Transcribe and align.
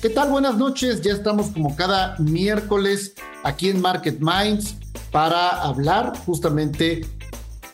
¿Qué 0.00 0.10
tal? 0.10 0.30
Buenas 0.30 0.56
noches. 0.56 1.02
Ya 1.02 1.12
estamos 1.12 1.48
como 1.48 1.74
cada 1.74 2.16
miércoles 2.18 3.14
aquí 3.42 3.68
en 3.68 3.80
Market 3.80 4.20
Minds 4.20 4.76
para 5.10 5.48
hablar 5.48 6.16
justamente, 6.24 7.04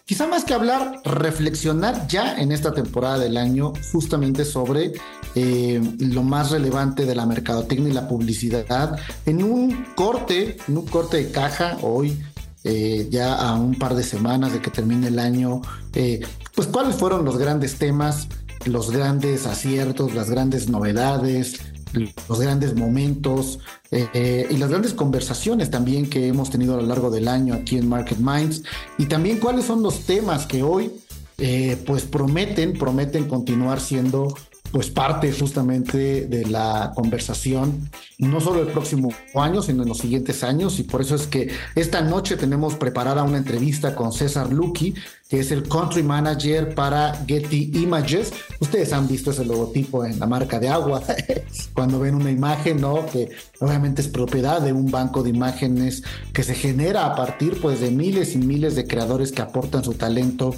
quizá 0.07 0.27
más 0.27 0.45
que 0.45 0.55
hablar, 0.55 1.03
reflexionar 1.05 2.09
ya 2.09 2.39
en 2.39 2.51
esta 2.51 2.73
temporada 2.73 3.19
del 3.19 3.37
año 3.37 3.75
justamente 3.93 4.47
sobre 4.47 4.93
eh, 5.35 5.83
lo 5.99 6.23
más 6.23 6.51
relevante 6.51 7.05
de 7.05 7.15
la 7.15 7.27
mercadotecnia 7.27 7.91
y 7.91 7.93
la 7.93 8.09
publicidad 8.09 8.97
en 9.27 9.43
un 9.43 9.85
corte, 9.95 10.57
en 10.67 10.79
un 10.79 10.87
corte 10.87 11.19
de 11.19 11.31
caja 11.31 11.77
hoy. 11.83 12.19
eh, 12.67 13.09
ya 13.11 13.35
a 13.35 13.55
un 13.57 13.75
par 13.75 13.95
de 13.95 14.03
semanas 14.03 14.55
de 14.55 14.63
que 14.63 14.71
termine 14.71 15.09
el 15.09 15.19
año, 15.19 15.61
eh, 15.93 16.21
pues 16.55 16.67
cuáles 16.69 16.97
fueron 16.97 17.23
los 17.27 17.37
grandes 17.37 17.77
temas, 17.77 18.27
los 18.65 18.91
grandes 18.91 19.45
aciertos, 19.45 20.15
las 20.15 20.31
grandes 20.31 20.71
novedades, 20.71 21.61
los 21.95 22.41
grandes 22.41 22.75
momentos 22.75 23.59
eh, 23.91 24.47
y 24.51 24.57
las 24.57 24.71
grandes 24.71 24.95
conversaciones 24.95 25.71
también 25.71 26.09
que 26.09 26.29
hemos 26.29 26.51
tenido 26.51 26.75
a 26.75 26.81
lo 26.81 26.87
largo 26.87 27.11
del 27.11 27.29
año 27.29 27.55
aquí 27.55 27.77
en 27.77 27.89
Market 27.89 28.19
Minds 28.19 28.63
y 28.99 29.07
también 29.07 29.39
cuáles 29.39 29.65
son 29.65 29.83
los 29.83 30.01
temas 30.01 30.47
que 30.47 30.63
hoy 30.63 30.93
eh, 31.39 31.83
pues 31.87 32.05
prometen, 32.05 32.75
prometen 32.75 33.29
continuar 33.29 33.81
siendo 33.81 34.35
pues 34.75 34.91
parte 34.91 35.33
justamente 35.33 36.27
de 36.27 36.47
la 36.47 36.91
conversación, 36.97 37.89
no 38.19 38.41
solo 38.41 38.61
el 38.61 38.67
próximo 38.67 39.11
año, 39.37 39.63
sino 39.63 39.85
en 39.85 39.89
los 39.89 39.99
siguientes 39.99 40.43
años. 40.43 40.81
Y 40.81 40.83
por 40.83 41.01
eso 41.01 41.15
es 41.15 41.29
que 41.29 41.49
esta 41.77 42.01
noche 42.01 42.37
tenemos 42.37 42.75
preparada 42.75 43.23
una 43.23 43.39
entrevista 43.39 43.95
con 43.95 44.13
César 44.13 44.53
Lucky, 44.53 44.93
que 45.29 45.39
es 45.39 45.53
el 45.53 45.69
country 45.69 46.03
manager 46.03 46.75
para 46.75 47.25
Getty 47.25 47.71
Images. 47.75 48.33
Ustedes 48.59 48.93
han 48.93 49.07
visto 49.07 49.31
ese 49.31 49.45
logotipo 49.45 50.05
en 50.05 50.19
la 50.19 50.27
marca 50.27 50.59
de 50.59 50.69
agua, 50.69 51.01
cuando 51.73 52.01
ven 52.01 52.17
una 52.17 52.33
imagen, 52.33 52.81
¿no? 52.81 53.07
Que 53.07 53.31
obviamente 53.61 54.03
es 54.03 54.09
propiedad 54.09 54.61
de 54.61 54.73
un 54.73 54.91
banco 54.91 55.23
de 55.23 55.31
imágenes 55.31 56.03
que 56.33 56.43
se 56.43 56.57
genera 56.57 57.07
a 57.07 57.15
partir 57.15 57.61
pues 57.61 57.79
de 57.79 57.93
miles 57.93 58.35
y 58.35 58.39
miles 58.39 58.75
de 58.75 58.89
creadores 58.89 59.31
que 59.31 59.41
aportan 59.41 59.85
su 59.85 59.95
talento 59.95 60.53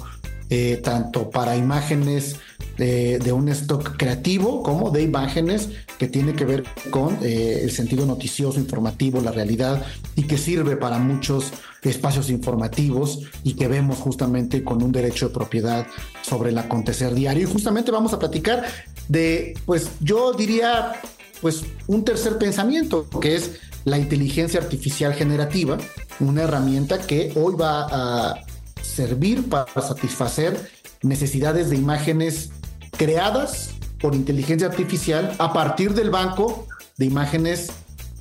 eh, 0.49 0.79
tanto 0.83 1.29
para 1.29 1.57
imágenes 1.57 2.37
de, 2.77 3.31
un 3.33 3.49
stock 3.49 3.97
creativo 3.97 4.61
como 4.63 4.91
de 4.91 5.01
imágenes 5.01 5.69
que 5.97 6.07
tiene 6.07 6.33
que 6.33 6.45
ver 6.45 6.63
con 6.91 7.17
eh, 7.21 7.61
el 7.63 7.71
sentido 7.71 8.05
noticioso, 8.05 8.59
informativo, 8.59 9.19
la 9.19 9.31
realidad 9.31 9.83
y 10.15 10.23
que 10.23 10.37
sirve 10.37 10.77
para 10.77 10.99
muchos 10.99 11.51
espacios 11.81 12.29
informativos 12.29 13.19
y 13.43 13.53
que 13.53 13.67
vemos 13.67 13.97
justamente 13.97 14.63
con 14.63 14.83
un 14.83 14.91
derecho 14.91 15.29
de 15.29 15.33
propiedad 15.33 15.87
sobre 16.21 16.51
el 16.51 16.57
acontecer 16.57 17.13
diario. 17.13 17.47
Y 17.47 17.51
justamente 17.51 17.91
vamos 17.91 18.13
a 18.13 18.19
platicar 18.19 18.65
de, 19.07 19.53
pues 19.65 19.89
yo 19.99 20.33
diría, 20.33 20.93
pues 21.41 21.63
un 21.87 22.03
tercer 22.03 22.37
pensamiento, 22.37 23.07
que 23.21 23.35
es 23.35 23.59
la 23.85 23.97
inteligencia 23.97 24.59
artificial 24.59 25.13
generativa, 25.13 25.77
una 26.19 26.43
herramienta 26.43 26.99
que 26.99 27.31
hoy 27.35 27.55
va 27.55 27.87
a 27.89 28.46
servir 28.81 29.49
para 29.49 29.81
satisfacer 29.81 30.69
necesidades 31.01 31.69
de 31.69 31.75
imágenes 31.75 32.51
creadas 32.97 33.71
por 33.99 34.15
inteligencia 34.15 34.67
artificial 34.67 35.35
a 35.39 35.53
partir 35.53 35.93
del 35.93 36.09
banco 36.09 36.67
de 36.97 37.05
imágenes 37.05 37.71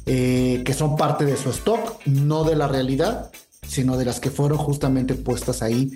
eh, 0.07 0.63
que 0.65 0.73
son 0.73 0.97
parte 0.97 1.25
de 1.25 1.37
su 1.37 1.51
stock, 1.51 2.01
no 2.07 2.45
de 2.45 2.57
la 2.57 2.69
realidad, 2.69 3.31
sino 3.67 3.97
de 3.97 4.05
las 4.05 4.21
que 4.21 4.31
fueron 4.31 4.59
justamente 4.59 5.15
puestas 5.15 5.63
ahí 5.63 5.93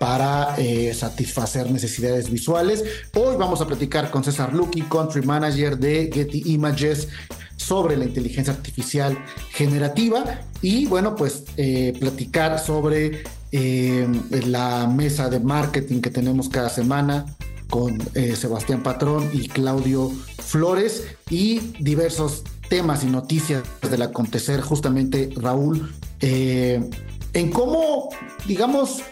para 0.00 0.56
eh, 0.58 0.92
satisfacer 0.94 1.70
necesidades 1.70 2.28
visuales. 2.30 2.82
Hoy 3.14 3.36
vamos 3.36 3.60
a 3.60 3.66
platicar 3.66 4.10
con 4.10 4.24
César 4.24 4.52
Lucky, 4.52 4.82
Country 4.82 5.22
Manager 5.22 5.78
de 5.78 6.10
Getty 6.12 6.52
Images, 6.52 7.08
sobre 7.56 7.96
la 7.96 8.04
inteligencia 8.04 8.52
artificial 8.52 9.16
generativa 9.50 10.40
y 10.60 10.86
bueno, 10.86 11.14
pues 11.14 11.44
eh, 11.56 11.94
platicar 12.00 12.58
sobre 12.58 13.22
eh, 13.52 14.08
la 14.46 14.86
mesa 14.86 15.28
de 15.28 15.40
marketing 15.40 16.00
que 16.00 16.10
tenemos 16.10 16.48
cada 16.48 16.68
semana 16.68 17.26
con 17.70 17.98
eh, 18.14 18.34
Sebastián 18.36 18.82
Patrón 18.82 19.30
y 19.32 19.48
Claudio 19.48 20.10
Flores 20.38 21.04
y 21.30 21.60
diversos 21.80 22.42
temas 22.68 23.04
y 23.04 23.06
noticias 23.06 23.62
del 23.88 24.02
acontecer 24.02 24.60
justamente 24.60 25.30
Raúl 25.36 25.92
en 26.20 27.50
cómo 27.52 28.08
digamos 28.46 29.02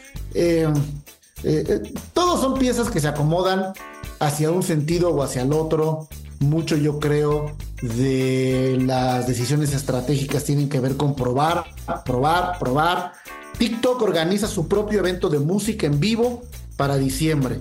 todos 2.14 2.40
son 2.40 2.58
piezas 2.58 2.90
que 2.90 3.00
se 3.00 3.08
acomodan 3.08 3.72
hacia 4.20 4.50
un 4.50 4.62
sentido 4.62 5.10
o 5.10 5.22
hacia 5.22 5.42
el 5.42 5.52
otro 5.52 6.08
mucho 6.40 6.76
yo 6.76 6.98
creo 6.98 7.54
de 7.82 8.78
las 8.80 9.26
decisiones 9.26 9.72
estratégicas 9.74 10.44
tienen 10.44 10.68
que 10.68 10.80
ver 10.80 10.96
con 10.96 11.14
probar, 11.14 11.64
probar, 12.04 12.58
probar. 12.58 13.12
TikTok 13.60 14.00
organiza 14.00 14.46
su 14.46 14.68
propio 14.68 15.00
evento 15.00 15.28
de 15.28 15.38
música 15.38 15.86
en 15.86 16.00
vivo 16.00 16.42
para 16.78 16.96
diciembre. 16.96 17.60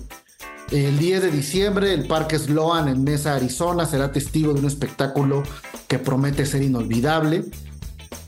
El 0.71 0.97
10 0.97 1.23
de 1.23 1.29
diciembre, 1.29 1.93
el 1.93 2.07
Parque 2.07 2.39
Sloan 2.39 2.87
en 2.87 3.03
Mesa, 3.03 3.35
Arizona, 3.35 3.85
será 3.85 4.09
testigo 4.09 4.53
de 4.53 4.61
un 4.61 4.67
espectáculo 4.67 5.43
que 5.89 5.99
promete 5.99 6.45
ser 6.45 6.61
inolvidable. 6.61 7.43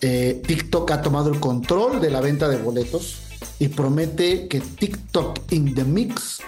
Eh, 0.01 0.41
TikTok 0.45 0.91
ha 0.91 1.01
tomado 1.01 1.31
el 1.31 1.39
control 1.39 2.01
de 2.01 2.09
la 2.09 2.19
venta 2.19 2.49
de 2.49 2.57
boletos 2.57 3.21
y 3.57 3.69
promete 3.69 4.49
que 4.49 4.59
TikTok 4.59 5.49
in 5.53 5.73
the 5.73 5.85
Mix 5.85 6.41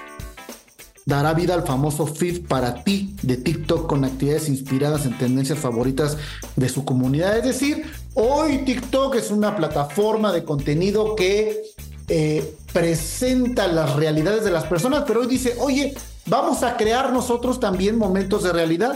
dará 1.05 1.33
vida 1.33 1.53
al 1.53 1.65
famoso 1.65 2.05
feed 2.05 2.47
para 2.47 2.83
ti 2.83 3.15
de 3.21 3.37
TikTok 3.37 3.87
con 3.87 4.03
actividades 4.03 4.49
inspiradas 4.49 5.05
en 5.05 5.17
tendencias 5.17 5.59
favoritas 5.59 6.17
de 6.57 6.67
su 6.67 6.83
comunidad. 6.83 7.37
Es 7.37 7.45
decir, 7.45 7.85
hoy 8.15 8.59
TikTok 8.59 9.15
es 9.15 9.31
una 9.31 9.55
plataforma 9.55 10.31
de 10.31 10.43
contenido 10.43 11.15
que 11.15 11.61
eh, 12.07 12.55
presenta 12.71 13.67
las 13.67 13.95
realidades 13.95 14.43
de 14.43 14.51
las 14.51 14.65
personas, 14.65 15.03
pero 15.07 15.21
hoy 15.21 15.27
dice, 15.27 15.55
oye, 15.59 15.93
vamos 16.25 16.63
a 16.63 16.77
crear 16.77 17.13
nosotros 17.13 17.59
también 17.59 17.97
momentos 17.97 18.43
de 18.43 18.51
realidad. 18.51 18.93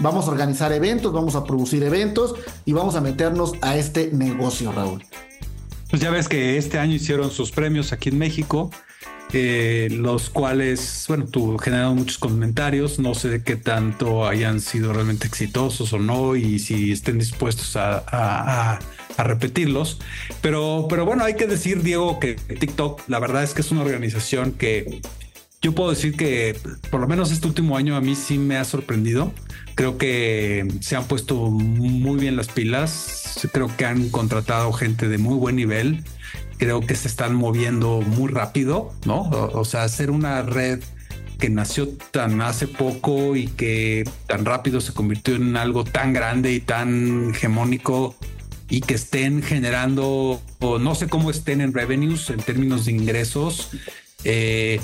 Vamos 0.00 0.26
a 0.26 0.30
organizar 0.30 0.72
eventos, 0.72 1.12
vamos 1.12 1.34
a 1.34 1.44
producir 1.44 1.82
eventos 1.82 2.34
y 2.64 2.72
vamos 2.72 2.94
a 2.94 3.00
meternos 3.00 3.52
a 3.60 3.76
este 3.76 4.10
negocio, 4.12 4.72
Raúl. 4.72 5.04
Pues 5.90 6.00
ya 6.00 6.10
ves 6.10 6.28
que 6.28 6.56
este 6.56 6.78
año 6.78 6.94
hicieron 6.94 7.30
sus 7.30 7.50
premios 7.50 7.92
aquí 7.92 8.08
en 8.08 8.18
México 8.18 8.70
eh, 9.32 9.88
los 9.92 10.30
cuales, 10.30 11.04
bueno, 11.08 11.26
tú 11.26 11.56
generaron 11.58 11.96
muchos 11.96 12.18
comentarios, 12.18 12.98
no 12.98 13.14
sé 13.14 13.42
qué 13.44 13.56
tanto 13.56 14.26
hayan 14.26 14.60
sido 14.60 14.92
realmente 14.92 15.26
exitosos 15.26 15.92
o 15.92 15.98
no 15.98 16.36
y 16.36 16.58
si 16.58 16.92
estén 16.92 17.18
dispuestos 17.18 17.76
a, 17.76 18.04
a, 18.06 18.78
a, 19.16 19.24
repetirlos, 19.24 19.98
pero, 20.40 20.86
pero 20.88 21.04
bueno, 21.04 21.24
hay 21.24 21.34
que 21.34 21.46
decir, 21.46 21.82
Diego, 21.82 22.18
que 22.18 22.34
TikTok, 22.34 23.02
la 23.08 23.20
verdad 23.20 23.44
es 23.44 23.54
que 23.54 23.60
es 23.60 23.70
una 23.70 23.82
organización 23.82 24.52
que 24.52 25.00
yo 25.62 25.74
puedo 25.74 25.90
decir 25.90 26.16
que 26.16 26.56
por 26.90 27.00
lo 27.00 27.06
menos 27.06 27.30
este 27.30 27.46
último 27.46 27.76
año 27.76 27.94
a 27.94 28.00
mí 28.00 28.16
sí 28.16 28.38
me 28.38 28.56
ha 28.56 28.64
sorprendido. 28.64 29.32
Creo 29.74 29.98
que 29.98 30.66
se 30.80 30.96
han 30.96 31.04
puesto 31.04 31.50
muy 31.50 32.18
bien 32.18 32.34
las 32.34 32.48
pilas. 32.48 33.46
Creo 33.52 33.74
que 33.76 33.84
han 33.84 34.08
contratado 34.08 34.72
gente 34.72 35.06
de 35.08 35.18
muy 35.18 35.36
buen 35.36 35.56
nivel 35.56 36.02
creo 36.60 36.82
que 36.82 36.94
se 36.94 37.08
están 37.08 37.34
moviendo 37.34 38.02
muy 38.02 38.30
rápido, 38.30 38.92
¿no? 39.06 39.22
O, 39.22 39.64
sea, 39.64 39.82
hacer 39.82 40.10
una 40.10 40.42
red 40.42 40.80
que 41.38 41.48
nació 41.48 41.88
tan 42.10 42.42
hace 42.42 42.68
poco 42.68 43.34
y 43.34 43.46
que 43.46 44.04
tan 44.26 44.44
rápido 44.44 44.82
se 44.82 44.92
convirtió 44.92 45.36
en 45.36 45.56
algo 45.56 45.84
tan 45.84 46.12
grande 46.12 46.52
y 46.52 46.60
tan 46.60 47.30
hegemónico, 47.30 48.14
y 48.68 48.82
que 48.82 48.94
estén 48.94 49.42
generando, 49.42 50.40
no 50.60 50.94
sé 50.94 51.08
cómo 51.08 51.30
estén 51.30 51.62
en 51.62 51.72
revenues 51.72 52.28
en 52.28 52.40
términos 52.40 52.84
de 52.84 52.92
ingresos. 52.92 53.70
Eh, 54.24 54.80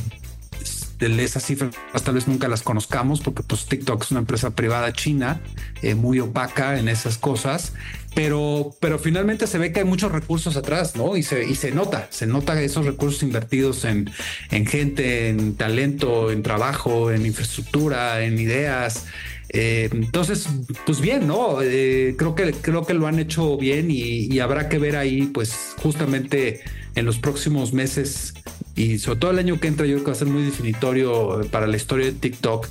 esas 1.00 1.44
cifras 1.44 1.74
tal 2.04 2.14
vez 2.14 2.26
nunca 2.28 2.48
las 2.48 2.62
conozcamos 2.62 3.20
porque 3.20 3.42
pues 3.42 3.66
TikTok 3.66 4.02
es 4.02 4.10
una 4.10 4.20
empresa 4.20 4.50
privada 4.50 4.92
china 4.92 5.40
eh, 5.82 5.94
muy 5.94 6.20
opaca 6.20 6.78
en 6.78 6.88
esas 6.88 7.18
cosas 7.18 7.72
pero 8.14 8.74
pero 8.80 8.98
finalmente 8.98 9.46
se 9.46 9.58
ve 9.58 9.72
que 9.72 9.80
hay 9.80 9.84
muchos 9.84 10.10
recursos 10.10 10.56
atrás 10.56 10.96
no 10.96 11.16
y 11.16 11.22
se 11.22 11.44
y 11.44 11.54
se 11.54 11.70
nota 11.70 12.08
se 12.10 12.26
nota 12.26 12.60
esos 12.62 12.86
recursos 12.86 13.22
invertidos 13.22 13.84
en 13.84 14.10
en 14.50 14.66
gente 14.66 15.28
en 15.28 15.54
talento 15.54 16.30
en 16.30 16.42
trabajo 16.42 17.10
en 17.10 17.26
infraestructura 17.26 18.22
en 18.22 18.38
ideas 18.38 19.04
eh, 19.50 19.88
entonces, 19.92 20.48
pues 20.84 21.00
bien, 21.00 21.26
¿no? 21.26 21.62
Eh, 21.62 22.16
creo 22.18 22.34
que 22.34 22.52
creo 22.52 22.84
que 22.84 22.94
lo 22.94 23.06
han 23.06 23.20
hecho 23.20 23.56
bien 23.56 23.90
y, 23.90 24.26
y, 24.26 24.40
habrá 24.40 24.68
que 24.68 24.78
ver 24.78 24.96
ahí, 24.96 25.22
pues, 25.32 25.74
justamente 25.80 26.62
en 26.96 27.06
los 27.06 27.18
próximos 27.18 27.72
meses 27.72 28.34
y 28.76 28.98
sobre 28.98 29.18
todo 29.18 29.30
el 29.30 29.38
año 29.38 29.58
que 29.58 29.68
entra 29.68 29.86
yo 29.86 29.94
creo 29.94 30.04
que 30.04 30.10
va 30.10 30.16
a 30.16 30.18
ser 30.18 30.28
muy 30.28 30.42
definitorio 30.42 31.40
para 31.50 31.66
la 31.66 31.76
historia 31.76 32.06
de 32.06 32.12
TikTok 32.12 32.68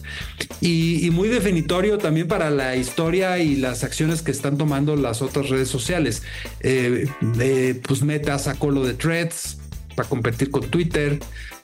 y, 0.61 1.05
y, 1.05 1.09
muy 1.09 1.27
definitorio 1.29 1.97
también 1.97 2.27
para 2.27 2.51
la 2.51 2.75
historia 2.75 3.39
y 3.39 3.55
las 3.55 3.83
acciones 3.83 4.21
que 4.21 4.31
están 4.31 4.57
tomando 4.57 4.95
las 4.95 5.21
otras 5.21 5.49
redes 5.49 5.67
sociales. 5.67 6.23
Eh, 6.61 7.07
eh, 7.39 7.81
pues 7.85 8.03
Meta 8.03 8.37
sacó 8.37 8.69
lo 8.69 8.85
de 8.85 8.93
Threads 8.93 9.57
para 9.95 10.07
competir 10.07 10.51
con 10.51 10.69
Twitter. 10.69 11.19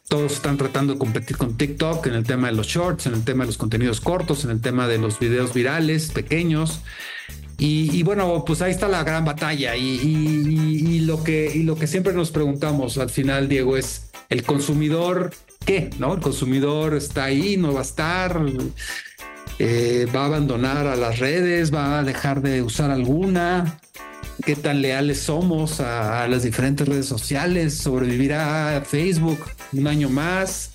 Todos 0.08 0.34
están 0.34 0.58
tratando 0.58 0.94
de 0.94 1.00
competir 1.00 1.38
con 1.38 1.56
TikTok 1.56 2.08
en 2.08 2.16
el 2.16 2.24
tema 2.24 2.48
de 2.48 2.54
los 2.54 2.68
shorts, 2.68 3.06
en 3.06 3.14
el 3.14 3.24
tema 3.24 3.44
de 3.44 3.48
los 3.48 3.58
contenidos 3.58 4.02
cortos, 4.02 4.44
en 4.44 4.52
el 4.52 4.60
tema 4.60 4.88
de 4.88 4.98
los 4.98 5.20
videos 5.20 5.54
virales 5.54 6.12
pequeños. 6.12 6.82
Y, 7.58 7.96
y, 7.96 8.02
bueno, 8.02 8.44
pues 8.44 8.62
ahí 8.64 8.72
está 8.72 8.88
la 8.88 9.04
gran 9.04 9.24
batalla. 9.24 9.76
Y, 9.76 10.00
y, 10.02 10.96
y, 10.96 11.00
lo 11.02 11.24
que, 11.24 11.52
y 11.54 11.64
lo 11.64 11.76
que 11.76 11.86
siempre 11.86 12.12
nos 12.12 12.32
preguntamos 12.32 12.98
al 12.98 13.12
final, 13.12 13.48
Diego, 13.48 13.78
es 13.78 14.11
el 14.32 14.44
consumidor, 14.44 15.32
¿qué? 15.66 15.90
¿No? 16.00 16.16
El 16.16 16.22
consumidor 16.22 16.96
está 16.96 17.26
ahí, 17.26 17.58
no 17.58 17.74
va 17.74 17.82
a 17.82 17.84
estar, 17.84 18.42
eh, 19.60 20.08
va 20.16 20.24
a 20.24 20.26
abandonar 20.26 20.88
a 20.88 20.96
las 20.96 21.20
redes, 21.20 21.72
va 21.72 22.00
a 22.00 22.04
dejar 22.04 22.42
de 22.42 22.64
usar 22.64 22.90
alguna. 22.90 23.80
¿Qué 24.44 24.56
tan 24.56 24.82
leales 24.82 25.20
somos 25.20 25.82
a, 25.82 26.28
las 26.30 26.44
diferentes 26.44 26.88
redes 26.88 27.06
sociales? 27.06 27.78
¿Sobrevivirá 27.78 28.82
Facebook 28.88 29.40
un 29.74 29.86
año 29.88 30.10
más? 30.10 30.72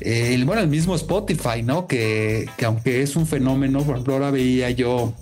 Eh, 0.00 0.40
bueno, 0.46 0.62
el 0.62 0.68
mismo 0.68 0.94
Spotify, 0.94 1.62
¿no? 1.64 1.88
Que, 1.88 2.48
que 2.56 2.66
aunque 2.66 3.02
es 3.02 3.16
un 3.16 3.26
fenómeno, 3.26 3.80
por 3.80 3.96
ejemplo, 3.96 4.14
ahora 4.14 4.30
veía 4.30 4.70
yo 4.70 5.12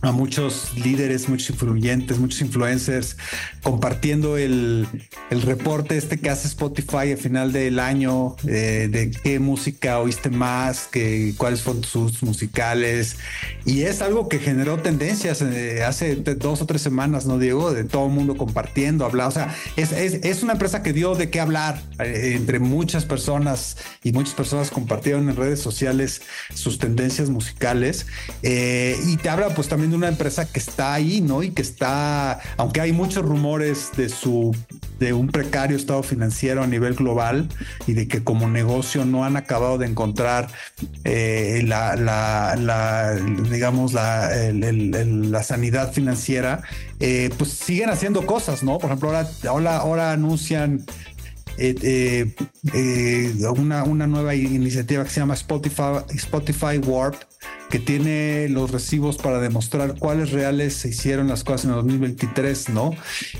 a 0.00 0.12
muchos 0.12 0.72
líderes, 0.76 1.28
muchos 1.28 1.50
influyentes, 1.50 2.18
muchos 2.18 2.40
influencers 2.40 3.16
compartiendo 3.62 4.36
el, 4.36 4.86
el, 5.30 5.42
reporte 5.42 5.96
este 5.96 6.18
que 6.18 6.30
hace 6.30 6.48
Spotify 6.48 7.12
al 7.12 7.18
final 7.18 7.52
del 7.52 7.78
año 7.78 8.36
eh, 8.46 8.88
de 8.90 9.10
qué 9.10 9.38
música 9.38 9.98
oíste 10.00 10.30
más, 10.30 10.88
que, 10.90 11.34
cuáles 11.36 11.62
fueron 11.62 11.84
sus 11.84 12.22
musicales. 12.22 13.16
Y 13.64 13.82
es 13.82 14.02
algo 14.02 14.28
que 14.28 14.38
generó 14.38 14.78
tendencias 14.78 15.42
eh, 15.42 15.84
hace 15.84 16.16
dos 16.16 16.62
o 16.62 16.66
tres 16.66 16.82
semanas, 16.82 17.26
¿no, 17.26 17.38
Diego? 17.38 17.72
De 17.72 17.84
todo 17.84 18.06
el 18.06 18.12
mundo 18.12 18.36
compartiendo, 18.36 19.04
hablando. 19.04 19.28
O 19.28 19.32
sea, 19.32 19.54
es, 19.76 19.92
es, 19.92 20.24
es, 20.24 20.42
una 20.42 20.52
empresa 20.52 20.82
que 20.82 20.92
dio 20.92 21.14
de 21.14 21.30
qué 21.30 21.40
hablar 21.40 21.82
eh, 21.98 22.34
entre 22.36 22.58
muchas 22.58 23.04
personas 23.04 23.76
y 24.02 24.12
muchas 24.12 24.34
personas 24.34 24.70
compartieron 24.70 25.28
en 25.28 25.36
redes 25.36 25.60
sociales 25.60 26.22
sus 26.54 26.78
tendencias 26.78 27.30
musicales. 27.30 28.06
y 28.42 29.16
te 29.16 29.28
habla 29.28 29.48
pues 29.54 29.68
también 29.76 29.90
de 29.90 29.98
una 29.98 30.08
empresa 30.08 30.50
que 30.50 30.58
está 30.58 30.94
ahí, 30.94 31.20
¿no? 31.20 31.42
Y 31.42 31.50
que 31.50 31.60
está, 31.60 32.40
aunque 32.56 32.80
hay 32.80 32.92
muchos 32.92 33.22
rumores 33.22 33.90
de 33.94 34.08
su 34.08 34.56
de 34.98 35.12
un 35.12 35.26
precario 35.26 35.76
estado 35.76 36.02
financiero 36.02 36.62
a 36.62 36.66
nivel 36.66 36.94
global 36.94 37.46
y 37.86 37.92
de 37.92 38.08
que 38.08 38.24
como 38.24 38.48
negocio 38.48 39.04
no 39.04 39.26
han 39.26 39.36
acabado 39.36 39.76
de 39.76 39.84
encontrar 39.84 40.48
eh, 41.04 41.62
la, 41.66 41.94
la, 41.94 43.20
digamos 43.50 43.92
la, 43.92 44.30
la 44.50 45.42
sanidad 45.42 45.92
financiera, 45.92 46.62
eh, 46.98 47.28
pues 47.36 47.50
siguen 47.50 47.90
haciendo 47.90 48.24
cosas, 48.24 48.62
¿no? 48.62 48.78
Por 48.78 48.88
ejemplo, 48.88 49.10
ahora, 49.10 49.28
ahora, 49.46 49.76
ahora 49.76 50.12
anuncian 50.12 50.86
eh, 51.58 52.34
una, 53.54 53.84
una 53.84 54.06
nueva 54.06 54.34
iniciativa 54.34 55.04
que 55.04 55.10
se 55.10 55.20
llama 55.20 55.34
Spotify, 55.34 55.98
Spotify 56.14 56.78
Warp, 56.78 57.16
que 57.70 57.78
tiene 57.78 58.48
los 58.48 58.70
recibos 58.70 59.16
para 59.16 59.40
demostrar 59.40 59.96
cuáles 59.98 60.30
reales 60.30 60.74
se 60.74 60.88
hicieron 60.88 61.28
las 61.28 61.44
cosas 61.44 61.64
en 61.64 61.70
el 61.70 61.76
2023, 61.76 62.68
¿no? 62.70 62.92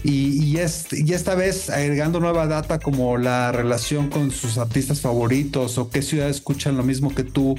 Y, 0.02 0.42
y, 0.42 0.58
es, 0.58 0.86
y 0.92 1.12
esta 1.12 1.34
vez 1.34 1.70
agregando 1.70 2.20
nueva 2.20 2.46
data 2.46 2.78
como 2.78 3.18
la 3.18 3.52
relación 3.52 4.08
con 4.10 4.30
sus 4.30 4.58
artistas 4.58 5.00
favoritos 5.00 5.78
o 5.78 5.90
qué 5.90 6.02
ciudades 6.02 6.36
escuchan 6.36 6.76
lo 6.76 6.82
mismo 6.82 7.14
que 7.14 7.24
tú, 7.24 7.54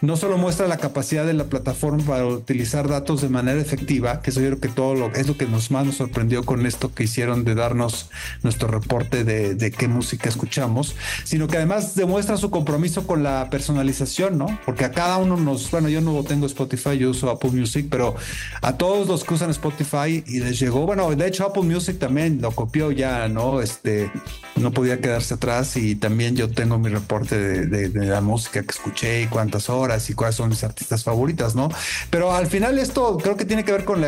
no 0.00 0.16
solo 0.16 0.38
muestra 0.38 0.68
la 0.68 0.76
capacidad 0.76 1.26
de 1.26 1.34
la 1.34 1.44
plataforma 1.44 2.04
para 2.04 2.26
utilizar 2.26 2.88
datos 2.88 3.20
de 3.20 3.28
manera 3.28 3.60
efectiva, 3.60 4.22
que 4.22 4.30
eso 4.30 4.40
yo 4.40 4.46
creo 4.48 4.60
que 4.60 4.68
todo 4.68 4.94
lo, 4.94 5.14
es 5.14 5.26
lo 5.26 5.36
que 5.36 5.46
nos 5.46 5.70
más 5.70 5.86
nos 5.86 5.96
sorprendió 5.96 6.44
con 6.44 6.66
esto 6.66 6.94
que 6.94 7.04
hicieron 7.04 7.44
de 7.44 7.54
darnos 7.54 8.10
nuestro 8.42 8.68
reporte 8.68 9.24
de, 9.24 9.54
de 9.54 9.70
qué 9.70 9.88
música 9.88 10.28
escuchamos, 10.28 10.94
sino 11.24 11.48
que 11.48 11.56
además 11.56 11.94
demuestra 11.94 12.36
su 12.36 12.50
compromiso 12.50 13.06
con 13.06 13.22
la 13.22 13.50
personalización, 13.50 14.38
¿no? 14.38 14.60
Porque 14.64 14.84
a 14.84 14.92
cada 14.92 15.18
uno 15.18 15.36
nos, 15.36 15.70
bueno, 15.70 15.88
yo 15.88 16.00
no 16.00 16.22
tengo 16.22 16.46
Spotify, 16.46 16.96
yo 16.98 17.10
uso 17.10 17.30
Apple 17.30 17.50
Music, 17.50 17.86
pero 17.90 18.14
a 18.62 18.76
todos 18.76 19.08
los 19.08 19.24
que 19.24 19.34
usan 19.34 19.50
Spotify 19.50 20.22
y 20.26 20.40
les 20.40 20.60
llegó, 20.60 20.86
bueno, 20.86 21.10
de 21.14 21.26
hecho 21.26 21.44
Apple 21.44 21.62
Music 21.62 21.98
también 21.98 22.40
lo 22.40 22.52
copió 22.52 22.92
ya, 22.92 23.28
¿no? 23.28 23.60
Este, 23.60 24.10
no 24.56 24.70
podía 24.70 25.00
quedarse 25.00 25.34
atrás 25.34 25.76
y 25.76 25.96
también 25.96 26.36
yo 26.36 26.48
tengo 26.50 26.78
mi 26.78 26.88
reporte 26.88 27.36
de, 27.36 27.66
de, 27.66 27.88
de 27.88 28.06
la 28.06 28.20
música 28.20 28.62
que 28.62 28.70
escuché 28.70 29.22
y 29.22 29.26
cuántas 29.26 29.68
horas 29.68 29.87
y 30.10 30.14
cuáles 30.14 30.36
son 30.36 30.48
mis 30.50 30.64
artistas 30.64 31.04
favoritas, 31.04 31.54
¿no? 31.54 31.68
Pero 32.10 32.32
al 32.32 32.46
final 32.46 32.78
esto 32.78 33.16
creo 33.18 33.36
que 33.36 33.44
tiene 33.44 33.64
que 33.64 33.72
ver 33.72 33.84
con, 33.84 34.02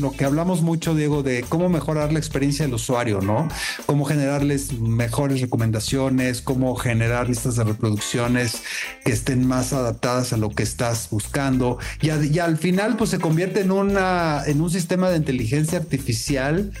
lo 0.00 0.12
que 0.12 0.24
hablamos 0.24 0.62
mucho, 0.62 0.94
Diego, 0.94 1.22
de 1.22 1.44
cómo 1.48 1.68
mejorar 1.68 2.12
la 2.12 2.18
experiencia 2.18 2.64
del 2.64 2.74
usuario, 2.74 3.20
¿no? 3.20 3.48
Cómo 3.86 4.04
generarles 4.04 4.72
mejores 4.78 5.40
recomendaciones, 5.40 6.42
cómo 6.42 6.76
generar 6.76 7.28
listas 7.28 7.56
de 7.56 7.64
reproducciones 7.64 8.62
que 9.04 9.12
estén 9.12 9.46
más 9.46 9.72
adaptadas 9.72 10.32
a 10.32 10.36
lo 10.36 10.50
que 10.50 10.62
estás 10.62 11.08
buscando 11.10 11.78
y, 12.00 12.10
al 12.38 12.58
final 12.58 12.96
pues 12.96 13.10
se 13.10 13.18
convierte 13.18 13.60
en 13.60 13.70
en 13.70 14.60
un 14.60 14.70
sistema 14.70 15.08
de 15.10 15.16
inteligencia 15.16 15.78
artificial 15.78 16.72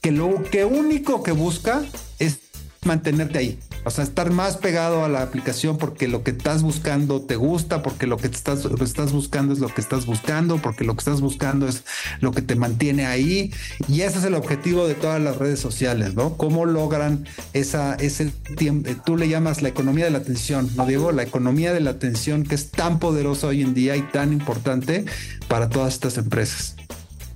que 0.00 0.10
lo 0.10 0.42
que 0.42 0.64
único 0.64 1.22
que 1.22 1.32
busca 1.32 1.82
es 2.18 2.38
mantenerte 2.84 3.38
ahí. 3.38 3.58
O 3.84 3.90
sea, 3.90 4.04
estar 4.04 4.30
más 4.30 4.58
pegado 4.58 5.04
a 5.04 5.08
la 5.08 5.22
aplicación 5.22 5.76
porque 5.76 6.06
lo 6.06 6.22
que 6.22 6.30
estás 6.30 6.62
buscando 6.62 7.22
te 7.22 7.34
gusta, 7.34 7.82
porque 7.82 8.06
lo 8.06 8.16
que 8.16 8.28
estás, 8.28 8.64
lo 8.64 8.84
estás 8.84 9.12
buscando 9.12 9.52
es 9.52 9.58
lo 9.58 9.68
que 9.68 9.80
estás 9.80 10.06
buscando, 10.06 10.58
porque 10.58 10.84
lo 10.84 10.94
que 10.94 11.00
estás 11.00 11.20
buscando 11.20 11.66
es 11.66 11.82
lo 12.20 12.30
que 12.30 12.42
te 12.42 12.54
mantiene 12.54 13.06
ahí. 13.06 13.52
Y 13.88 14.02
ese 14.02 14.18
es 14.18 14.24
el 14.24 14.34
objetivo 14.34 14.86
de 14.86 14.94
todas 14.94 15.20
las 15.20 15.36
redes 15.36 15.58
sociales, 15.58 16.14
¿no? 16.14 16.36
¿Cómo 16.36 16.64
logran 16.64 17.26
esa, 17.54 17.96
ese 17.96 18.26
tiempo? 18.56 18.88
Tú 19.04 19.16
le 19.16 19.28
llamas 19.28 19.62
la 19.62 19.70
economía 19.70 20.04
de 20.04 20.12
la 20.12 20.18
atención, 20.18 20.70
¿no, 20.76 20.86
Diego? 20.86 21.10
La 21.10 21.24
economía 21.24 21.72
de 21.72 21.80
la 21.80 21.90
atención 21.90 22.44
que 22.44 22.54
es 22.54 22.70
tan 22.70 23.00
poderosa 23.00 23.48
hoy 23.48 23.62
en 23.62 23.74
día 23.74 23.96
y 23.96 24.02
tan 24.02 24.32
importante 24.32 25.06
para 25.48 25.68
todas 25.68 25.94
estas 25.94 26.18
empresas. 26.18 26.76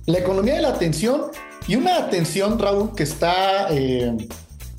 La 0.05 0.19
economía 0.19 0.55
de 0.55 0.61
la 0.61 0.69
atención 0.69 1.23
y 1.67 1.75
una 1.75 1.97
atención, 1.97 2.57
Raúl, 2.57 2.95
que 2.95 3.03
está... 3.03 3.67
Eh 3.69 4.15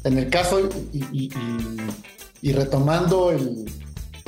en 0.08 0.18
el 0.18 0.30
caso, 0.30 0.68
y, 0.92 2.52
retomando 2.52 3.30
el, 3.30 3.66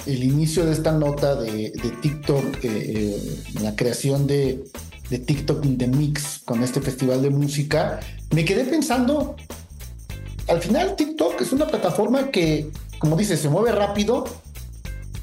inicio 0.07 0.67
de 0.67 0.73
esta 0.73 0.93
nota 0.93 1.35
de, 1.35 1.73
TikTok, 2.03 2.65
eh, 2.65 2.69
eh, 2.69 3.43
la 3.63 3.75
creación 3.75 4.27
de, 4.27 4.63
TikTok 5.09 5.65
in 5.65 5.79
the 5.79 5.89
Mix 5.89 6.43
con 6.45 6.63
este 6.63 6.81
festival 6.81 7.23
de 7.23 7.31
música, 7.31 7.99
me 8.31 8.45
quedé 8.45 8.65
pensando, 8.65 9.37
al 10.49 10.61
final 10.61 10.97
TikTok 10.97 11.41
es 11.41 11.53
una 11.53 11.67
plataforma 11.67 12.31
que, 12.31 12.71
como 12.99 13.17
dice, 13.17 13.37
se 13.37 13.49
mueve 13.49 13.73
rápido, 13.73 14.25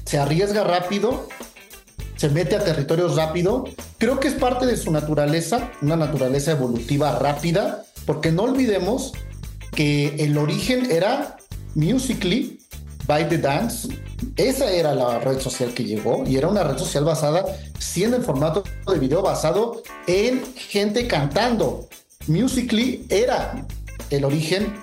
se 0.04 0.18
arriesga 0.18 0.64
rápido, 0.64 1.28
se 2.16 2.28
mete 2.30 2.56
a 2.56 2.64
territorios 2.64 3.14
rápido. 3.14 3.64
Creo 3.98 4.18
que 4.18 4.28
es 4.28 4.34
parte 4.34 4.66
de 4.66 4.76
su 4.76 4.90
naturaleza, 4.90 5.70
una 5.82 5.96
naturaleza 5.96 6.50
evolutiva 6.50 7.18
rápida, 7.18 7.84
porque 8.04 8.32
no 8.32 8.42
olvidemos 8.42 9.12
que 9.72 10.16
el 10.18 10.36
origen 10.38 10.90
era 10.90 11.36
Musically 11.74 12.58
by 13.06 13.28
the 13.28 13.38
Dance. 13.38 13.88
Esa 14.36 14.70
era 14.70 14.94
la 14.94 15.18
red 15.20 15.40
social 15.40 15.72
que 15.72 15.84
llegó 15.84 16.24
y 16.26 16.36
era 16.36 16.48
una 16.48 16.64
red 16.64 16.76
social 16.76 17.04
basada, 17.04 17.44
siendo 17.78 18.16
en 18.16 18.22
formato 18.22 18.62
de 18.86 18.98
video 18.98 19.22
basado 19.22 19.82
en 20.06 20.42
gente 20.54 21.06
cantando. 21.06 21.88
Musically 22.26 23.06
era 23.08 23.66
el 24.10 24.24
origen 24.24 24.74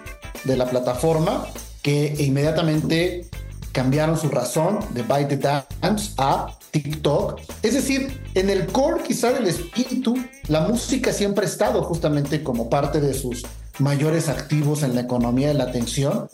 de 0.43 0.57
la 0.57 0.65
plataforma 0.69 1.45
que 1.81 2.15
inmediatamente 2.17 3.29
cambiaron 3.71 4.17
su 4.17 4.29
razón 4.29 4.79
de 4.91 5.03
By 5.03 5.27
the 5.27 5.37
Dance 5.37 6.13
a 6.17 6.57
TikTok. 6.71 7.41
Es 7.61 7.73
decir, 7.73 8.21
en 8.33 8.49
el 8.49 8.67
core 8.67 9.03
quizá 9.03 9.33
del 9.33 9.47
espíritu, 9.47 10.15
la 10.47 10.61
música 10.61 11.13
siempre 11.13 11.45
ha 11.45 11.49
estado 11.49 11.83
justamente 11.83 12.41
como 12.41 12.69
parte 12.69 13.01
de 13.01 13.13
sus 13.13 13.43
mayores 13.79 14.29
activos 14.29 14.83
en 14.83 14.95
la 14.95 15.01
economía 15.01 15.49
de 15.49 15.53
la 15.55 15.65
atención. 15.65 16.27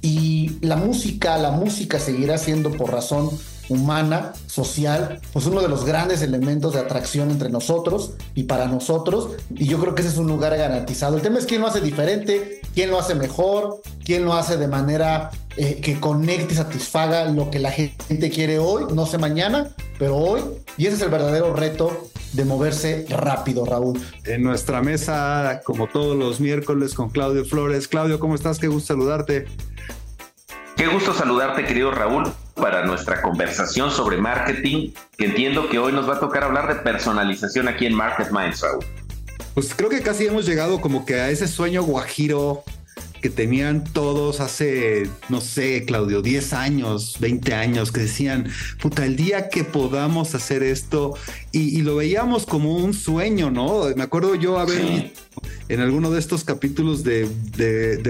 Y 0.00 0.58
la 0.60 0.76
música, 0.76 1.38
la 1.38 1.52
música 1.52 2.00
seguirá 2.00 2.38
siendo 2.38 2.72
por 2.72 2.90
razón 2.90 3.30
humana, 3.68 4.32
social, 4.46 5.20
pues 5.32 5.46
uno 5.46 5.62
de 5.62 5.68
los 5.68 5.84
grandes 5.84 6.22
elementos 6.22 6.74
de 6.74 6.80
atracción 6.80 7.30
entre 7.30 7.48
nosotros 7.48 8.12
y 8.34 8.44
para 8.44 8.66
nosotros. 8.66 9.30
Y 9.54 9.66
yo 9.66 9.78
creo 9.80 9.94
que 9.94 10.02
ese 10.02 10.10
es 10.10 10.18
un 10.18 10.26
lugar 10.26 10.56
garantizado. 10.56 11.16
El 11.16 11.22
tema 11.22 11.38
es 11.38 11.46
quién 11.46 11.60
lo 11.60 11.68
hace 11.68 11.80
diferente, 11.80 12.60
quién 12.74 12.90
lo 12.90 12.98
hace 12.98 13.14
mejor, 13.14 13.80
quién 14.04 14.24
lo 14.24 14.34
hace 14.34 14.56
de 14.56 14.68
manera 14.68 15.30
eh, 15.56 15.80
que 15.80 16.00
conecte 16.00 16.54
y 16.54 16.56
satisfaga 16.56 17.26
lo 17.26 17.50
que 17.50 17.58
la 17.58 17.70
gente 17.70 18.30
quiere 18.30 18.58
hoy, 18.58 18.84
no 18.92 19.06
sé 19.06 19.18
mañana, 19.18 19.70
pero 19.98 20.16
hoy. 20.16 20.42
Y 20.76 20.86
ese 20.86 20.96
es 20.96 21.02
el 21.02 21.10
verdadero 21.10 21.54
reto 21.54 22.10
de 22.32 22.44
moverse 22.44 23.06
rápido, 23.08 23.64
Raúl. 23.64 24.00
En 24.24 24.42
nuestra 24.42 24.82
mesa, 24.82 25.60
como 25.64 25.86
todos 25.86 26.16
los 26.16 26.40
miércoles, 26.40 26.94
con 26.94 27.10
Claudio 27.10 27.44
Flores. 27.44 27.88
Claudio, 27.88 28.18
¿cómo 28.18 28.34
estás? 28.34 28.58
Qué 28.58 28.68
gusto 28.68 28.94
saludarte. 28.94 29.46
Qué 30.76 30.86
gusto 30.86 31.14
saludarte, 31.14 31.64
querido 31.64 31.90
Raúl, 31.90 32.32
para 32.54 32.84
nuestra 32.84 33.22
conversación 33.22 33.90
sobre 33.90 34.16
marketing, 34.16 34.92
que 35.16 35.26
entiendo 35.26 35.68
que 35.68 35.78
hoy 35.78 35.92
nos 35.92 36.08
va 36.08 36.14
a 36.14 36.20
tocar 36.20 36.44
hablar 36.44 36.66
de 36.68 36.80
personalización 36.80 37.68
aquí 37.68 37.86
en 37.86 37.94
Market 37.94 38.30
Minds, 38.30 38.62
Raúl. 38.62 38.84
Pues 39.54 39.74
creo 39.74 39.90
que 39.90 40.00
casi 40.00 40.26
hemos 40.26 40.46
llegado 40.46 40.80
como 40.80 41.04
que 41.04 41.20
a 41.20 41.30
ese 41.30 41.46
sueño 41.46 41.82
guajiro 41.82 42.64
que 43.20 43.30
tenían 43.30 43.84
todos 43.84 44.40
hace, 44.40 45.08
no 45.28 45.40
sé, 45.40 45.84
Claudio, 45.86 46.22
10 46.22 46.52
años, 46.52 47.16
20 47.20 47.54
años, 47.54 47.92
que 47.92 48.00
decían, 48.00 48.48
puta, 48.80 49.06
el 49.06 49.16
día 49.16 49.48
que 49.48 49.62
podamos 49.62 50.34
hacer 50.34 50.62
esto, 50.62 51.14
y, 51.52 51.82
lo 51.82 51.96
veíamos 51.96 52.46
como 52.46 52.76
un 52.76 52.94
sueño, 52.94 53.50
¿no? 53.50 53.84
Me 53.94 54.02
acuerdo 54.02 54.34
yo 54.34 54.58
haber 54.58 55.12
en 55.68 55.80
alguno 55.80 56.10
de 56.10 56.18
estos 56.18 56.44
capítulos 56.44 57.04
de, 57.04 57.28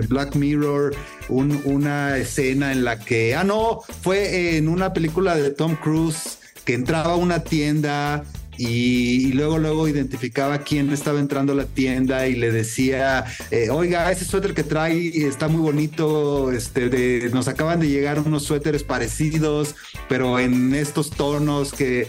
Black 0.09 0.35
Mirror 0.35 0.95
una 1.29 2.17
escena 2.17 2.73
en 2.73 2.85
la 2.85 2.99
que, 2.99 3.35
ah, 3.35 3.45
no, 3.45 3.81
fue 4.03 4.57
en 4.57 4.69
una 4.69 4.93
película 4.93 5.37
de 5.37 5.51
Tom 5.51 5.77
Cruise 5.77 6.39
que 6.65 6.75
entraba 6.75 7.13
a 7.13 7.17
una 7.17 7.45
tienda 7.45 8.25
y, 8.59 9.33
luego 9.33 9.59
luego 9.59 9.89
identificaba 9.89 10.59
quién 10.59 10.93
estaba 10.93 11.21
entrando 11.21 11.53
a 11.53 11.57
la 11.57 11.65
tienda 11.65 12.27
y 12.27 12.35
le 12.35 12.53
decía, 12.53 13.25
eh, 13.51 13.71
oiga, 13.71 14.11
ese 14.11 14.25
suéter 14.25 14.55
que 14.55 14.63
trae 14.63 15.27
está 15.27 15.49
muy 15.49 15.61
bonito, 15.61 16.53
este, 16.53 17.31
nos 17.33 17.49
acaban 17.49 17.81
de 17.81 17.89
llegar 17.89 18.21
unos 18.21 18.45
suéteres 18.45 18.85
parecidos, 18.85 19.75
pero 20.09 20.39
en 20.39 20.75
estos 20.75 21.11
tonos 21.11 21.73
que... 21.73 22.09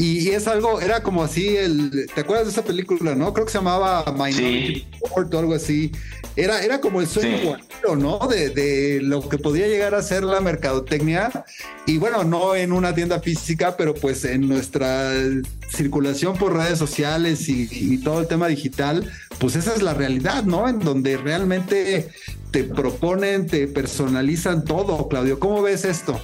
Y, 0.00 0.30
es 0.30 0.46
algo, 0.46 0.80
era 0.80 1.02
como 1.02 1.22
así, 1.22 1.58
el, 1.58 2.08
¿te 2.14 2.22
acuerdas 2.22 2.46
de 2.46 2.52
esa 2.52 2.64
película, 2.64 3.14
no? 3.14 3.34
Creo 3.34 3.44
que 3.44 3.52
se 3.52 3.58
llamaba 3.58 4.02
Minority 4.12 4.86
Report 5.02 5.34
o 5.34 5.38
algo 5.38 5.54
así. 5.54 5.92
Era, 6.36 6.64
era 6.64 6.80
como 6.80 7.02
el 7.02 7.06
sueño 7.06 7.58
¿no? 7.98 8.18
De, 8.26 8.48
de, 8.48 9.00
lo 9.02 9.28
que 9.28 9.36
podía 9.36 9.66
llegar 9.66 9.94
a 9.94 10.02
ser 10.02 10.22
la 10.22 10.40
mercadotecnia. 10.40 11.44
Y 11.84 11.98
bueno, 11.98 12.24
no 12.24 12.54
en 12.54 12.72
una 12.72 12.94
tienda 12.94 13.20
física, 13.20 13.76
pero 13.76 13.94
pues 13.94 14.24
en 14.24 14.48
nuestra 14.48 15.12
circulación 15.68 16.34
por 16.38 16.56
redes 16.56 16.78
sociales 16.78 17.46
y, 17.48 17.98
todo 17.98 18.20
el 18.20 18.26
tema 18.26 18.48
digital, 18.48 19.10
pues 19.38 19.54
esa 19.54 19.74
es 19.74 19.82
la 19.82 19.92
realidad, 19.92 20.44
¿no? 20.44 20.66
En 20.66 20.78
donde 20.78 21.18
realmente 21.18 22.08
te 22.50 22.64
proponen, 22.64 23.46
te 23.46 23.66
personalizan 23.68 24.64
todo, 24.64 25.08
Claudio. 25.08 25.38
¿Cómo 25.38 25.60
ves 25.60 25.84
esto? 25.84 26.18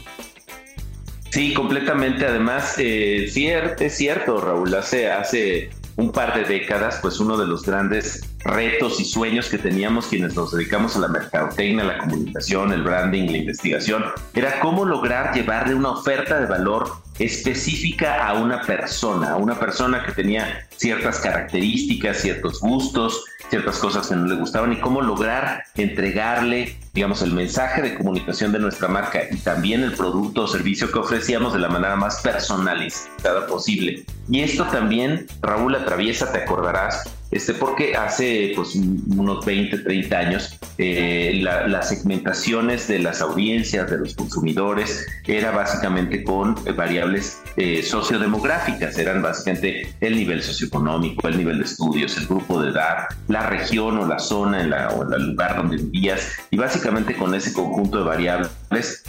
Sí, 1.37 1.53
completamente. 1.53 2.25
Además, 2.25 2.77
eh, 2.79 3.29
cierto, 3.31 3.85
es 3.85 3.95
cierto, 3.95 4.41
Raúl. 4.41 4.75
Hace, 4.75 5.11
hace 5.11 5.69
un 5.97 6.11
par 6.11 6.35
de 6.35 6.45
décadas, 6.45 6.99
pues 7.03 7.21
uno 7.21 7.37
de 7.37 7.47
los 7.47 7.63
grandes 7.63 8.23
retos 8.47 9.01
y 9.01 9.05
sueños 9.05 9.49
que 9.49 9.59
teníamos 9.59 10.07
quienes 10.07 10.35
nos 10.35 10.53
dedicamos 10.53 10.97
a 10.97 11.01
la 11.01 11.09
mercadotecnia, 11.09 11.85
la 11.85 11.99
comunicación, 11.99 12.73
el 12.73 12.83
branding, 12.83 13.31
la 13.31 13.39
investigación, 13.39 14.05
era 14.35 14.61
cómo 14.61 14.85
lograr 14.85 15.35
llevarle 15.35 15.75
una 15.75 15.91
oferta 15.91 16.39
de 16.39 16.47
valor 16.47 16.91
específica 17.19 18.27
a 18.27 18.35
una 18.35 18.61
persona, 18.63 19.33
a 19.33 19.37
una 19.37 19.59
persona 19.59 20.05
que 20.05 20.13
tenía 20.13 20.67
ciertas 20.77 21.19
características, 21.21 22.19
ciertos 22.19 22.61
gustos, 22.61 23.25
ciertas 23.49 23.79
cosas 23.79 24.09
que 24.09 24.17
no 24.17 24.27
le 24.27 24.35
gustaban 24.35 24.73
y 24.73 24.81
cómo 24.81 25.01
lograr 25.01 25.65
entregarle, 25.77 26.77
digamos, 26.93 27.23
el 27.23 27.33
mensaje 27.33 27.81
de 27.81 27.95
comunicación 27.95 28.53
de 28.53 28.59
nuestra 28.59 28.89
marca 28.89 29.21
y 29.31 29.37
también 29.39 29.83
el 29.83 29.93
producto 29.93 30.43
o 30.43 30.47
servicio 30.47 30.91
que 30.91 30.99
ofrecíamos 30.99 31.53
de 31.53 31.61
la 31.61 31.69
manera 31.69 31.97
más 31.97 32.21
personalizada 32.21 33.47
posible. 33.47 34.05
Y 34.29 34.41
esto 34.41 34.65
también, 34.65 35.27
Raúl, 35.41 35.75
atraviesa, 35.75 36.33
te 36.33 36.39
acordarás, 36.39 37.05
este, 37.31 37.55
porque 37.55 37.97
hace 37.97 38.53
pues, 38.55 38.75
unos 38.75 39.45
20, 39.45 39.79
30 39.79 40.19
años 40.19 40.59
eh, 40.79 41.41
las 41.43 41.89
segmentaciones 41.89 42.89
de 42.89 42.99
las 42.99 43.21
audiencias, 43.21 43.91
de 43.91 43.99
los 43.99 44.15
consumidores, 44.15 45.07
era 45.27 45.51
básicamente 45.51 46.23
con 46.23 46.55
variables 46.77 47.41
eh, 47.57 47.83
sociodemográficas, 47.83 48.97
eran 48.99 49.23
básicamente 49.23 49.95
el 50.01 50.17
nivel 50.17 50.43
socioeconómico, 50.43 51.29
el 51.29 51.39
nivel 51.39 51.59
de 51.59 51.65
estudios, 51.65 52.17
el 52.17 52.27
grupo 52.27 52.63
de 52.63 52.71
edad, 52.71 53.07
la 53.29 53.49
región 53.49 53.99
o 53.99 54.07
la 54.07 54.19
zona 54.19 54.61
en 54.61 54.71
la, 54.71 54.91
o 54.91 55.03
el 55.03 55.31
lugar 55.31 55.57
donde 55.57 55.77
vivías, 55.77 56.37
y 56.51 56.57
básicamente 56.57 57.17
con 57.17 57.35
ese 57.35 57.53
conjunto 57.53 57.99
de 57.99 58.05
variables 58.05 58.57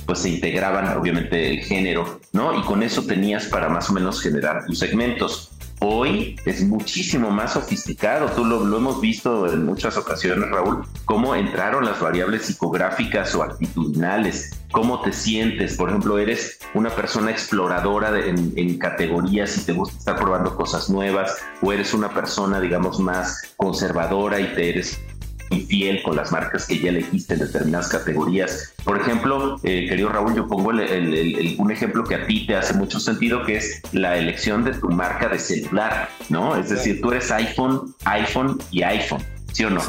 pues 0.06 0.20
se 0.20 0.30
integraban 0.30 0.98
obviamente 0.98 1.52
el 1.52 1.60
género, 1.60 2.20
¿no? 2.32 2.58
Y 2.58 2.64
con 2.64 2.84
eso 2.84 3.04
tenías 3.04 3.46
para 3.46 3.70
más 3.70 3.90
o 3.90 3.94
menos 3.94 4.22
generar 4.22 4.66
tus 4.66 4.80
segmentos. 4.80 5.52
Hoy 5.80 6.36
es 6.46 6.64
muchísimo 6.64 7.30
más 7.30 7.54
sofisticado, 7.54 8.32
tú 8.32 8.44
lo, 8.44 8.76
hemos 8.76 9.00
visto 9.00 9.52
en 9.52 9.64
muchas 9.64 9.96
ocasiones, 9.96 10.50
Raúl, 10.50 10.84
cómo 11.06 11.36
entraron 11.36 11.86
las 11.86 12.00
variables 12.00 12.46
psicográficas 12.46 13.36
o 13.36 13.44
actitudinales, 13.44 14.60
cómo 14.72 15.02
te 15.02 15.14
sientes, 15.14 15.78
por 15.78 15.90
ejemplo, 15.90 16.18
eres 16.18 16.58
una 16.74 16.90
persona 16.90 17.30
exploradora 17.30 18.26
en, 18.26 18.54
en, 18.56 18.80
categorías 18.80 19.56
y 19.56 19.66
te 19.66 19.74
gusta 19.74 20.00
estar 20.00 20.16
probando 20.16 20.56
cosas 20.56 20.90
nuevas, 20.90 21.38
o 21.62 21.72
eres 21.72 21.94
una 21.94 22.10
persona, 22.10 22.60
digamos, 22.60 23.00
más 23.00 23.44
conservadora 23.56 24.40
y 24.40 24.56
te 24.56 24.70
eres 24.70 25.00
fiel 25.50 26.02
con 26.04 26.16
las 26.16 26.32
marcas 26.32 26.66
que 26.66 26.80
ya 26.80 26.90
elegiste 26.90 27.34
en 27.34 27.42
determinadas 27.42 27.90
categorías. 27.90 28.74
Por 28.84 29.00
ejemplo, 29.00 29.60
eh, 29.64 29.88
querido 29.88 30.10
Raúl, 30.10 30.36
yo 30.36 30.48
pongo 30.48 30.70
un 30.70 31.72
ejemplo 31.72 32.04
que 32.04 32.16
a 32.16 32.28
ti 32.28 32.46
te 32.48 32.56
hace 32.56 32.74
mucho 32.74 33.00
sentido, 33.00 33.44
que 33.44 33.58
es 33.58 33.82
la 33.92 34.18
elección 34.18 34.64
de 34.64 34.74
tu 34.74 34.90
marca 34.90 35.30
de 35.30 35.40
celular, 35.40 36.10
¿no? 36.30 36.56
Es 36.56 36.70
decir, 36.70 37.02
tú 37.02 37.12
eres 37.12 37.32
iPhone, 37.32 37.96
iPhone 38.06 38.58
y 38.72 38.84
iPhone, 38.84 39.24
¿sí 39.52 39.66
o 39.66 39.70
no? 39.70 39.82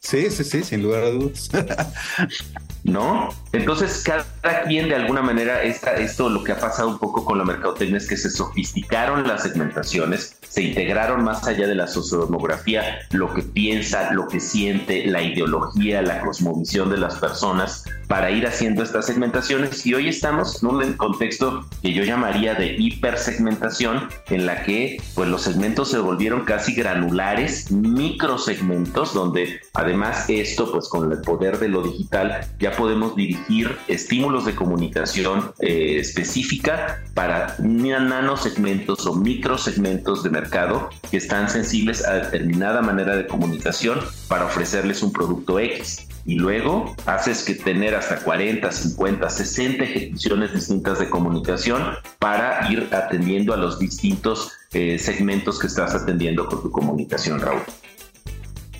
Sí, 0.00 0.30
sí, 0.30 0.42
sí, 0.42 0.64
sin 0.64 0.82
lugar 0.82 1.04
a 1.04 1.10
dudas. 1.10 1.50
¿no? 2.84 3.28
Entonces, 3.52 4.02
cada 4.02 4.64
quien 4.66 4.88
de 4.88 4.96
alguna 4.96 5.22
manera, 5.22 5.62
esta, 5.62 5.94
esto 5.94 6.28
lo 6.28 6.42
que 6.42 6.52
ha 6.52 6.58
pasado 6.58 6.88
un 6.88 6.98
poco 6.98 7.24
con 7.24 7.38
la 7.38 7.44
mercadotecnia 7.44 7.98
es 7.98 8.08
que 8.08 8.16
se 8.16 8.30
sofisticaron 8.30 9.26
las 9.26 9.42
segmentaciones, 9.42 10.36
se 10.52 10.62
integraron 10.64 11.24
más 11.24 11.46
allá 11.46 11.66
de 11.66 11.74
la 11.74 11.86
sociodemografía, 11.86 12.98
lo 13.12 13.32
que 13.32 13.40
piensa, 13.40 14.12
lo 14.12 14.28
que 14.28 14.38
siente, 14.38 15.06
la 15.06 15.22
ideología, 15.22 16.02
la 16.02 16.20
cosmovisión 16.20 16.90
de 16.90 16.98
las 16.98 17.14
personas 17.14 17.86
para 18.12 18.30
ir 18.30 18.46
haciendo 18.46 18.82
estas 18.82 19.06
segmentaciones 19.06 19.86
y 19.86 19.94
hoy 19.94 20.08
estamos 20.08 20.62
en 20.62 20.68
un 20.68 20.92
contexto 20.98 21.64
que 21.80 21.94
yo 21.94 22.04
llamaría 22.04 22.52
de 22.52 22.76
hipersegmentación 22.78 24.06
en 24.28 24.44
la 24.44 24.64
que 24.64 25.00
pues 25.14 25.30
los 25.30 25.40
segmentos 25.40 25.90
se 25.90 25.98
volvieron 25.98 26.44
casi 26.44 26.74
granulares, 26.74 27.70
microsegmentos 27.70 29.14
donde 29.14 29.62
además 29.72 30.26
esto 30.28 30.70
pues 30.70 30.90
con 30.90 31.10
el 31.10 31.22
poder 31.22 31.58
de 31.58 31.68
lo 31.68 31.82
digital 31.82 32.46
ya 32.58 32.72
podemos 32.72 33.16
dirigir 33.16 33.78
estímulos 33.88 34.44
de 34.44 34.56
comunicación 34.56 35.54
eh, 35.60 35.96
específica 35.98 37.02
para 37.14 37.56
nanosegmentos 37.60 39.06
o 39.06 39.14
microsegmentos 39.14 40.22
de 40.22 40.28
mercado 40.28 40.90
que 41.10 41.16
están 41.16 41.48
sensibles 41.48 42.06
a 42.06 42.12
determinada 42.16 42.82
manera 42.82 43.16
de 43.16 43.26
comunicación 43.26 44.00
para 44.28 44.44
ofrecerles 44.44 45.02
un 45.02 45.14
producto 45.14 45.58
X. 45.58 46.08
Y 46.24 46.36
luego 46.36 46.94
haces 47.06 47.42
que 47.42 47.54
tener 47.54 47.94
hasta 47.94 48.20
40, 48.20 48.70
50, 48.70 49.28
60 49.28 49.84
ejecuciones 49.84 50.54
distintas 50.54 50.98
de 50.98 51.10
comunicación 51.10 51.82
para 52.18 52.70
ir 52.70 52.88
atendiendo 52.92 53.52
a 53.52 53.56
los 53.56 53.78
distintos 53.78 54.52
eh, 54.72 54.98
segmentos 54.98 55.58
que 55.58 55.66
estás 55.66 55.94
atendiendo 55.94 56.46
con 56.46 56.62
tu 56.62 56.70
comunicación, 56.70 57.40
Raúl. 57.40 57.62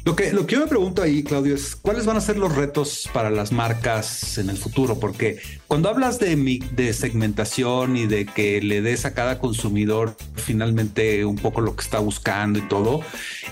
Lo 0.04 0.16
que, 0.16 0.32
lo 0.32 0.46
que 0.46 0.56
yo 0.56 0.60
me 0.60 0.66
pregunto 0.66 1.00
ahí, 1.00 1.22
Claudio, 1.22 1.54
es 1.54 1.76
cuáles 1.76 2.06
van 2.06 2.16
a 2.16 2.20
ser 2.20 2.36
los 2.36 2.56
retos 2.56 3.08
para 3.12 3.30
las 3.30 3.52
marcas 3.52 4.36
en 4.36 4.50
el 4.50 4.56
futuro, 4.56 4.98
porque 4.98 5.38
cuando 5.68 5.88
hablas 5.88 6.18
de, 6.18 6.34
de 6.72 6.92
segmentación 6.92 7.96
y 7.96 8.06
de 8.06 8.26
que 8.26 8.60
le 8.60 8.82
des 8.82 9.04
a 9.04 9.14
cada 9.14 9.38
consumidor 9.38 10.16
finalmente 10.34 11.24
un 11.24 11.36
poco 11.36 11.60
lo 11.60 11.76
que 11.76 11.82
está 11.82 12.00
buscando 12.00 12.58
y 12.58 12.62
todo, 12.62 13.02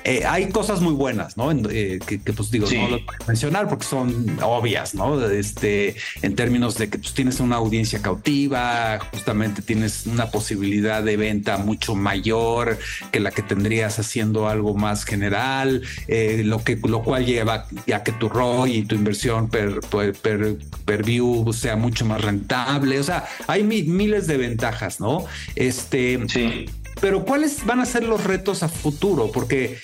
eh, 0.04 0.24
hay 0.26 0.48
cosas 0.48 0.80
muy 0.80 0.94
buenas, 0.94 1.36
¿no? 1.36 1.50
Eh, 1.52 1.98
que, 2.06 2.18
pues 2.32 2.50
digo, 2.50 2.66
no 2.70 2.88
lo 2.88 2.98
voy 2.98 3.16
a 3.20 3.26
mencionar 3.26 3.68
porque 3.68 3.84
son 3.84 4.38
obvias, 4.42 4.94
¿no? 4.94 5.24
Este, 5.30 5.96
en 6.22 6.34
términos 6.34 6.78
de 6.78 6.88
que 6.88 6.98
pues, 6.98 7.12
tienes 7.14 7.40
una 7.40 7.56
audiencia 7.56 8.00
cautiva, 8.00 8.98
justamente 9.12 9.62
tienes 9.62 10.06
una 10.06 10.30
posibilidad 10.30 11.02
de 11.02 11.16
venta 11.16 11.58
mucho 11.58 11.94
mayor 11.94 12.78
que 13.12 13.20
la 13.20 13.30
que 13.30 13.42
tendrías 13.42 13.98
haciendo 13.98 14.48
algo 14.48 14.74
más 14.74 15.04
general. 15.04 15.82
Eh, 16.08 16.42
lo, 16.44 16.62
que, 16.62 16.76
lo 16.76 17.02
cual 17.02 17.26
lleva 17.26 17.66
ya 17.86 18.02
que 18.02 18.12
tu 18.12 18.28
ROI 18.28 18.78
y 18.78 18.82
tu 18.84 18.94
inversión 18.94 19.48
per, 19.48 19.80
per, 19.80 21.02
view 21.04 21.52
sea 21.52 21.76
mucho 21.76 22.04
más 22.04 22.20
rentable. 22.20 22.98
O 22.98 23.04
sea, 23.04 23.26
hay 23.46 23.62
miles 23.62 24.26
de 24.26 24.36
ventajas, 24.36 25.00
¿no? 25.00 25.24
Este, 25.54 26.18
sí. 26.28 26.66
Pero 27.00 27.24
¿cuáles 27.24 27.64
van 27.64 27.80
a 27.80 27.86
ser 27.86 28.04
los 28.04 28.24
retos 28.24 28.62
a 28.62 28.68
futuro? 28.68 29.30
Porque 29.32 29.78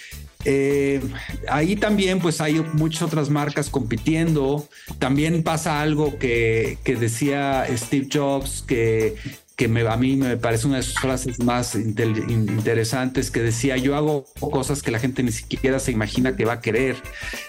eh, 0.45 1.01
ahí 1.49 1.77
también 1.77 2.21
pues 2.21 2.41
hay 2.41 2.61
muchas 2.75 3.03
otras 3.03 3.31
marcas 3.31 3.69
compitiendo. 3.69 4.69
También 4.99 5.43
pasa 5.43 5.81
algo 5.81 6.19
que, 6.19 6.79
que 6.85 6.97
decía 6.97 7.67
Steve 7.77 8.09
Jobs, 8.13 8.65
que 8.67 9.17
que 9.57 9.69
me, 9.69 9.81
a 9.89 9.97
mí 9.97 10.17
me 10.17 10.37
parece 10.37 10.67
una 10.67 10.77
de 10.77 10.83
sus 10.83 11.01
frases 11.01 11.43
más 11.43 11.75
interesantes 11.75 13.31
que 13.31 13.41
decía, 13.41 13.79
yo 13.79 13.97
hago 13.97 14.27
cosas 14.39 14.83
que 14.83 14.91
la 14.91 14.99
gente 14.99 15.23
ni 15.23 15.33
siquiera 15.33 15.79
se 15.79 15.93
imagina 15.93 16.37
que 16.37 16.45
va 16.45 16.55
a 16.55 16.61
querer, 16.61 16.97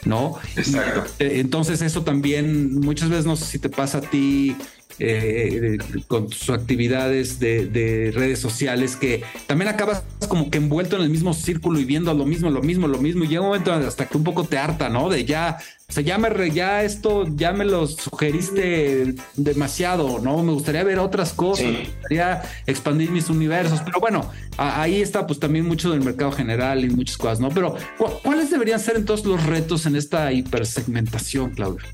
¿no? 0.05 0.37
Exacto. 0.55 1.05
Eh, 1.19 1.39
entonces 1.39 1.81
eso 1.81 2.03
también 2.03 2.79
muchas 2.79 3.09
veces 3.09 3.25
no 3.25 3.35
sé 3.35 3.45
si 3.45 3.59
te 3.59 3.67
pasa 3.67 3.97
a 3.97 4.01
ti 4.01 4.55
eh, 4.99 5.77
con 6.07 6.29
sus 6.29 6.49
actividades 6.49 7.39
de, 7.39 8.11
redes 8.13 8.39
sociales 8.39 8.95
que 8.95 9.23
también 9.45 9.69
acabas 9.69 10.03
como 10.27 10.49
que 10.49 10.57
envuelto 10.57 10.95
en 10.95 11.03
el 11.03 11.09
mismo 11.09 11.33
círculo 11.33 11.79
y 11.79 11.85
viendo 11.85 12.13
lo 12.13 12.25
mismo, 12.25 12.49
lo 12.49 12.61
mismo, 12.61 12.87
lo 12.87 12.99
mismo 12.99 13.23
y 13.23 13.27
llega 13.27 13.41
un 13.41 13.47
momento 13.47 13.73
hasta 13.73 14.05
que 14.07 14.17
un 14.17 14.23
poco 14.23 14.43
te 14.43 14.57
harta, 14.57 14.89
¿no? 14.89 15.09
De 15.09 15.25
ya 15.25 15.57
o 15.89 15.93
sea, 15.93 16.03
ya 16.03 16.17
me 16.17 16.51
ya 16.51 16.83
esto, 16.83 17.25
ya 17.33 17.53
me 17.53 17.63
lo 17.63 17.87
sugeriste 17.87 19.15
demasiado, 19.37 20.19
¿no? 20.19 20.43
Me 20.43 20.51
gustaría 20.51 20.83
ver 20.83 20.99
otras 20.99 21.31
cosas, 21.31 21.65
me 21.65 21.85
gustaría 21.85 22.41
expandir 22.65 23.09
mis 23.09 23.29
universos, 23.29 23.79
pero 23.85 24.01
bueno, 24.01 24.29
ahí 24.57 25.01
está 25.01 25.25
pues 25.25 25.39
también 25.39 25.65
mucho 25.65 25.89
del 25.89 26.01
mercado 26.01 26.33
general 26.33 26.83
y 26.83 26.89
muchas 26.89 27.17
cosas, 27.17 27.39
¿no? 27.39 27.49
Pero 27.49 27.77
¿cuáles 28.21 28.51
deberían 28.51 28.81
ser 28.81 28.97
entonces 28.97 29.25
los 29.25 29.45
retos 29.45 29.85
en 29.85 29.95
esta 29.95 30.33
hipersegmentación, 30.33 31.51
Claudio? 31.51 31.85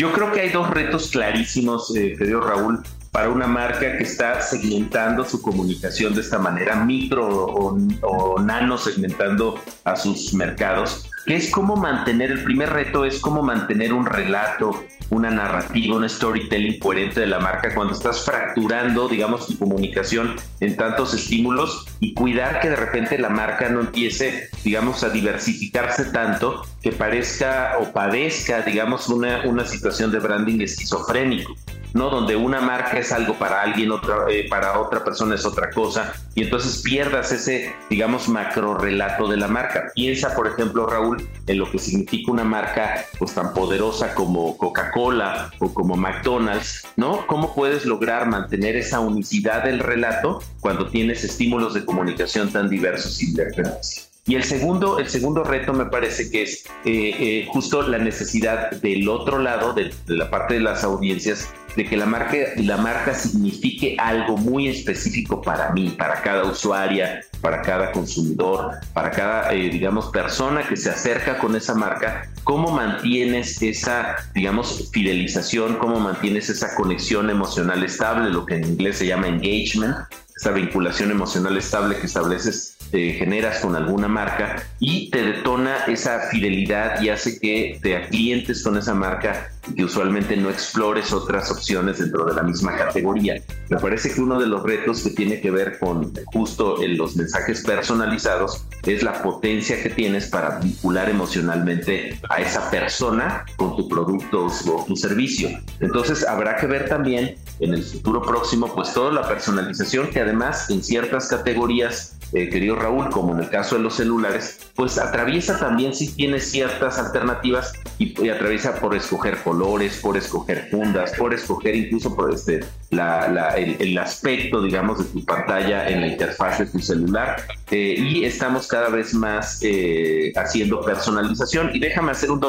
Yo 0.00 0.10
creo 0.14 0.32
que 0.32 0.40
hay 0.40 0.48
dos 0.48 0.70
retos 0.70 1.10
clarísimos, 1.10 1.94
eh, 1.94 2.14
querido 2.16 2.40
Raúl, 2.40 2.82
para 3.10 3.28
una 3.28 3.46
marca 3.46 3.98
que 3.98 4.04
está 4.04 4.40
segmentando 4.40 5.24
su 5.24 5.42
comunicación 5.42 6.14
de 6.14 6.20
esta 6.20 6.38
manera, 6.38 6.76
micro 6.76 7.26
o, 7.26 8.40
nano 8.40 8.78
segmentando 8.78 9.60
a 9.84 9.96
sus 9.96 10.32
mercados 10.34 11.10
que 11.26 11.36
es 11.36 11.50
cómo 11.50 11.76
mantener, 11.76 12.30
el 12.30 12.42
primer 12.42 12.70
reto 12.70 13.04
es 13.04 13.20
cómo 13.20 13.42
mantener 13.42 13.92
un 13.92 14.06
relato, 14.06 14.84
una 15.10 15.30
narrativa, 15.30 15.96
un 15.96 16.08
storytelling 16.08 16.78
coherente 16.78 17.20
de 17.20 17.26
la 17.26 17.38
marca 17.38 17.74
cuando 17.74 17.94
estás 17.94 18.24
fracturando, 18.24 19.08
digamos, 19.08 19.46
tu 19.46 19.58
comunicación 19.58 20.36
en 20.60 20.76
tantos 20.76 21.14
estímulos 21.14 21.86
y 22.00 22.14
cuidar 22.14 22.60
que 22.60 22.70
de 22.70 22.76
repente 22.76 23.18
la 23.18 23.28
marca 23.28 23.68
no 23.68 23.80
empiece, 23.80 24.48
digamos, 24.64 25.04
a 25.04 25.10
diversificarse 25.10 26.06
tanto 26.06 26.62
que 26.82 26.92
parezca 26.92 27.76
o 27.80 27.92
padezca, 27.92 28.62
digamos, 28.62 29.08
una, 29.08 29.42
una 29.44 29.64
situación 29.64 30.10
de 30.10 30.20
branding 30.20 30.60
esquizofrénico. 30.60 31.54
¿No? 31.94 32.10
Donde 32.10 32.36
una 32.36 32.60
marca 32.60 32.98
es 32.98 33.12
algo 33.12 33.34
para 33.34 33.62
alguien, 33.62 33.90
otra, 33.90 34.26
eh, 34.30 34.46
para 34.48 34.78
otra 34.78 35.04
persona 35.04 35.34
es 35.34 35.44
otra 35.44 35.70
cosa, 35.70 36.12
y 36.34 36.44
entonces 36.44 36.82
pierdas 36.82 37.32
ese, 37.32 37.74
digamos, 37.88 38.28
macro 38.28 38.74
relato 38.74 39.28
de 39.28 39.36
la 39.36 39.48
marca. 39.48 39.90
Piensa, 39.94 40.34
por 40.34 40.46
ejemplo, 40.46 40.86
Raúl, 40.86 41.28
en 41.46 41.58
lo 41.58 41.70
que 41.70 41.78
significa 41.78 42.30
una 42.30 42.44
marca 42.44 43.04
pues 43.18 43.34
tan 43.34 43.52
poderosa 43.52 44.14
como 44.14 44.56
Coca-Cola 44.56 45.50
o 45.58 45.72
como 45.72 45.96
McDonald's, 45.96 46.86
¿no? 46.96 47.26
¿Cómo 47.26 47.54
puedes 47.54 47.84
lograr 47.84 48.26
mantener 48.28 48.76
esa 48.76 49.00
unicidad 49.00 49.64
del 49.64 49.80
relato 49.80 50.42
cuando 50.60 50.88
tienes 50.88 51.24
estímulos 51.24 51.74
de 51.74 51.84
comunicación 51.84 52.52
tan 52.52 52.68
diversos 52.68 53.22
y 53.22 53.26
diferentes? 53.26 54.10
Y 54.26 54.36
el 54.36 54.44
segundo, 54.44 54.98
el 54.98 55.08
segundo 55.08 55.42
reto 55.42 55.72
me 55.72 55.86
parece 55.86 56.30
que 56.30 56.42
es 56.42 56.64
eh, 56.84 57.14
eh, 57.18 57.48
justo 57.50 57.82
la 57.82 57.98
necesidad 57.98 58.70
del 58.70 59.08
otro 59.08 59.38
lado, 59.38 59.72
de, 59.72 59.92
la 60.06 60.30
parte 60.30 60.54
de 60.54 60.60
las 60.60 60.84
audiencias, 60.84 61.48
de 61.76 61.84
que 61.84 61.96
la 61.96 62.06
marca, 62.06 62.36
la 62.56 62.76
marca 62.76 63.14
signifique 63.14 63.96
algo 63.98 64.36
muy 64.36 64.68
específico 64.68 65.40
para 65.40 65.70
mí, 65.72 65.90
para 65.90 66.22
cada 66.22 66.44
usuaria, 66.44 67.20
para 67.40 67.62
cada 67.62 67.92
consumidor, 67.92 68.72
para 68.92 69.10
cada, 69.10 69.52
eh, 69.52 69.70
digamos, 69.70 70.06
persona 70.06 70.66
que 70.66 70.76
se 70.76 70.90
acerca 70.90 71.38
con 71.38 71.56
esa 71.56 71.74
marca, 71.74 72.28
cómo 72.44 72.70
mantienes 72.70 73.62
esa, 73.62 74.16
digamos, 74.34 74.90
fidelización, 74.92 75.76
cómo 75.76 76.00
mantienes 76.00 76.50
esa 76.50 76.74
conexión 76.74 77.30
emocional 77.30 77.82
estable, 77.84 78.30
lo 78.30 78.46
que 78.46 78.56
en 78.56 78.64
inglés 78.64 78.98
se 78.98 79.06
llama 79.06 79.28
engagement, 79.28 79.96
esa 80.36 80.50
vinculación 80.52 81.10
emocional 81.10 81.56
estable 81.56 81.96
que 81.98 82.06
estableces 82.06 82.76
te 82.90 83.12
generas 83.12 83.60
con 83.60 83.76
alguna 83.76 84.08
marca 84.08 84.62
y 84.78 85.10
te 85.10 85.22
detona 85.22 85.84
esa 85.86 86.20
fidelidad 86.30 87.00
y 87.02 87.08
hace 87.08 87.38
que 87.38 87.78
te 87.82 88.08
clientes 88.08 88.62
con 88.62 88.76
esa 88.76 88.94
marca 88.94 89.50
y 89.68 89.74
que 89.74 89.84
usualmente 89.84 90.36
no 90.36 90.50
explores 90.50 91.12
otras 91.12 91.50
opciones 91.50 91.98
dentro 91.98 92.24
de 92.24 92.34
la 92.34 92.42
misma 92.42 92.76
categoría. 92.76 93.42
Me 93.68 93.78
parece 93.78 94.12
que 94.12 94.20
uno 94.20 94.40
de 94.40 94.46
los 94.46 94.62
retos 94.62 95.02
que 95.02 95.10
tiene 95.10 95.40
que 95.40 95.50
ver 95.50 95.78
con 95.78 96.12
justo 96.26 96.82
en 96.82 96.96
los 96.96 97.16
mensajes 97.16 97.62
personalizados 97.62 98.66
es 98.84 99.02
la 99.02 99.22
potencia 99.22 99.80
que 99.82 99.90
tienes 99.90 100.28
para 100.28 100.58
vincular 100.58 101.08
emocionalmente 101.08 102.18
a 102.28 102.40
esa 102.40 102.70
persona 102.70 103.44
con 103.56 103.76
tu 103.76 103.88
producto 103.88 104.46
o 104.46 104.84
tu 104.86 104.96
servicio. 104.96 105.50
Entonces 105.80 106.26
habrá 106.26 106.56
que 106.56 106.66
ver 106.66 106.88
también 106.88 107.36
en 107.60 107.74
el 107.74 107.82
futuro 107.82 108.22
próximo 108.22 108.74
pues 108.74 108.92
toda 108.92 109.12
la 109.12 109.28
personalización 109.28 110.08
que 110.08 110.20
además 110.20 110.70
en 110.70 110.82
ciertas 110.82 111.28
categorías 111.28 112.16
eh, 112.32 112.48
querido 112.48 112.76
Raúl, 112.76 113.10
como 113.10 113.34
en 113.34 113.40
el 113.40 113.50
caso 113.50 113.76
de 113.76 113.82
los 113.82 113.94
celulares, 113.94 114.70
pues 114.76 114.98
atraviesa 114.98 115.58
también 115.58 115.92
si 115.94 116.12
tiene 116.12 116.38
ciertas 116.38 116.98
alternativas 116.98 117.72
y, 117.98 118.28
atraviesa 118.28 118.76
por 118.76 118.94
escoger 118.94 119.42
colores, 119.42 119.98
por 120.00 120.16
escoger 120.16 120.68
fundas, 120.70 121.12
por 121.18 121.34
escoger 121.34 121.74
incluso 121.74 122.14
por 122.14 122.32
este, 122.32 122.60
el, 122.90 123.98
aspecto, 123.98 124.62
digamos, 124.62 124.98
de 124.98 125.04
tu 125.06 125.24
pantalla 125.24 125.88
en 125.88 126.02
la 126.02 126.06
interfaz 126.06 126.60
de 126.60 126.66
tu 126.66 126.78
celular. 126.78 127.42
Eh, 127.70 127.96
y 127.98 128.24
estamos 128.24 128.68
cada 128.68 128.88
vez 128.90 129.12
más 129.12 129.60
eh, 129.62 130.32
haciendo 130.36 130.80
personalización. 130.82 131.70
Y 131.74 131.80
déjame 131.80 132.12
hacer 132.12 132.30
un 132.30 132.40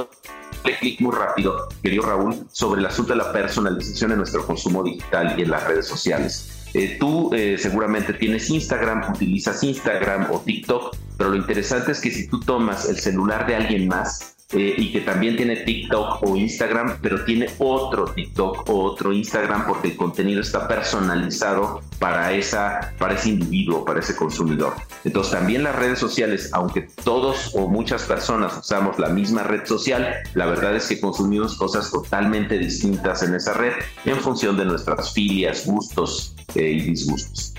clic 0.79 1.01
muy 1.01 1.15
rápido, 1.15 1.69
querido 1.81 2.03
Raúl, 2.03 2.45
sobre 2.51 2.81
el 2.81 2.85
asunto 2.85 3.13
de 3.13 3.17
la 3.17 3.31
personalización 3.31 4.11
en 4.11 4.17
nuestro 4.19 4.45
consumo 4.45 4.83
digital 4.83 5.35
y 5.37 5.41
en 5.41 5.49
las 5.49 5.63
redes 5.65 5.87
sociales. 5.87 6.60
Eh, 6.73 6.97
tú 6.99 7.31
eh, 7.33 7.57
seguramente 7.57 8.13
tienes 8.13 8.49
Instagram, 8.49 9.11
utilizas 9.11 9.63
Instagram 9.63 10.31
o 10.31 10.39
TikTok, 10.39 10.95
pero 11.17 11.31
lo 11.31 11.35
interesante 11.35 11.91
es 11.91 11.99
que 11.99 12.11
si 12.11 12.27
tú 12.27 12.39
tomas 12.39 12.87
el 12.87 12.97
celular 12.97 13.45
de 13.45 13.55
alguien 13.55 13.87
más, 13.87 14.30
eh, 14.53 14.75
y 14.77 14.91
que 14.91 15.01
también 15.01 15.37
tiene 15.37 15.57
TikTok 15.57 16.23
o 16.23 16.35
Instagram, 16.35 16.97
pero 17.01 17.23
tiene 17.23 17.47
otro 17.59 18.05
TikTok 18.05 18.69
o 18.69 18.83
otro 18.83 19.13
Instagram 19.13 19.65
porque 19.65 19.89
el 19.89 19.95
contenido 19.95 20.41
está 20.41 20.67
personalizado 20.67 21.81
para, 21.99 22.33
esa, 22.33 22.93
para 22.97 23.15
ese 23.15 23.29
individuo, 23.29 23.85
para 23.85 23.99
ese 23.99 24.15
consumidor. 24.15 24.73
Entonces 25.05 25.33
también 25.33 25.63
las 25.63 25.75
redes 25.75 25.99
sociales, 25.99 26.49
aunque 26.53 26.81
todos 27.03 27.51
o 27.55 27.67
muchas 27.67 28.03
personas 28.03 28.57
usamos 28.57 28.99
la 28.99 29.09
misma 29.09 29.43
red 29.43 29.65
social, 29.65 30.15
la 30.33 30.45
verdad 30.45 30.75
es 30.75 30.87
que 30.87 30.99
consumimos 30.99 31.55
cosas 31.55 31.89
totalmente 31.89 32.57
distintas 32.57 33.23
en 33.23 33.35
esa 33.35 33.53
red 33.53 33.73
en 34.05 34.17
función 34.17 34.57
de 34.57 34.65
nuestras 34.65 35.13
filias, 35.13 35.65
gustos 35.65 36.35
eh, 36.55 36.71
y 36.71 36.81
disgustos. 36.81 37.53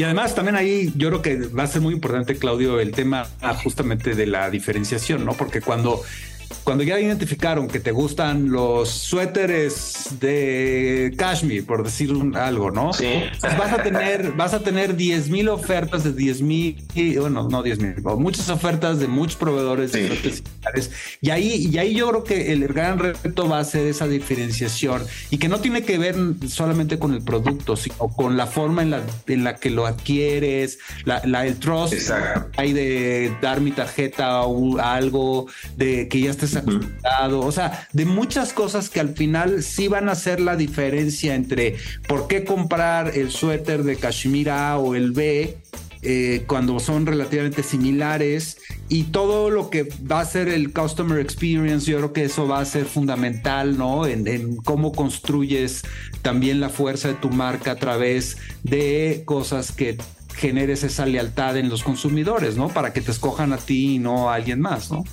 Y 0.00 0.02
además 0.02 0.34
también 0.34 0.56
ahí 0.56 0.90
yo 0.96 1.08
creo 1.08 1.20
que 1.20 1.36
va 1.48 1.64
a 1.64 1.66
ser 1.66 1.82
muy 1.82 1.92
importante, 1.92 2.34
Claudio, 2.36 2.80
el 2.80 2.92
tema 2.92 3.28
justamente 3.62 4.14
de 4.14 4.26
la 4.26 4.48
diferenciación, 4.48 5.26
¿no? 5.26 5.34
Porque 5.34 5.60
cuando 5.60 6.00
cuando 6.70 6.84
ya 6.84 7.00
identificaron 7.00 7.66
que 7.66 7.80
te 7.80 7.90
gustan 7.90 8.52
los 8.52 8.90
suéteres 8.90 10.04
de 10.20 11.12
cashmere, 11.16 11.64
por 11.64 11.82
decir 11.82 12.12
algo, 12.34 12.70
¿no? 12.70 12.92
Sí. 12.92 13.24
Pues 13.40 13.58
vas 13.58 13.72
a 13.72 13.82
tener, 13.82 14.30
vas 14.36 14.54
a 14.54 14.60
tener 14.60 14.94
10 14.94 15.30
mil 15.30 15.48
ofertas 15.48 16.04
de 16.04 16.12
10 16.12 16.42
mil, 16.42 16.76
bueno, 17.18 17.48
no 17.48 17.64
10 17.64 17.80
mil, 17.80 17.94
muchas 18.18 18.48
ofertas 18.50 19.00
de 19.00 19.08
muchos 19.08 19.34
proveedores 19.34 19.90
de 19.90 20.10
suéteres 20.10 20.92
y 21.20 21.30
ahí, 21.30 21.68
y 21.72 21.78
ahí 21.78 21.92
yo 21.92 22.08
creo 22.10 22.22
que 22.22 22.52
el 22.52 22.68
gran 22.68 23.00
reto 23.00 23.48
va 23.48 23.58
a 23.58 23.64
ser 23.64 23.88
esa 23.88 24.06
diferenciación 24.06 25.02
y 25.30 25.38
que 25.38 25.48
no 25.48 25.58
tiene 25.58 25.82
que 25.82 25.98
ver 25.98 26.14
solamente 26.46 27.00
con 27.00 27.14
el 27.14 27.24
producto, 27.24 27.74
sino 27.74 27.96
con 28.14 28.36
la 28.36 28.46
forma 28.46 28.82
en 28.82 28.90
la, 28.90 29.02
en 29.26 29.42
la 29.42 29.56
que 29.56 29.70
lo 29.70 29.86
adquieres, 29.86 30.78
la, 31.04 31.20
la 31.24 31.46
el 31.46 31.56
trust 31.56 32.12
hay 32.56 32.72
de 32.72 33.34
dar 33.42 33.60
mi 33.60 33.72
tarjeta 33.72 34.42
o 34.42 34.78
algo, 34.78 35.48
de 35.76 36.06
que 36.06 36.20
ya 36.20 36.30
estés 36.30 36.59
o 37.32 37.52
sea, 37.52 37.88
de 37.92 38.04
muchas 38.04 38.52
cosas 38.52 38.88
que 38.88 39.00
al 39.00 39.14
final 39.14 39.62
sí 39.62 39.88
van 39.88 40.08
a 40.08 40.12
hacer 40.12 40.40
la 40.40 40.56
diferencia 40.56 41.34
entre 41.34 41.76
por 42.08 42.28
qué 42.28 42.44
comprar 42.44 43.16
el 43.16 43.30
suéter 43.30 43.82
de 43.84 43.96
Kashmira 43.96 44.78
o 44.78 44.94
el 44.94 45.12
B 45.12 45.58
eh, 46.02 46.44
cuando 46.46 46.80
son 46.80 47.04
relativamente 47.04 47.62
similares 47.62 48.56
y 48.88 49.04
todo 49.04 49.50
lo 49.50 49.68
que 49.68 49.92
va 50.10 50.20
a 50.20 50.24
ser 50.24 50.48
el 50.48 50.72
customer 50.72 51.18
experience, 51.18 51.90
yo 51.90 51.98
creo 51.98 52.12
que 52.14 52.24
eso 52.24 52.48
va 52.48 52.60
a 52.60 52.64
ser 52.64 52.86
fundamental, 52.86 53.76
¿no? 53.76 54.06
En, 54.06 54.56
cómo 54.56 54.92
construyes 54.92 55.82
también 56.22 56.58
la 56.58 56.70
fuerza 56.70 57.08
de 57.08 57.14
tu 57.14 57.28
marca 57.28 57.72
a 57.72 57.76
través 57.76 58.38
de 58.62 59.24
cosas 59.26 59.72
que 59.72 59.98
generes 60.34 60.84
esa 60.84 61.04
lealtad 61.04 61.58
en 61.58 61.68
los 61.68 61.82
consumidores, 61.82 62.56
¿no? 62.56 62.68
Para 62.68 62.94
que 62.94 63.02
te 63.02 63.10
escojan 63.10 63.52
a 63.52 63.58
ti 63.58 63.96
y 63.96 63.98
no 63.98 64.30
a 64.30 64.36
alguien 64.36 64.58
más, 64.58 64.90
¿no? 64.90 65.04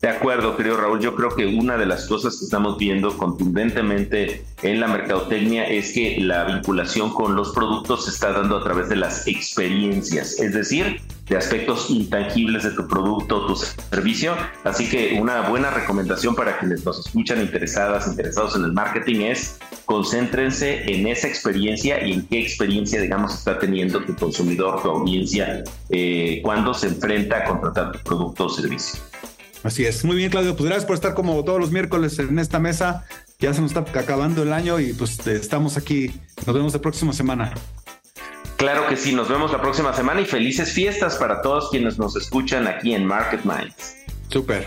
De 0.00 0.08
acuerdo, 0.08 0.56
querido 0.56 0.76
Raúl. 0.76 1.00
Yo 1.00 1.16
creo 1.16 1.34
que 1.34 1.44
una 1.44 1.76
de 1.76 1.84
las 1.84 2.06
cosas 2.06 2.38
que 2.38 2.44
estamos 2.44 2.78
viendo 2.78 3.18
contundentemente 3.18 4.44
en 4.62 4.78
la 4.78 4.86
mercadotecnia 4.86 5.68
es 5.68 5.92
que 5.92 6.18
la 6.20 6.44
vinculación 6.44 7.12
con 7.12 7.34
los 7.34 7.50
productos 7.50 8.04
se 8.04 8.12
está 8.12 8.30
dando 8.30 8.58
a 8.58 8.62
través 8.62 8.88
de 8.88 8.94
las 8.94 9.26
experiencias, 9.26 10.38
es 10.38 10.54
decir, 10.54 11.00
de 11.26 11.36
aspectos 11.36 11.90
intangibles 11.90 12.62
de 12.62 12.70
tu 12.70 12.86
producto 12.86 13.38
o 13.38 13.46
tu 13.46 13.56
servicio. 13.56 14.36
Así 14.62 14.88
que 14.88 15.18
una 15.20 15.48
buena 15.48 15.72
recomendación 15.72 16.36
para 16.36 16.60
quienes 16.60 16.84
nos 16.84 17.04
escuchan 17.04 17.40
interesadas, 17.40 18.06
interesados 18.06 18.54
en 18.54 18.66
el 18.66 18.72
marketing 18.72 19.22
es 19.22 19.58
concéntrense 19.84 20.94
en 20.94 21.08
esa 21.08 21.26
experiencia 21.26 22.06
y 22.06 22.12
en 22.12 22.26
qué 22.28 22.40
experiencia, 22.40 23.00
digamos, 23.00 23.34
está 23.34 23.58
teniendo 23.58 24.00
tu 24.04 24.14
consumidor, 24.14 24.80
tu 24.80 24.90
audiencia, 24.90 25.64
eh, 25.90 26.40
cuando 26.44 26.72
se 26.72 26.86
enfrenta 26.86 27.38
a 27.38 27.44
contratar 27.46 27.90
tu 27.90 27.98
producto 28.04 28.46
o 28.46 28.48
servicio. 28.48 29.00
Así 29.62 29.84
es. 29.84 30.04
Muy 30.04 30.16
bien, 30.16 30.30
Claudio. 30.30 30.54
Pues 30.54 30.66
gracias 30.66 30.86
por 30.86 30.94
estar 30.94 31.14
como 31.14 31.42
todos 31.44 31.60
los 31.60 31.70
miércoles 31.70 32.18
en 32.18 32.38
esta 32.38 32.58
mesa. 32.58 33.04
Ya 33.38 33.52
se 33.54 33.60
nos 33.60 33.74
está 33.74 33.80
acabando 33.98 34.42
el 34.42 34.52
año 34.52 34.80
y 34.80 34.92
pues 34.92 35.26
estamos 35.26 35.76
aquí. 35.76 36.12
Nos 36.46 36.54
vemos 36.54 36.72
la 36.72 36.80
próxima 36.80 37.12
semana. 37.12 37.54
Claro 38.56 38.88
que 38.88 38.96
sí, 38.96 39.14
nos 39.14 39.28
vemos 39.28 39.52
la 39.52 39.60
próxima 39.60 39.94
semana 39.94 40.20
y 40.20 40.24
felices 40.24 40.72
fiestas 40.72 41.16
para 41.16 41.42
todos 41.42 41.70
quienes 41.70 41.96
nos 41.96 42.16
escuchan 42.16 42.66
aquí 42.66 42.92
en 42.92 43.06
Market 43.06 43.44
Minds. 43.44 43.94
Super. 44.28 44.66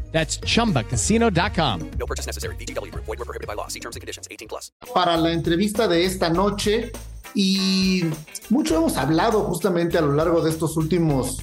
That's 0.11 0.39
chumbacasino.com. 0.39 1.91
No 1.97 2.05
purchase 2.05 2.27
necessary. 2.27 2.55
BGW. 2.57 2.91
Void 2.93 3.07
were 3.07 3.25
prohibited 3.25 3.47
by 3.47 3.55
law. 3.55 3.67
See 3.69 3.79
terms 3.79 3.95
and 3.95 4.01
conditions 4.01 4.27
18 4.29 4.47
plus. 4.47 4.71
Para 4.93 5.17
la 5.17 5.31
entrevista 5.31 5.87
de 5.87 6.05
esta 6.05 6.29
noche 6.29 6.91
y 7.33 8.03
mucho 8.49 8.75
hemos 8.75 8.97
hablado 8.97 9.43
justamente 9.43 9.97
a 9.97 10.01
lo 10.01 10.13
largo 10.13 10.41
de 10.41 10.49
estos 10.49 10.75
últimos, 10.77 11.41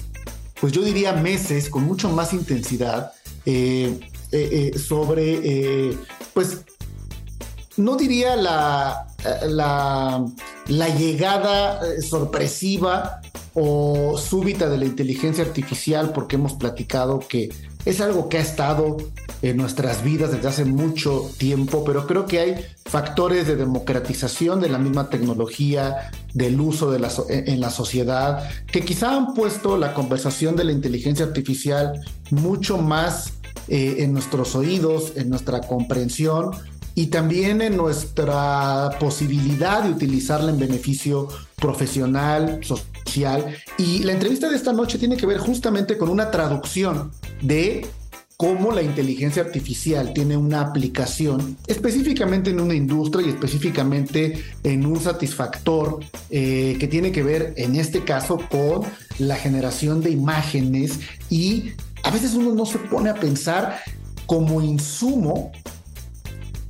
pues 0.59 0.73
yo 0.73 0.81
diría 0.81 1.13
meses, 1.13 1.69
con 1.69 1.83
mucho 1.83 2.09
más 2.09 2.33
intensidad 2.33 3.13
eh, 3.45 3.99
eh, 4.31 4.71
eh, 4.73 4.77
sobre, 4.77 5.97
pues 6.33 6.59
no 7.77 7.95
diría 7.95 8.35
la, 8.35 9.07
la, 9.47 10.25
la 10.67 10.89
llegada 10.89 11.81
sorpresiva 12.01 13.21
o 13.53 14.17
súbita 14.17 14.69
de 14.69 14.77
la 14.77 14.85
inteligencia 14.85 15.43
artificial, 15.43 16.11
porque 16.13 16.35
hemos 16.35 16.53
platicado 16.53 17.19
que 17.19 17.49
es 17.85 18.01
algo 18.01 18.29
que 18.29 18.37
ha 18.37 18.41
estado 18.41 18.97
en 19.41 19.57
nuestras 19.57 20.03
vidas 20.03 20.31
desde 20.31 20.47
hace 20.47 20.65
mucho 20.65 21.31
tiempo, 21.37 21.83
pero 21.85 22.05
creo 22.05 22.25
que 22.25 22.39
hay 22.39 22.65
factores 22.85 23.47
de 23.47 23.55
democratización 23.55 24.59
de 24.59 24.69
la 24.69 24.77
misma 24.77 25.09
tecnología, 25.09 26.11
del 26.33 26.59
uso 26.59 26.91
de 26.91 26.99
la 26.99 27.09
en 27.29 27.61
la 27.61 27.69
sociedad, 27.69 28.49
que 28.67 28.83
quizá 28.83 29.15
han 29.15 29.33
puesto 29.33 29.77
la 29.77 29.93
conversación 29.93 30.55
de 30.55 30.65
la 30.65 30.73
inteligencia 30.73 31.25
artificial 31.25 32.01
mucho 32.31 32.77
más 32.77 33.33
eh, 33.69 33.97
en 33.99 34.13
nuestros 34.13 34.55
oídos, 34.55 35.13
en 35.15 35.29
nuestra 35.29 35.61
comprensión 35.61 36.51
y 36.95 37.07
también 37.07 37.61
en 37.61 37.77
nuestra 37.77 38.91
posibilidad 38.99 39.83
de 39.83 39.91
utilizarla 39.91 40.51
en 40.51 40.59
beneficio 40.59 41.27
profesional, 41.55 42.59
social. 42.63 43.55
Y 43.77 43.99
la 43.99 44.13
entrevista 44.13 44.49
de 44.49 44.55
esta 44.55 44.73
noche 44.73 44.97
tiene 44.97 45.17
que 45.17 45.25
ver 45.25 45.37
justamente 45.37 45.97
con 45.97 46.09
una 46.09 46.31
traducción 46.31 47.11
de 47.41 47.85
cómo 48.39 48.71
la 48.71 48.81
inteligencia 48.81 49.43
artificial 49.43 50.13
tiene 50.13 50.37
una 50.37 50.61
aplicación 50.61 51.57
específicamente 51.67 52.51
en 52.51 52.61
una 52.61 52.73
industria 52.73 53.27
y 53.27 53.31
específicamente 53.31 54.41
en 54.63 54.85
un 54.85 54.97
satisfactor 54.97 55.99
eh, 56.29 56.77
que 56.79 56.87
tiene 56.87 57.11
que 57.11 57.21
ver 57.21 57.53
en 57.57 57.75
este 57.75 58.05
caso 58.05 58.39
con 58.49 58.83
la 59.17 59.35
generación 59.35 59.99
de 60.01 60.11
imágenes 60.11 61.01
y 61.29 61.71
a 62.03 62.11
veces 62.11 62.33
uno 62.33 62.55
no 62.55 62.65
se 62.65 62.77
pone 62.77 63.09
a 63.09 63.15
pensar 63.15 63.81
como 64.25 64.61
insumo 64.61 65.51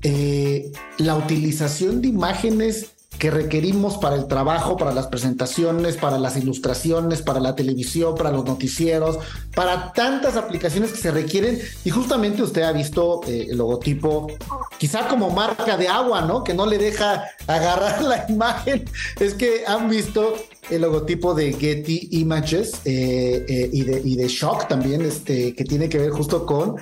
eh, 0.03 0.71
la 0.97 1.15
utilización 1.15 2.01
de 2.01 2.07
imágenes 2.07 2.91
que 3.19 3.29
requerimos 3.29 3.97
para 3.97 4.15
el 4.15 4.27
trabajo, 4.27 4.77
para 4.77 4.93
las 4.93 5.07
presentaciones, 5.07 5.97
para 5.97 6.17
las 6.17 6.38
ilustraciones, 6.38 7.21
para 7.21 7.41
la 7.41 7.53
televisión, 7.53 8.15
para 8.15 8.31
los 8.31 8.45
noticieros, 8.45 9.19
para 9.53 9.91
tantas 9.91 10.38
aplicaciones 10.38 10.93
que 10.93 10.99
se 10.99 11.12
requieren. 11.12 11.59
Y 11.83 11.89
justamente 11.89 12.41
usted 12.41 12.62
ha 12.62 12.71
visto 12.71 13.21
eh, 13.27 13.47
el 13.49 13.57
logotipo, 13.57 14.27
quizá 14.77 15.07
como 15.09 15.29
marca 15.31 15.75
de 15.75 15.89
agua, 15.89 16.21
¿no? 16.21 16.45
Que 16.45 16.53
no 16.53 16.65
le 16.65 16.77
deja 16.77 17.25
agarrar 17.45 18.01
la 18.03 18.25
imagen. 18.29 18.85
Es 19.19 19.33
que 19.33 19.63
han 19.67 19.89
visto 19.89 20.35
el 20.69 20.81
logotipo 20.81 21.33
de 21.33 21.51
Getty 21.51 22.09
Images 22.12 22.79
eh, 22.85 23.69
y, 23.73 23.83
de, 23.83 24.01
y 24.05 24.15
de 24.15 24.27
Shock 24.29 24.69
también, 24.69 25.01
este, 25.01 25.53
que 25.55 25.65
tiene 25.65 25.89
que 25.89 25.97
ver 25.97 26.12
justo 26.12 26.45
con 26.45 26.77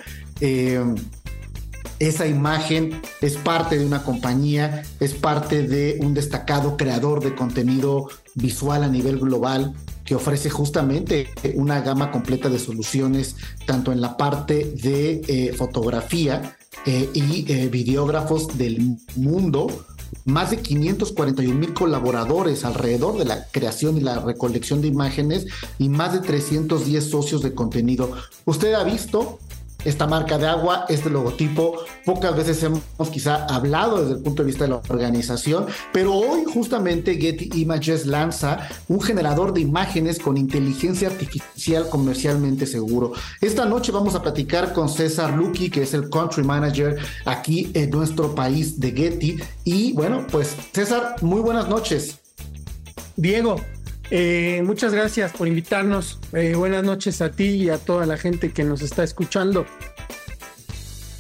esa 2.00 2.28
imagen 2.28 3.02
es 3.22 3.38
parte 3.38 3.78
de 3.78 3.86
una 3.86 4.04
compañía, 4.04 4.84
es 5.00 5.14
parte 5.14 5.64
de 5.64 5.98
un 6.02 6.14
destacado 6.14 6.78
creador 6.78 7.24
de 7.24 7.36
contenido 7.36 8.10
visual 8.36 8.84
a 8.84 8.88
nivel 8.88 9.20
global 9.20 9.74
que 10.08 10.16
ofrece 10.16 10.50
justamente 10.50 11.28
una 11.56 11.82
gama 11.82 12.12
completa 12.12 12.50
de 12.50 12.60
soluciones, 12.60 13.36
tanto 13.66 13.92
en 13.92 14.00
la 14.00 14.16
parte 14.16 14.74
de 14.82 15.22
eh, 15.28 15.54
fotografía 15.54 16.56
eh, 16.86 17.10
y 17.14 17.52
eh, 17.52 17.68
videógrafos 17.68 18.58
del 18.58 18.98
mundo. 19.16 19.68
Más 20.24 20.52
de 20.52 20.58
541 20.58 21.54
mil 21.54 21.74
colaboradores 21.74 22.64
alrededor 22.64 23.18
de 23.18 23.26
la 23.26 23.46
creación 23.52 23.98
y 23.98 24.02
la 24.02 24.20
recolección 24.20 24.82
de 24.82 24.88
imágenes 24.88 25.48
y 25.78 25.90
más 25.90 26.14
de 26.14 26.20
310 26.20 27.10
socios 27.10 27.42
de 27.42 27.54
contenido. 27.54 28.14
Usted 28.46 28.74
ha 28.74 28.86
visto 28.86 29.40
esta 29.88 30.06
marca 30.06 30.38
de 30.38 30.46
agua, 30.46 30.86
este 30.90 31.10
logotipo. 31.10 31.80
Pocas 32.06 32.36
veces 32.36 32.62
hemos 32.62 33.10
quizá 33.10 33.46
hablado 33.46 34.02
desde 34.02 34.18
el 34.18 34.22
punto 34.22 34.44
de 34.44 34.48
vista 34.48 34.66
de 34.66 34.72
la 34.72 34.82
organización, 34.90 35.68
pero 35.94 36.14
hoy 36.14 36.44
justamente 36.46 37.16
Getty 37.16 37.62
Images 37.62 38.06
lanza 38.06 38.68
un 38.90 39.00
generador 39.00 39.54
de 39.54 39.62
imágenes 39.62 40.20
con 40.20 40.36
inteligencia 40.36 41.08
artificial 41.08 41.88
comercialmente 41.90 42.66
seguro. 42.66 43.14
Esta 43.40 43.66
noche 43.66 43.94
vamos 43.94 44.14
a 44.14 44.22
platicar 44.22 44.74
con 44.74 44.90
César 44.90 45.34
Lucky, 45.34 45.70
que 45.70 45.84
es 45.84 45.94
el 45.94 46.10
country 46.10 46.44
manager 46.44 46.98
aquí 47.24 47.72
en 47.74 47.90
nuestro 47.90 48.36
país 48.36 48.80
de 48.82 48.92
Getty. 48.92 49.38
Y 49.64 49.94
bueno, 49.94 50.28
pues 50.30 50.54
César, 50.74 51.16
muy 51.22 51.40
buenas 51.40 51.70
noches. 51.70 52.20
Diego, 53.16 53.56
eh, 54.10 54.62
muchas 54.66 54.94
gracias 54.94 55.32
por 55.34 55.48
invitarnos. 55.48 56.20
Eh, 56.34 56.56
buenas 56.56 56.84
noches 56.84 57.22
a 57.22 57.32
ti 57.32 57.46
y 57.46 57.70
a 57.70 57.78
toda 57.78 58.06
la 58.06 58.18
gente 58.18 58.52
que 58.52 58.64
nos 58.64 58.82
está 58.82 59.04
escuchando. 59.04 59.66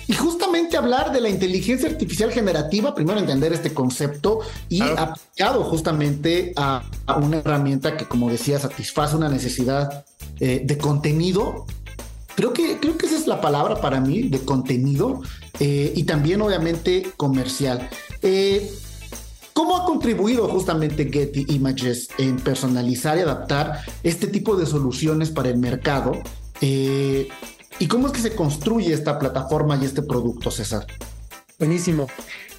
Y 0.07 0.13
justamente 0.13 0.77
hablar 0.77 1.11
de 1.11 1.19
la 1.19 1.27
inteligencia 1.27 1.89
artificial 1.89 2.31
generativa, 2.31 2.95
primero 2.95 3.19
entender 3.19 3.51
este 3.51 3.73
concepto 3.73 4.39
y 4.69 4.81
aplicado 4.81 5.63
justamente 5.65 6.53
a, 6.55 6.89
una 7.17 7.39
herramienta 7.39 7.97
que, 7.97 8.05
como 8.05 8.29
decía, 8.29 8.57
satisface 8.57 9.17
una 9.17 9.27
necesidad 9.27 10.05
eh, 10.39 10.61
de 10.63 10.77
contenido. 10.77 11.65
Creo 12.35 12.53
que, 12.53 12.79
creo 12.79 12.97
que 12.97 13.07
esa 13.07 13.17
es 13.17 13.27
la 13.27 13.41
palabra 13.41 13.81
para 13.81 13.99
mí, 13.99 14.29
de 14.29 14.39
contenido 14.39 15.21
y 15.59 16.03
también 16.03 16.39
obviamente 16.41 17.11
comercial. 17.17 17.89
Eh, 18.21 18.71
¿Cómo 19.57 19.75
ha 19.75 19.85
contribuido 19.85 20.47
justamente 20.49 21.09
Getty 21.11 21.47
Images 21.55 22.09
en 22.19 22.35
personalizar 22.35 23.17
y 23.17 23.21
adaptar 23.21 23.79
este 24.03 24.27
tipo 24.27 24.55
de 24.55 24.67
soluciones 24.67 25.31
para 25.31 25.49
el 25.49 25.57
mercado? 25.57 26.11
Eh, 26.61 27.27
¿Y 27.79 27.87
cómo 27.87 28.05
es 28.05 28.13
que 28.13 28.19
se 28.19 28.35
construye 28.35 28.93
esta 28.93 29.17
plataforma 29.17 29.75
y 29.81 29.85
este 29.85 30.03
producto, 30.03 30.51
César? 30.51 30.85
Buenísimo. 31.57 32.05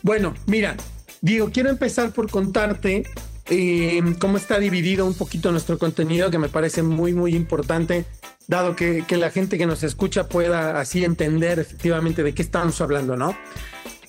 Bueno, 0.02 0.34
mira, 0.46 0.76
Diego, 1.20 1.50
quiero 1.52 1.70
empezar 1.70 2.11
por 2.11 2.28
contarte 2.28 3.04
eh, 3.46 4.02
cómo 4.18 4.37
está 4.37 4.58
dividido 4.58 5.06
un 5.06 5.14
poquito 5.14 5.52
nuestro 5.52 5.78
contenido, 5.78 6.32
que 6.32 6.38
me 6.38 6.48
parece 6.48 6.82
muy, 6.82 7.12
muy 7.12 7.37
importante, 7.37 8.06
dado 8.48 8.74
que, 8.74 9.04
que 9.06 9.16
la 9.18 9.30
gente 9.30 9.56
que 9.56 9.66
nos 9.66 9.84
escucha 9.84 10.28
pueda 10.28 10.80
así 10.80 11.04
entender 11.04 11.61
efectivamente 11.61 12.24
de 12.24 12.34
qué 12.34 12.42
estamos 12.42 12.80
hablando, 12.80 13.16
¿no? 13.16 13.37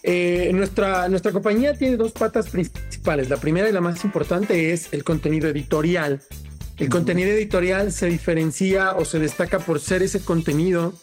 Eh, 0.04 0.52
nuestra, 0.54 1.10
nuestra 1.10 1.32
compañía 1.32 1.74
tiene 1.74 1.98
dos 1.98 2.12
patas 2.12 2.50
principales. 2.50 3.30
La 3.30 3.38
primera 3.38 3.70
y 3.70 3.72
la 3.72 3.82
más 3.82 4.04
importante 4.04 4.72
es 4.74 4.90
el 4.92 5.04
contenido 5.04 5.50
editorial. 5.50 6.22
El 6.78 6.90
contenido 6.90 7.30
editorial 7.32 7.92
se 7.92 8.08
diferencia 8.08 8.94
o 8.94 9.04
se 9.04 9.20
destaca 9.20 9.60
por 9.60 9.80
ser 9.82 10.02
ese 10.02 10.22
contenido 10.22 10.94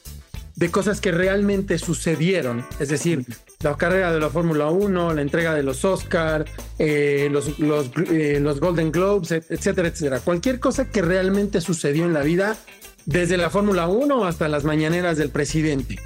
de 0.54 0.70
cosas 0.70 1.02
que 1.02 1.12
realmente 1.12 1.78
sucedieron. 1.78 2.64
Es 2.80 2.88
decir, 2.88 3.26
la 3.60 3.76
carrera 3.76 4.10
de 4.10 4.20
la 4.20 4.30
Fórmula 4.30 4.70
1, 4.70 5.12
la 5.12 5.20
entrega 5.20 5.54
de 5.54 5.62
los 5.62 5.84
Oscar, 5.84 6.46
eh, 6.78 7.28
los, 7.30 7.58
los, 7.58 7.90
eh, 8.10 8.38
los 8.40 8.58
Golden 8.58 8.90
Globes, 8.90 9.32
etcétera, 9.32 9.88
etcétera. 9.88 10.20
Cualquier 10.20 10.58
cosa 10.58 10.86
que 10.86 11.02
realmente 11.02 11.60
sucedió 11.60 12.06
en 12.06 12.14
la 12.14 12.22
vida, 12.22 12.56
desde 13.04 13.36
la 13.36 13.50
Fórmula 13.50 13.86
1 13.86 14.24
hasta 14.24 14.48
las 14.48 14.64
mañaneras 14.64 15.18
del 15.18 15.28
presidente. 15.28 15.96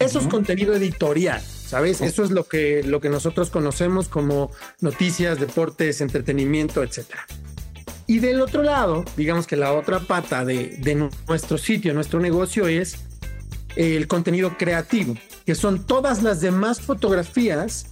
Eso 0.00 0.18
es 0.18 0.26
contenido 0.26 0.74
editorial. 0.74 1.40
¿Sabes? 1.72 2.02
Eso 2.02 2.22
es 2.22 2.30
lo 2.30 2.44
que, 2.44 2.82
lo 2.82 3.00
que 3.00 3.08
nosotros 3.08 3.48
conocemos 3.48 4.06
como 4.06 4.50
noticias, 4.82 5.40
deportes, 5.40 6.02
entretenimiento, 6.02 6.82
etcétera. 6.82 7.26
Y 8.06 8.18
del 8.18 8.42
otro 8.42 8.62
lado, 8.62 9.06
digamos 9.16 9.46
que 9.46 9.56
la 9.56 9.72
otra 9.72 10.00
pata 10.00 10.44
de, 10.44 10.76
de 10.80 11.08
nuestro 11.26 11.56
sitio, 11.56 11.94
nuestro 11.94 12.20
negocio 12.20 12.68
es 12.68 12.98
el 13.74 14.06
contenido 14.06 14.58
creativo, 14.58 15.14
que 15.46 15.54
son 15.54 15.86
todas 15.86 16.22
las 16.22 16.42
demás 16.42 16.82
fotografías 16.82 17.86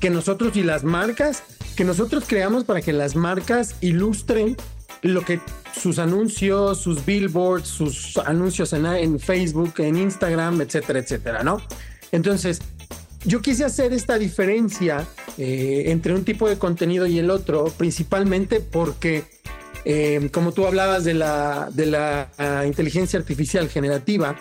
que 0.00 0.10
nosotros 0.10 0.56
y 0.56 0.64
las 0.64 0.82
marcas, 0.82 1.44
que 1.76 1.84
nosotros 1.84 2.24
creamos 2.26 2.64
para 2.64 2.80
que 2.80 2.92
las 2.92 3.14
marcas 3.14 3.76
ilustren 3.80 4.56
lo 5.02 5.24
que 5.24 5.40
sus 5.72 6.00
anuncios, 6.00 6.80
sus 6.80 7.06
billboards, 7.06 7.68
sus 7.68 8.16
anuncios 8.16 8.72
en, 8.72 8.86
en 8.86 9.20
Facebook, 9.20 9.74
en 9.78 9.98
Instagram, 9.98 10.60
etcétera, 10.62 10.98
etcétera, 10.98 11.44
¿no? 11.44 11.62
Entonces, 12.10 12.60
yo 13.24 13.42
quise 13.42 13.64
hacer 13.64 13.92
esta 13.92 14.18
diferencia 14.18 15.06
eh, 15.36 15.84
entre 15.86 16.14
un 16.14 16.24
tipo 16.24 16.48
de 16.48 16.58
contenido 16.58 17.06
y 17.06 17.18
el 17.18 17.30
otro, 17.30 17.66
principalmente 17.76 18.60
porque, 18.60 19.24
eh, 19.84 20.28
como 20.32 20.52
tú 20.52 20.66
hablabas 20.66 21.04
de 21.04 21.14
la, 21.14 21.70
de 21.72 21.86
la 21.86 22.30
ah, 22.38 22.64
inteligencia 22.66 23.18
artificial 23.18 23.68
generativa, 23.68 24.36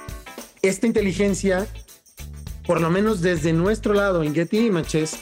esta 0.61 0.87
inteligencia, 0.87 1.67
por 2.65 2.81
lo 2.81 2.89
menos 2.89 3.21
desde 3.21 3.53
nuestro 3.53 3.93
lado 3.93 4.23
en 4.23 4.33
Getty 4.33 4.67
Images, 4.67 5.17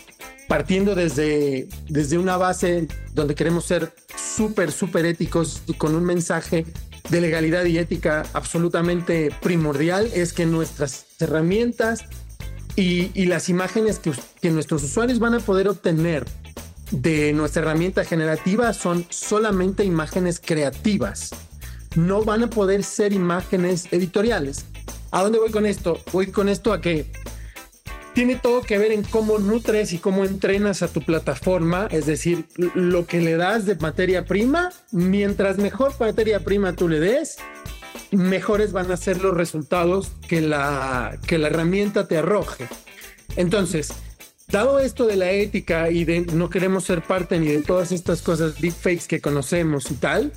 partiendo 0.48 0.94
desde, 0.96 1.68
desde 1.88 2.18
una 2.18 2.38
base 2.38 2.88
donde 3.13 3.36
queremos 3.36 3.65
ser 3.65 3.94
súper, 4.15 4.72
súper 4.72 5.06
éticos 5.06 5.62
y 5.65 5.74
con 5.74 5.96
un 5.96 6.04
mensaje 6.04 6.65
de 7.10 7.22
legalidad 7.22 7.65
y 7.65 7.78
ética 7.78 8.24
absolutamente 8.34 9.32
primordial, 9.41 10.10
es 10.13 10.34
que 10.34 10.46
nuestras 10.46 11.06
herramientas 11.20 12.04
y, 12.76 13.26
las 13.26 13.50
imágenes 13.50 14.00
que, 14.00 14.12
que 14.42 14.52
nuestros 14.52 14.84
usuarios 14.84 15.20
van 15.20 15.34
a 15.34 15.40
poder 15.40 15.68
obtener 15.68 16.26
de 16.92 17.34
nuestra 17.34 17.62
herramienta 17.62 18.06
generativa 18.06 18.74
son 18.74 19.06
solamente 19.10 19.84
imágenes 19.84 20.42
creativas. 20.44 21.32
No 21.96 22.24
van 22.24 22.44
a 22.44 22.50
poder 22.50 22.84
ser 22.84 23.14
imágenes 23.14 23.88
editoriales. 23.92 24.66
¿A 25.12 25.24
dónde 25.24 25.40
voy 25.40 25.52
con 25.52 25.66
esto? 25.66 26.00
Voy 26.12 26.28
con 26.28 26.50
esto 26.50 26.74
a 26.74 26.82
que 26.82 27.06
tiene 28.14 28.36
todo 28.36 28.62
que 28.62 28.78
ver 28.78 28.94
en 28.94 29.04
cómo 29.04 29.40
nutres 29.40 29.92
y 29.92 29.98
cómo 29.98 30.24
entrenas 30.24 30.82
a 30.82 30.88
tu 30.88 31.02
plataforma, 31.02 31.88
es 31.92 32.06
decir, 32.06 32.46
lo 32.56 33.06
que 33.06 33.20
le 33.20 33.36
das 33.36 33.66
de 33.66 33.76
materia 33.76 34.24
prima, 34.24 34.72
mientras 34.92 35.58
mejor 35.58 35.94
materia 36.00 36.40
prima 36.40 36.74
tú 36.74 36.88
le 36.88 37.02
des, 37.02 37.38
mejores 38.12 38.72
van 38.72 38.91
a 38.91 38.98
ser 38.98 39.22
los 39.22 39.36
resultados 39.36 40.12
que 40.28 40.41
la, 40.41 41.18
que 41.28 41.38
la 41.38 41.48
herramienta 41.48 42.08
te 42.08 42.18
arroje. 42.18 42.68
Entonces, 43.36 43.94
dado 44.48 44.80
esto 44.80 45.06
de 45.06 45.15
la 45.15 45.32
ética 45.32 45.89
y 45.89 46.06
de 46.06 46.22
no 46.22 46.50
queremos 46.50 46.84
ser 46.84 47.02
parte 47.02 47.39
ni 47.39 47.48
de 47.48 47.62
todas 47.62 47.91
estas 47.91 48.22
cosas 48.22 48.60
deepfakes 48.60 49.08
que 49.08 49.22
conocemos 49.22 49.89
y 49.91 49.96
tal, 49.96 50.32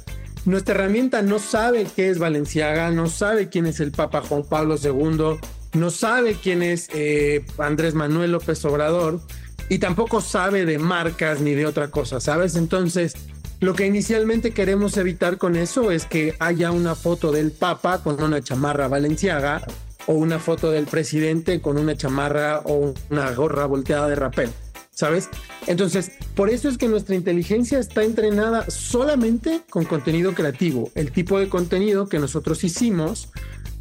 nuestra 0.44 0.74
herramienta 0.74 1.22
no 1.22 1.38
sabe 1.38 1.86
qué 1.94 2.08
es 2.08 2.18
Valenciaga, 2.18 2.90
no 2.90 3.08
sabe 3.08 3.48
quién 3.48 3.66
es 3.66 3.80
el 3.80 3.92
Papa 3.92 4.22
Juan 4.22 4.44
Pablo 4.48 4.76
II, 4.82 5.38
no 5.74 5.90
sabe 5.90 6.36
quién 6.42 6.62
es 6.62 6.88
eh, 6.94 7.44
Andrés 7.58 7.94
Manuel 7.94 8.32
López 8.32 8.64
Obrador 8.64 9.20
y 9.68 9.78
tampoco 9.78 10.20
sabe 10.20 10.64
de 10.64 10.78
marcas 10.78 11.40
ni 11.40 11.54
de 11.54 11.66
otra 11.66 11.90
cosa, 11.90 12.20
¿sabes? 12.20 12.56
Entonces, 12.56 13.14
lo 13.60 13.74
que 13.74 13.86
inicialmente 13.86 14.52
queremos 14.52 14.96
evitar 14.96 15.36
con 15.36 15.56
eso 15.56 15.90
es 15.90 16.04
que 16.04 16.34
haya 16.38 16.70
una 16.70 16.94
foto 16.94 17.32
del 17.32 17.50
Papa 17.50 18.02
con 18.02 18.22
una 18.22 18.40
chamarra 18.40 18.86
valenciaga 18.86 19.62
o 20.06 20.12
una 20.12 20.38
foto 20.38 20.70
del 20.70 20.86
presidente 20.86 21.60
con 21.60 21.76
una 21.76 21.96
chamarra 21.96 22.60
o 22.64 22.94
una 23.10 23.30
gorra 23.32 23.66
volteada 23.66 24.08
de 24.08 24.14
rapel, 24.14 24.50
¿sabes? 24.90 25.28
Entonces, 25.66 26.12
por 26.36 26.50
eso 26.50 26.68
es 26.68 26.78
que 26.78 26.88
nuestra 26.88 27.16
inteligencia 27.16 27.80
está 27.80 28.04
entrenada 28.04 28.70
solamente 28.70 29.62
con 29.68 29.84
contenido 29.84 30.34
creativo, 30.34 30.90
el 30.94 31.10
tipo 31.10 31.40
de 31.40 31.48
contenido 31.48 32.08
que 32.08 32.20
nosotros 32.20 32.62
hicimos 32.62 33.30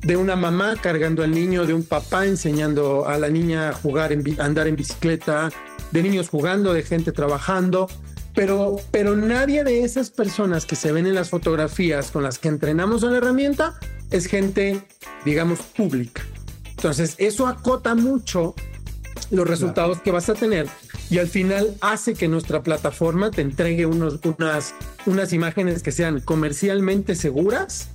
de 0.02 0.18
una 0.18 0.36
mamá 0.36 0.76
cargando 0.82 1.24
al 1.24 1.32
niño, 1.32 1.66
de 1.66 1.74
un 1.74 1.84
papá 1.84 2.26
enseñando 2.26 3.08
a 3.08 3.18
la 3.20 3.30
niña 3.30 3.70
a 3.70 3.74
jugar, 3.74 4.12
andar 4.40 4.68
en 4.68 4.76
bicicleta, 4.76 5.50
de 5.92 6.04
niños 6.04 6.30
jugando, 6.30 6.74
de 6.74 6.84
gente 6.84 7.12
trabajando, 7.12 7.88
pero, 8.38 8.76
pero 8.92 9.16
nadie 9.16 9.64
de 9.64 9.84
esas 9.84 10.12
personas 10.12 10.68
que 10.68 10.76
se 10.76 10.92
ven 10.92 11.08
en 11.08 11.16
las 11.16 11.32
fotografías 11.32 12.12
con 12.12 12.22
las 12.22 12.38
que 12.38 12.50
entrenamos 12.50 13.02
en 13.02 13.14
la 13.14 13.18
herramienta 13.18 13.80
es 14.12 14.28
gente, 14.28 14.80
digamos, 15.26 15.58
pública. 15.62 16.22
Entonces, 16.70 17.16
eso 17.18 17.48
acota 17.48 17.96
mucho 17.96 18.54
los 19.32 19.48
resultados 19.48 20.02
que 20.02 20.12
vas 20.12 20.30
a 20.30 20.36
tener 20.36 20.68
y 21.10 21.18
al 21.18 21.28
final 21.28 21.78
hace 21.82 22.14
que 22.14 22.28
nuestra 22.28 22.62
plataforma 22.62 23.32
te 23.32 23.42
entregue 23.42 23.88
unos, 23.88 24.20
unas, 24.24 24.76
unas 25.08 25.34
imágenes 25.34 25.82
que 25.82 25.92
sean 25.92 26.20
comercialmente 26.20 27.16
seguras 27.16 27.90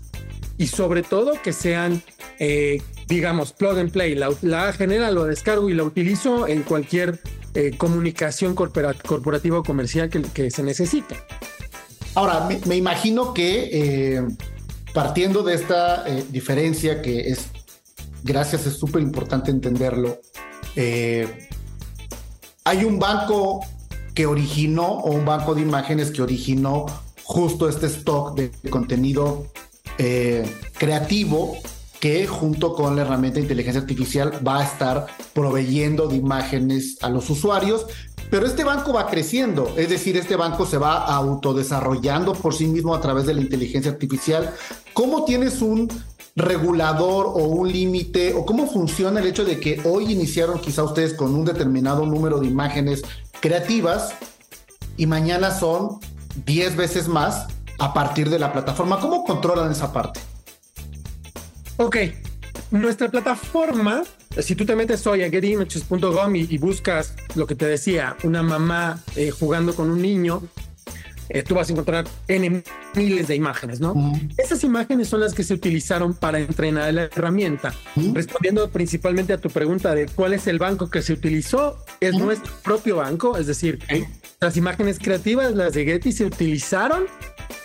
y 0.59 0.66
sobre 0.66 1.05
todo 1.05 1.40
que 1.40 1.52
sean, 1.52 2.02
eh, 2.40 2.83
digamos, 3.07 3.52
plug 3.52 3.78
and 3.78 3.92
play. 3.92 4.16
La, 4.16 4.31
la 4.42 4.72
genera, 4.72 5.12
lo 5.12 5.22
descargo 5.22 5.70
y 5.70 5.74
la 5.74 5.85
utilizo 5.85 6.48
en 6.48 6.64
cualquier 6.64 7.20
eh, 7.54 7.76
comunicación 7.76 8.54
corporativa 8.54 9.58
o 9.58 9.62
comercial 9.62 10.08
que, 10.08 10.50
se 10.50 10.62
necesita. 10.62 11.16
Ahora, 12.14 12.48
me, 12.66 12.76
imagino 12.76 13.34
que 13.34 13.68
eh, 13.72 14.22
partiendo 14.94 15.42
de 15.42 15.54
esta 15.54 16.08
eh, 16.08 16.24
diferencia 16.30 17.02
que 17.02 17.28
es, 17.28 17.48
gracias, 18.22 18.66
es 18.66 18.74
súper 18.76 19.02
importante 19.02 19.50
entenderlo, 19.50 20.18
hay 22.64 22.84
un 22.84 22.98
banco 22.98 23.60
que 24.14 24.24
originó 24.24 24.86
o 24.86 25.10
un 25.10 25.26
banco 25.26 25.54
de 25.54 25.60
imágenes 25.60 26.10
que 26.10 26.22
originó 26.22 26.86
justo 27.22 27.68
este 27.68 27.86
stock 27.86 28.34
de 28.34 28.50
contenido 28.70 29.46
creativo 30.78 31.58
que 32.02 32.26
junto 32.26 32.74
con 32.74 32.96
la 32.96 33.02
herramienta 33.02 33.36
de 33.36 33.42
inteligencia 33.42 33.80
artificial 33.80 34.32
va 34.44 34.58
a 34.58 34.64
estar 34.64 35.06
proveyendo 35.32 36.08
de 36.08 36.16
imágenes 36.16 36.98
a 37.00 37.08
los 37.08 37.30
usuarios, 37.30 37.86
pero 38.28 38.44
este 38.44 38.64
banco 38.64 38.92
va 38.92 39.06
creciendo, 39.06 39.72
es 39.76 39.88
decir, 39.88 40.16
este 40.16 40.34
banco 40.34 40.66
se 40.66 40.78
va 40.78 41.04
autodesarrollando 41.04 42.32
por 42.32 42.54
sí 42.54 42.66
mismo 42.66 42.92
a 42.92 43.00
través 43.00 43.26
de 43.26 43.34
la 43.34 43.40
inteligencia 43.40 43.92
artificial. 43.92 44.52
¿Cómo 44.94 45.24
tienes 45.24 45.62
un 45.62 45.88
regulador 46.34 47.26
o 47.26 47.44
un 47.44 47.70
límite 47.70 48.34
o 48.34 48.44
cómo 48.44 48.66
funciona 48.66 49.20
el 49.20 49.28
hecho 49.28 49.44
de 49.44 49.60
que 49.60 49.80
hoy 49.84 50.10
iniciaron 50.10 50.58
quizá 50.58 50.82
ustedes 50.82 51.14
con 51.14 51.32
un 51.32 51.44
determinado 51.44 52.04
número 52.04 52.40
de 52.40 52.48
imágenes 52.48 53.02
creativas 53.38 54.12
y 54.96 55.06
mañana 55.06 55.52
son 55.52 56.00
10 56.46 56.74
veces 56.74 57.06
más 57.06 57.46
a 57.78 57.94
partir 57.94 58.28
de 58.28 58.40
la 58.40 58.52
plataforma? 58.52 58.98
¿Cómo 58.98 59.22
controlan 59.22 59.70
esa 59.70 59.92
parte? 59.92 60.31
Ok, 61.82 61.96
nuestra 62.70 63.10
plataforma 63.10 64.04
si 64.40 64.54
tú 64.54 64.64
te 64.64 64.76
metes 64.76 65.04
hoy 65.06 65.22
a 65.22 65.30
getimages.com 65.30 66.36
y, 66.36 66.46
y, 66.48 66.58
buscas 66.58 67.14
lo 67.34 67.46
que 67.46 67.56
te 67.56 67.66
decía, 67.66 68.16
una 68.22 68.42
mamá 68.42 69.02
eh, 69.16 69.30
jugando 69.30 69.74
con 69.74 69.90
un 69.90 70.00
niño, 70.00 70.42
eh, 71.28 71.42
tú 71.42 71.56
vas 71.56 71.68
a 71.68 71.72
encontrar 71.72 72.06
N 72.28 72.62
miles 72.94 73.26
de 73.26 73.34
imágenes, 73.34 73.80
¿no? 73.80 73.94
Esas 74.38 74.62
imágenes 74.64 75.08
son 75.08 75.20
las 75.20 75.34
que 75.34 75.42
se 75.42 75.54
utilizaron 75.54 76.14
para 76.14 76.38
entrenar 76.38 76.94
la 76.94 77.02
herramienta. 77.04 77.74
Respondiendo 78.14 78.70
principalmente 78.70 79.32
a 79.32 79.38
tu 79.38 79.50
pregunta 79.50 79.94
de 79.94 80.06
cuál 80.06 80.34
es 80.34 80.46
el 80.46 80.58
banco 80.58 80.88
que 80.88 81.02
se 81.02 81.12
utilizó, 81.12 81.84
es 82.00 82.14
nuestro 82.14 82.52
propio 82.62 82.96
banco, 82.96 83.36
es 83.36 83.46
decir, 83.48 83.80
las 84.40 84.56
imágenes 84.56 84.98
creativas, 84.98 85.54
las 85.54 85.74
de 85.74 85.84
Getty, 85.84 86.12
se 86.12 86.26
utilizaron 86.26 87.04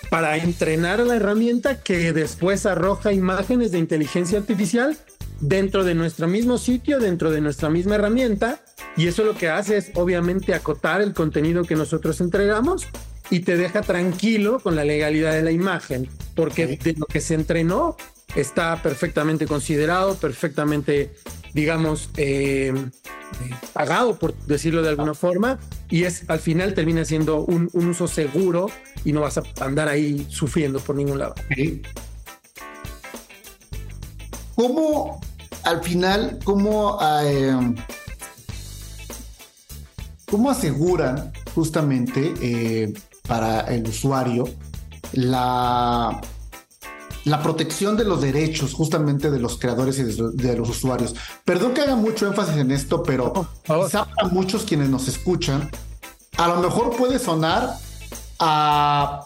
para 0.09 0.37
entrenar 0.37 0.99
la 0.99 1.15
herramienta 1.15 1.81
que 1.81 2.13
después 2.13 2.65
arroja 2.65 3.13
imágenes 3.13 3.71
de 3.71 3.79
inteligencia 3.79 4.39
artificial 4.39 4.97
dentro 5.39 5.83
de 5.83 5.95
nuestro 5.95 6.27
mismo 6.27 6.57
sitio, 6.57 6.99
dentro 6.99 7.31
de 7.31 7.41
nuestra 7.41 7.69
misma 7.69 7.95
herramienta. 7.95 8.61
Y 8.95 9.07
eso 9.07 9.23
lo 9.23 9.35
que 9.35 9.49
hace 9.49 9.77
es 9.77 9.91
obviamente 9.95 10.53
acotar 10.53 11.01
el 11.01 11.13
contenido 11.13 11.63
que 11.63 11.75
nosotros 11.75 12.19
entregamos 12.21 12.87
y 13.29 13.41
te 13.41 13.57
deja 13.57 13.81
tranquilo 13.81 14.59
con 14.59 14.75
la 14.75 14.83
legalidad 14.83 15.33
de 15.33 15.43
la 15.43 15.51
imagen, 15.51 16.07
porque 16.35 16.65
de 16.67 16.93
lo 16.97 17.05
que 17.05 17.21
se 17.21 17.33
entrenó 17.33 17.97
está 18.35 18.81
perfectamente 18.81 19.45
considerado, 19.45 20.15
perfectamente, 20.15 21.11
digamos, 21.53 22.09
eh, 22.17 22.73
pagado, 23.73 24.17
por 24.17 24.35
decirlo 24.45 24.81
de 24.81 24.89
alguna 24.89 25.13
forma, 25.13 25.59
y 25.89 26.03
es 26.03 26.29
al 26.29 26.39
final 26.39 26.73
termina 26.73 27.05
siendo 27.05 27.43
un, 27.43 27.69
uso 27.73 28.07
seguro 28.07 28.69
y 29.05 29.11
no 29.11 29.21
vas 29.21 29.37
a 29.37 29.43
andar 29.61 29.87
ahí 29.87 30.25
sufriendo 30.29 30.79
por 30.79 30.95
ningún 30.95 31.19
lado. 31.19 31.35
¿Cómo 34.55 35.21
al 35.63 35.83
final, 35.83 36.39
cómo, 36.43 36.97
eh, 37.23 37.75
cómo 40.29 40.49
aseguran 40.49 41.33
justamente 41.53 42.33
eh, 42.41 42.93
para 43.27 43.61
el 43.61 43.85
usuario 43.87 44.45
la, 45.11 46.21
la 47.27 47.43
protección 47.43 47.97
de 47.97 48.05
los 48.05 48.21
derechos 48.21 48.73
justamente 48.73 49.29
de 49.29 49.39
los 49.39 49.59
creadores 49.59 49.99
y 49.99 50.03
de, 50.03 50.57
los 50.57 50.69
usuarios. 50.69 51.13
Perdón 51.43 51.73
que 51.73 51.81
haga 51.81 51.95
mucho 51.95 52.25
énfasis 52.25 52.55
en 52.55 52.71
esto, 52.71 53.03
pero 53.03 53.47
quizá 53.63 54.05
para 54.05 54.29
muchos 54.29 54.63
quienes 54.63 54.89
nos 54.89 55.07
escuchan, 55.09 55.69
a 56.37 56.47
lo 56.47 56.61
mejor 56.61 56.95
puede 56.95 57.19
sonar 57.19 57.73
a 58.39 59.25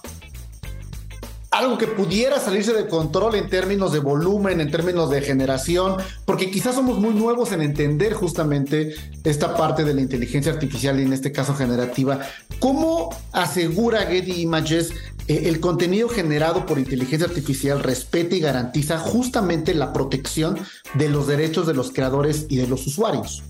algo 1.51 1.77
que 1.77 1.85
pudiera 1.85 2.39
salirse 2.39 2.71
de 2.71 2.87
control 2.87 3.35
en 3.35 3.49
términos 3.49 3.91
de 3.91 3.99
volumen, 3.99 4.61
en 4.61 4.71
términos 4.71 5.09
de 5.09 5.21
generación, 5.21 5.97
porque 6.25 6.49
quizás 6.49 6.75
somos 6.75 6.97
muy 6.97 7.13
nuevos 7.13 7.51
en 7.51 7.61
entender 7.61 8.13
justamente 8.13 8.95
esta 9.25 9.55
parte 9.55 9.83
de 9.83 9.93
la 9.93 9.99
inteligencia 9.99 10.53
artificial 10.53 10.99
y 10.99 11.03
en 11.03 11.11
este 11.11 11.33
caso 11.33 11.53
generativa. 11.53 12.21
¿Cómo 12.59 13.09
asegura 13.33 14.05
Getty 14.05 14.41
Images 14.41 14.93
el 15.27 15.59
contenido 15.59 16.09
generado 16.09 16.65
por 16.65 16.79
inteligencia 16.79 17.27
artificial 17.27 17.81
respeta 17.81 18.35
y 18.35 18.39
garantiza 18.39 18.97
justamente 18.97 19.73
la 19.73 19.93
protección 19.93 20.57
de 20.95 21.09
los 21.09 21.27
derechos 21.27 21.67
de 21.67 21.73
los 21.73 21.91
creadores 21.91 22.47
y 22.49 22.57
de 22.57 22.67
los 22.67 22.85
usuarios? 22.87 23.43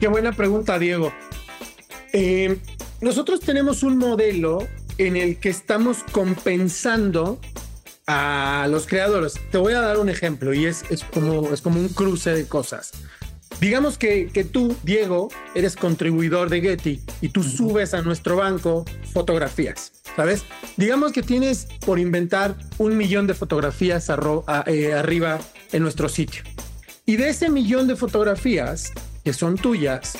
Qué 0.00 0.08
buena 0.08 0.32
pregunta, 0.32 0.78
Diego. 0.78 1.12
Eh, 2.12 2.58
nosotros 3.00 3.40
tenemos 3.40 3.82
un 3.82 3.98
modelo 3.98 4.66
en 4.98 5.16
el 5.16 5.38
que 5.38 5.50
estamos 5.50 5.98
compensando 6.12 7.40
a 8.06 8.66
los 8.70 8.86
creadores. 8.86 9.34
Te 9.50 9.58
voy 9.58 9.72
a 9.72 9.80
dar 9.80 9.98
un 9.98 10.08
ejemplo 10.08 10.54
y 10.54 10.66
es, 10.66 10.84
como, 11.12 11.52
es 11.52 11.60
como 11.60 11.80
un 11.80 11.88
cruce 11.88 12.30
de 12.30 12.46
cosas. 12.46 12.92
Digamos 13.60 13.98
que, 13.98 14.28
que 14.32 14.44
tú, 14.44 14.76
Diego, 14.82 15.28
eres 15.54 15.76
contribuidor 15.76 16.50
de 16.50 16.60
Getty 16.60 17.00
y 17.20 17.28
tú 17.28 17.42
subes 17.42 17.94
a 17.94 18.02
nuestro 18.02 18.36
banco 18.36 18.84
fotografías, 19.12 19.92
¿sabes? 20.16 20.44
Digamos 20.76 21.12
que 21.12 21.22
tienes 21.22 21.66
por 21.86 21.98
inventar 21.98 22.56
un 22.78 22.96
millón 22.96 23.26
de 23.26 23.34
fotografías 23.34 24.08
eh, 24.66 24.92
arriba 24.92 25.40
en 25.72 25.82
nuestro 25.82 26.08
sitio. 26.08 26.42
Y 27.06 27.16
de 27.16 27.28
ese 27.28 27.48
millón 27.48 27.86
de 27.86 27.96
fotografías 27.96 28.92
que 29.24 29.32
son 29.32 29.56
tuyas, 29.56 30.18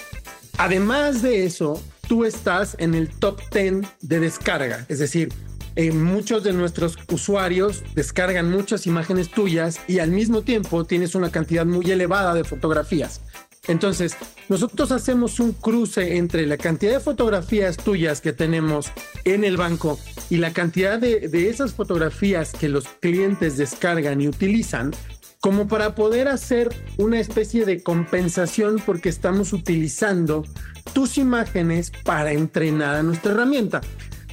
además 0.59 1.23
de 1.23 1.45
eso, 1.45 1.83
tú 2.09 2.25
estás 2.25 2.77
en 2.79 2.95
el 2.95 3.09
top 3.09 3.41
10 3.53 3.87
de 4.01 4.21
descarga. 4.21 4.87
Es 4.89 4.99
decir, 4.99 5.33
eh, 5.77 5.93
muchos 5.93 6.45
de 6.45 6.53
nuestros 6.53 6.97
usuarios 7.11 7.83
descargan 7.95 8.51
muchas 8.51 8.87
imágenes 8.87 9.31
tuyas 9.31 9.81
y 9.89 9.99
al 9.99 10.11
mismo 10.11 10.43
tiempo 10.43 10.85
tienes 10.85 11.15
una 11.15 11.31
cantidad 11.31 11.67
muy 11.67 11.91
elevada 11.91 12.35
de 12.35 12.45
fotografías. 12.45 13.21
Entonces, 13.67 14.17
nosotros 14.49 14.93
hacemos 14.93 15.41
un 15.41 15.53
cruce 15.53 16.17
entre 16.17 16.47
la 16.47 16.59
cantidad 16.59 16.93
de 16.93 17.01
fotografías 17.01 17.79
tuyas 17.79 18.21
que 18.21 18.33
tenemos 18.33 18.93
en 19.25 19.43
el 19.43 19.57
banco 19.57 19.99
y 20.29 20.37
la 20.37 20.53
cantidad 20.53 20.99
de, 20.99 21.29
de 21.29 21.49
esas 21.49 21.73
fotografías 21.73 22.53
que 22.53 22.69
los 22.69 22.87
clientes 23.01 23.57
descargan 23.57 24.21
y 24.21 24.29
utilizan 24.29 24.93
como 25.41 25.69
para 25.69 25.95
poder 25.95 26.29
hacer 26.29 26.75
una 26.97 27.21
especie 27.21 27.67
de 27.67 27.83
compensación 27.83 28.83
porque 28.85 29.09
estamos 29.09 29.53
utilizando 29.53 30.45
tus 30.93 31.19
imágenes 31.19 31.91
para 32.05 32.33
entrenar 32.33 32.95
a 32.97 33.03
nuestra 33.03 33.33
herramienta. 33.33 33.81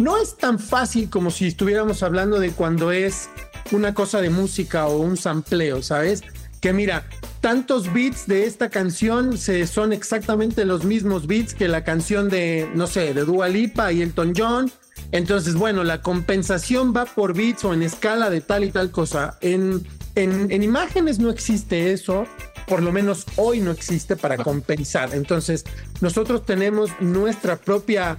No 0.01 0.17
es 0.17 0.35
tan 0.35 0.57
fácil 0.57 1.11
como 1.11 1.29
si 1.29 1.45
estuviéramos 1.45 2.01
hablando 2.01 2.39
de 2.39 2.49
cuando 2.49 2.91
es 2.91 3.29
una 3.71 3.93
cosa 3.93 4.19
de 4.19 4.31
música 4.31 4.87
o 4.87 4.97
un 4.97 5.15
sampleo, 5.15 5.83
¿sabes? 5.83 6.23
Que 6.59 6.73
mira, 6.73 7.07
tantos 7.39 7.93
beats 7.93 8.25
de 8.25 8.47
esta 8.47 8.71
canción 8.71 9.37
se, 9.37 9.67
son 9.67 9.93
exactamente 9.93 10.65
los 10.65 10.85
mismos 10.85 11.27
beats 11.27 11.53
que 11.53 11.67
la 11.67 11.83
canción 11.83 12.29
de, 12.29 12.67
no 12.73 12.87
sé, 12.87 13.13
de 13.13 13.25
Dua 13.25 13.47
Lipa 13.47 13.91
y 13.91 14.01
Elton 14.01 14.33
John. 14.35 14.71
Entonces, 15.11 15.53
bueno, 15.53 15.83
la 15.83 16.01
compensación 16.01 16.95
va 16.95 17.05
por 17.05 17.35
beats 17.35 17.63
o 17.63 17.71
en 17.71 17.83
escala 17.83 18.31
de 18.31 18.41
tal 18.41 18.63
y 18.63 18.71
tal 18.71 18.89
cosa. 18.89 19.37
En 19.41 19.85
en, 20.15 20.63
imágenes 20.63 21.19
no 21.19 21.29
existe 21.29 21.91
eso, 21.91 22.25
por 22.67 22.81
lo 22.81 22.91
menos 22.91 23.25
hoy 23.37 23.61
no 23.61 23.71
existe 23.71 24.15
para 24.15 24.37
compensar. 24.37 25.13
Entonces, 25.13 25.63
nosotros 26.01 26.45
tenemos 26.45 26.91
nuestra 26.99 27.57
propia 27.57 28.17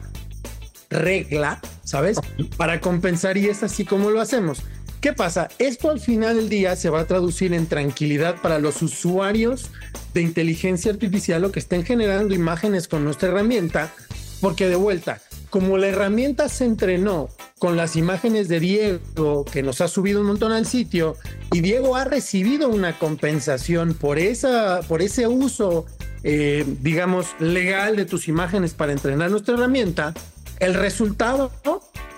regla, 0.92 1.60
¿sabes? 1.84 2.18
Para 2.56 2.80
compensar 2.80 3.36
y 3.36 3.48
es 3.48 3.62
así 3.62 3.84
como 3.84 4.10
lo 4.10 4.20
hacemos. 4.20 4.62
¿Qué 5.02 5.12
pasa? 5.12 5.48
Esto 5.58 5.90
al 5.90 5.98
final 5.98 6.36
del 6.36 6.48
día 6.48 6.76
se 6.76 6.88
va 6.88 7.00
a 7.00 7.06
traducir 7.06 7.52
en 7.54 7.66
tranquilidad 7.66 8.40
para 8.40 8.60
los 8.60 8.82
usuarios 8.82 9.68
de 10.14 10.22
inteligencia 10.22 10.92
artificial 10.92 11.44
o 11.44 11.50
que 11.50 11.58
estén 11.58 11.84
generando 11.84 12.34
imágenes 12.34 12.86
con 12.86 13.04
nuestra 13.04 13.30
herramienta, 13.30 13.92
porque 14.40 14.68
de 14.68 14.76
vuelta, 14.76 15.20
como 15.50 15.76
la 15.76 15.88
herramienta 15.88 16.48
se 16.48 16.66
entrenó 16.66 17.28
con 17.58 17.76
las 17.76 17.96
imágenes 17.96 18.48
de 18.48 18.60
Diego, 18.60 19.44
que 19.44 19.64
nos 19.64 19.80
ha 19.80 19.88
subido 19.88 20.20
un 20.20 20.28
montón 20.28 20.52
al 20.52 20.66
sitio, 20.66 21.16
y 21.52 21.62
Diego 21.62 21.96
ha 21.96 22.04
recibido 22.04 22.68
una 22.68 22.96
compensación 22.98 23.94
por, 23.94 24.20
esa, 24.20 24.82
por 24.88 25.02
ese 25.02 25.26
uso, 25.26 25.84
eh, 26.22 26.64
digamos, 26.80 27.26
legal 27.40 27.96
de 27.96 28.04
tus 28.04 28.28
imágenes 28.28 28.72
para 28.74 28.92
entrenar 28.92 29.32
nuestra 29.32 29.54
herramienta, 29.54 30.14
el 30.62 30.74
resultado 30.74 31.50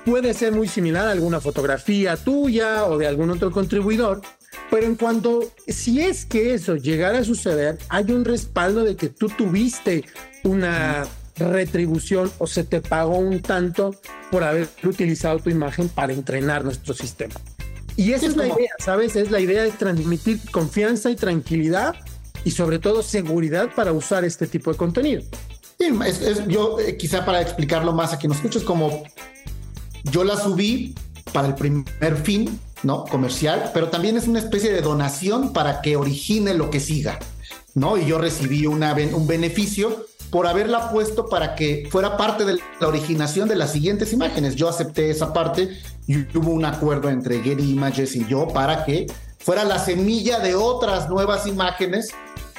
puede 0.05 0.35
ser 0.35 0.53
muy 0.53 0.69
similar 0.69 1.09
a 1.09 1.13
alguna 1.13 1.41
fotografía 1.41 2.19
tuya 2.19 2.85
o 2.85 2.99
de 2.99 3.07
algún 3.07 3.31
otro 3.31 3.51
contribuidor, 3.51 4.21
pero 4.71 4.87
en 4.87 4.97
cuanto, 4.97 5.51
si 5.67 6.03
es 6.03 6.27
que 6.27 6.53
eso 6.53 6.77
llegara 6.77 7.21
a 7.21 7.25
suceder, 7.25 7.79
hay 7.89 8.13
un 8.13 8.23
respaldo 8.23 8.85
de 8.85 8.97
que 8.97 9.09
tú 9.09 9.31
tuviste 9.31 10.05
una 10.43 11.07
retribución 11.37 12.31
o 12.37 12.47
se 12.47 12.65
te 12.65 12.83
pagó 12.83 13.17
un 13.17 13.41
tanto 13.41 13.95
por 14.31 14.45
haber 14.45 14.69
utilizado 14.85 15.39
tu 15.39 15.49
imagen 15.49 15.89
para 15.89 16.13
entrenar 16.13 16.65
nuestro 16.65 16.93
sistema. 16.93 17.35
Y 17.97 18.13
esa 18.13 18.27
es, 18.27 18.37
la 18.37 18.47
idea, 18.47 18.73
¿sabes? 18.79 19.17
Es 19.17 19.31
la 19.31 19.41
idea 19.41 19.63
de 19.63 19.71
transmitir 19.71 20.39
confianza 20.51 21.11
y 21.11 21.17
tranquilidad 21.17 21.95
y 22.45 22.51
sobre 22.51 22.79
todo 22.79 23.03
seguridad 23.03 23.71
para 23.75 23.93
usar 23.93 24.23
este 24.25 24.47
tipo 24.47 24.71
de 24.71 24.77
contenido. 24.77 25.23
Sí, 25.79 25.89
es, 26.07 26.47
yo 26.47 26.79
eh, 26.79 26.97
quizá 26.97 27.25
para 27.25 27.41
explicarlo 27.41 27.93
más 27.93 28.13
a 28.13 28.19
quien 28.19 28.29
nos 28.29 28.39
escuches 28.39 28.63
como 28.63 29.03
yo 30.05 30.25
la 30.25 30.37
subí 30.37 30.95
para 31.33 31.49
el 31.49 31.55
primer 31.55 32.17
fin, 32.23 32.61
¿no? 32.83 33.05
Comercial, 33.05 33.71
pero 33.75 33.89
también 33.89 34.17
es 34.17 34.29
una 34.29 34.39
especie 34.39 34.73
de 34.73 34.81
donación 34.83 35.53
para 35.53 35.81
que 35.81 35.97
origine 35.97 36.55
lo 36.55 36.71
que 36.71 36.81
siga, 36.81 37.19
¿no? 37.75 37.97
Y 37.97 38.07
yo 38.07 38.19
recibí 38.19 38.67
una, 38.67 38.95
un 38.95 39.27
beneficio 39.27 40.07
por 40.31 40.47
haberla 40.47 40.91
puesto 40.91 41.29
para 41.29 41.55
que 41.55 41.89
fuera 41.91 42.17
parte 42.17 42.45
de 42.45 42.59
la 42.81 42.89
originación 42.89 43.49
de 43.49 43.57
las 43.57 43.73
siguientes 43.73 44.13
imágenes. 44.13 44.57
Yo 44.57 44.69
acepté 44.69 45.11
esa 45.11 45.33
parte 45.33 45.79
y 46.07 46.19
hubo 46.37 46.51
un 46.51 46.65
acuerdo 46.65 47.09
entre 47.09 47.41
Getty 47.41 47.71
Images 47.71 48.17
y 48.17 48.27
yo 48.27 48.49
para 48.49 48.85
que 48.85 49.07
fuera 49.39 49.65
la 49.65 49.79
semilla 49.79 50.41
de 50.41 50.55
otras 50.55 51.09
nuevas 51.09 51.47
imágenes 51.47 52.11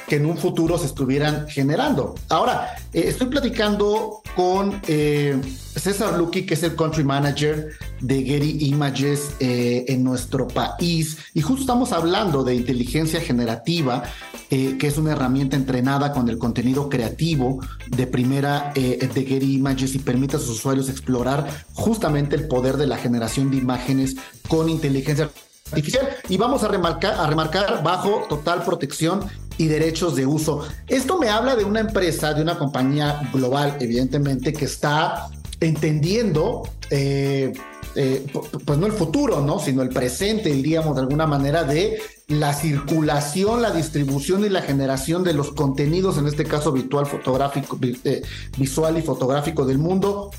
que 0.06 0.16
en 0.16 0.26
un 0.26 0.36
futuro 0.36 0.78
se 0.78 0.86
estuvieran 0.86 1.48
generando. 1.48 2.14
Ahora, 2.28 2.76
eh, 2.92 3.04
estoy 3.06 3.26
platicando 3.28 4.22
con 4.36 4.80
eh, 4.86 5.40
César 5.74 6.16
Lucky, 6.18 6.46
que 6.46 6.54
es 6.54 6.62
el 6.62 6.76
country 6.76 7.04
manager 7.04 7.70
de 8.00 8.22
Getty 8.22 8.66
Images 8.66 9.30
eh, 9.40 9.84
en 9.88 10.04
nuestro 10.04 10.46
país, 10.46 11.18
y 11.34 11.40
justo 11.40 11.62
estamos 11.62 11.92
hablando 11.92 12.44
de 12.44 12.54
inteligencia 12.54 13.20
generativa, 13.20 14.04
que 14.48 14.86
es 14.86 14.96
una 14.96 15.10
herramienta 15.10 15.56
entrenada 15.56 16.12
con 16.12 16.28
el 16.28 16.38
contenido 16.38 16.88
creativo 16.88 17.58
de 17.88 18.06
primera 18.06 18.72
de 18.76 19.24
Getty 19.26 19.56
Images 19.56 19.96
y 19.96 19.98
permite 19.98 20.36
a 20.36 20.38
sus 20.38 20.50
usuarios 20.50 20.88
explorar 20.88 21.48
justamente 21.72 22.36
el 22.36 22.46
poder 22.46 22.76
de 22.76 22.86
la 22.86 22.96
generación 22.96 23.50
de 23.50 23.56
imágenes 23.56 24.14
con 24.46 24.68
inteligencia 24.68 25.30
artificial 25.72 26.08
y 26.28 26.36
vamos 26.36 26.62
a 26.62 26.68
remarcar, 26.68 27.14
a 27.14 27.26
remarcar 27.26 27.82
bajo 27.82 28.22
total 28.28 28.62
protección 28.62 29.28
y 29.58 29.66
derechos 29.66 30.16
de 30.16 30.26
uso. 30.26 30.66
Esto 30.86 31.18
me 31.18 31.28
habla 31.28 31.56
de 31.56 31.64
una 31.64 31.80
empresa, 31.80 32.34
de 32.34 32.42
una 32.42 32.58
compañía 32.58 33.28
global, 33.32 33.76
evidentemente, 33.80 34.52
que 34.52 34.66
está 34.66 35.28
entendiendo, 35.60 36.68
eh, 36.90 37.52
eh, 37.94 38.26
pues 38.64 38.78
no 38.78 38.86
el 38.86 38.92
futuro, 38.92 39.40
¿no? 39.40 39.58
Sino 39.58 39.82
el 39.82 39.88
presente, 39.88 40.50
diríamos 40.52 40.96
de 40.96 41.02
alguna 41.02 41.26
manera, 41.26 41.64
de 41.64 41.98
la 42.28 42.52
circulación, 42.52 43.62
la 43.62 43.70
distribución 43.70 44.44
y 44.44 44.48
la 44.48 44.62
generación 44.62 45.24
de 45.24 45.32
los 45.32 45.52
contenidos, 45.52 46.18
en 46.18 46.26
este 46.26 46.44
caso 46.44 46.72
virtual, 46.72 47.06
fotográfico, 47.06 47.78
eh, 47.82 48.22
visual 48.58 48.98
y 48.98 49.02
fotográfico 49.02 49.64
del 49.64 49.78
mundo, 49.78 50.30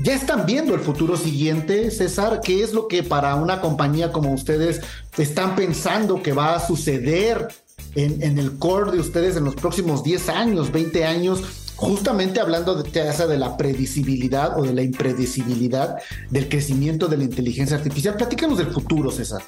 ¿Ya 0.00 0.14
están 0.14 0.46
viendo 0.46 0.74
el 0.74 0.80
futuro 0.80 1.16
siguiente, 1.16 1.90
César? 1.90 2.40
¿Qué 2.42 2.62
es 2.62 2.72
lo 2.72 2.88
que 2.88 3.02
para 3.02 3.34
una 3.36 3.60
compañía 3.60 4.10
como 4.10 4.32
ustedes 4.32 4.80
están 5.18 5.54
pensando 5.54 6.22
que 6.22 6.32
va 6.32 6.56
a 6.56 6.66
suceder 6.66 7.48
en, 7.94 8.38
el 8.38 8.58
core 8.58 8.92
de 8.92 9.00
ustedes 9.00 9.36
en 9.36 9.44
los 9.44 9.54
próximos 9.54 10.02
10 10.02 10.28
años, 10.30 10.72
20 10.72 11.04
años? 11.04 11.42
Justamente 11.76 12.40
hablando 12.40 12.80
de, 12.80 12.88
de 12.90 13.38
la 13.38 13.56
predecibilidad 13.56 14.58
o 14.58 14.62
de 14.62 14.72
la 14.72 14.82
impredecibilidad 14.82 15.96
del 16.30 16.48
crecimiento 16.48 17.08
de 17.08 17.16
la 17.16 17.24
inteligencia 17.24 17.76
artificial. 17.76 18.16
Platícanos 18.16 18.58
del 18.58 18.68
futuro, 18.68 19.10
César. 19.10 19.42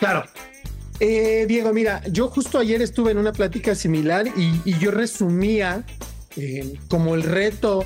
Claro, 0.00 0.24
eh, 0.98 1.44
Diego, 1.46 1.72
mira, 1.72 2.02
yo 2.10 2.28
justo 2.28 2.58
ayer 2.58 2.82
estuve 2.82 3.12
en 3.12 3.18
una 3.18 3.32
plática 3.32 3.74
similar 3.74 4.26
y, 4.36 4.78
yo 4.80 4.90
resumía 4.90 5.84
eh, 6.36 6.78
como 6.88 7.14
el 7.14 7.22
reto 7.22 7.84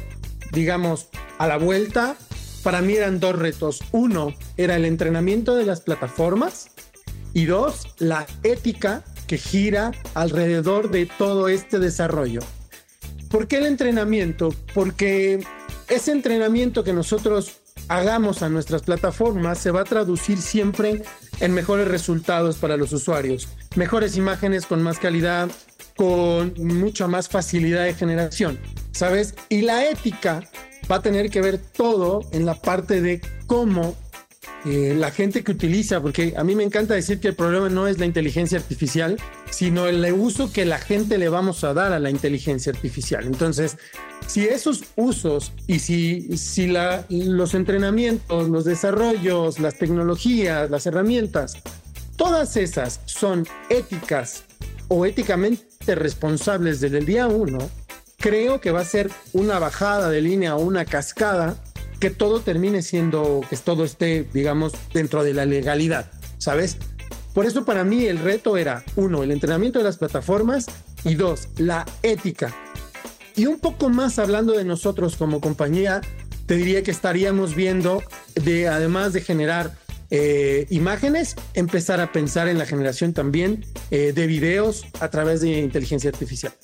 digamos, 0.53 1.09
a 1.39 1.47
la 1.47 1.59
vuelta, 1.59 2.16
para 2.62 2.80
mí 2.80 2.95
eran 2.95 3.20
dos 3.20 3.37
retos. 3.39 3.80
Uno 3.93 4.34
era 4.57 4.76
el 4.76 4.84
entrenamiento 4.84 5.55
de 5.55 5.66
las 5.66 5.80
plataformas 5.80 6.70
y 7.32 7.45
dos, 7.45 7.95
la 7.99 8.26
ética 8.43 9.05
que 9.26 9.38
gira 9.38 9.92
alrededor 10.14 10.90
de 10.90 11.06
todo 11.06 11.48
este 11.48 11.78
desarrollo. 11.78 12.40
¿Por 13.30 13.48
qué 13.48 13.58
el 13.58 13.66
entrenamiento? 13.66 14.54
Porque 14.74 15.44
ese 15.88 16.12
entrenamiento 16.12 16.84
que 16.84 16.92
nosotros 16.92 17.60
hagamos 17.88 18.42
a 18.42 18.48
nuestras 18.48 18.82
plataformas 18.82 19.58
se 19.58 19.70
va 19.70 19.82
a 19.82 19.84
traducir 19.84 20.38
siempre 20.38 21.02
en 21.40 21.52
mejores 21.52 21.88
resultados 21.88 22.56
para 22.56 22.76
los 22.76 22.92
usuarios, 22.92 23.48
mejores 23.74 24.16
imágenes 24.16 24.66
con 24.66 24.82
más 24.82 24.98
calidad, 24.98 25.50
con 25.96 26.54
mucha 26.58 27.06
más 27.06 27.28
facilidad 27.28 27.84
de 27.84 27.94
generación, 27.94 28.58
¿sabes? 28.92 29.34
Y 29.48 29.62
la 29.62 29.88
ética 29.88 30.42
va 30.90 30.96
a 30.96 31.02
tener 31.02 31.30
que 31.30 31.40
ver 31.40 31.58
todo 31.58 32.20
en 32.32 32.46
la 32.46 32.54
parte 32.54 33.00
de 33.00 33.20
cómo 33.46 33.96
eh, 34.64 34.94
la 34.97 35.11
gente 35.11 35.44
que 35.44 35.53
utiliza, 35.53 36.01
porque 36.01 36.34
a 36.36 36.42
mí 36.42 36.57
me 36.57 36.64
encanta 36.64 36.94
decir 36.94 37.20
que 37.20 37.28
el 37.28 37.34
problema 37.34 37.68
no 37.68 37.86
es 37.86 37.99
la 37.99 38.07
inteligencia 38.07 38.59
artificial, 38.59 39.16
sino 39.51 39.86
el 39.86 40.05
uso 40.12 40.53
que 40.53 40.64
la 40.64 40.78
gente 40.78 41.18
le 41.18 41.28
vamos 41.28 41.62
a 41.62 41.72
dar 41.72 41.92
a 41.92 42.01
la 42.01 42.11
inteligencia 42.11 42.72
artificial. 42.72 43.26
Entonces, 43.26 43.76
si 44.26 44.44
esos 44.44 44.84
usos 44.97 45.53
y 45.66 45.78
si, 45.78 46.36
si 46.36 46.66
la, 46.66 47.05
los 47.09 47.55
entrenamientos, 47.55 48.49
los 48.49 48.64
desarrollos, 48.64 49.61
las 49.61 49.78
tecnologías, 49.78 50.68
las 50.68 50.86
herramientas, 50.86 51.55
todas 52.16 52.57
esas 52.57 53.01
son 53.05 53.47
éticas 53.68 54.44
o 54.88 55.07
éticamente 55.07 55.94
responsables 55.94 56.80
desde 56.80 56.99
el 56.99 57.07
día 57.07 57.28
uno, 57.28 57.59
creo 58.18 58.61
que 58.61 58.72
va 58.72 58.80
a 58.80 58.84
ser 58.84 59.11
una 59.32 59.59
bajada 59.59 60.11
de 60.11 60.20
línea 60.20 60.57
o 60.57 60.61
una 60.61 60.84
cascada 60.84 61.57
que 62.01 62.11
todo 62.11 62.40
termine 62.40 62.82
siendo, 62.82 63.40
que 63.49 63.57
todo 63.57 63.84
esté, 63.84 64.26
digamos, 64.32 64.72
dentro 64.92 65.24
de 65.24 65.34
la 65.34 65.47
legalidad, 65.47 66.11
¿sabes? 66.38 66.76
Por 67.32 67.47
eso 67.47 67.64
para 67.64 67.84
mí 67.84 68.07
el 68.07 68.18
reto 68.18 68.57
era, 68.57 68.84
uno, 68.97 69.22
el 69.22 69.30
entrenamiento 69.30 69.78
de 69.78 69.84
las 69.84 69.99
plataformas 69.99 70.66
y 71.05 71.14
dos, 71.14 71.49
la 71.59 71.84
ética. 72.03 72.55
Y 73.34 73.47
un 73.47 73.59
poco 73.59 73.90
más 73.90 74.18
hablando 74.18 74.55
de 74.55 74.64
nosotros 74.64 75.16
como 75.16 75.40
compañía, 75.40 76.01
te 76.47 76.57
diría 76.57 76.82
que 76.82 76.90
estaríamos 76.90 77.55
viendo, 77.55 78.03
de, 78.34 78.68
además 78.68 79.12
de 79.12 79.20
generar 79.20 79.76
eh, 80.11 80.66
imágenes, 80.70 81.36
empezar 81.55 82.01
a 82.01 82.12
pensar 82.12 82.49
en 82.49 82.59
la 82.59 82.64
generación 82.64 83.12
también 83.12 83.66
eh, 83.90 84.12
de 84.14 84.26
videos 84.26 84.84
a 85.01 85.11
través 85.11 85.40
de 85.40 85.59
inteligencia 85.59 86.09
artificial. 86.09 86.55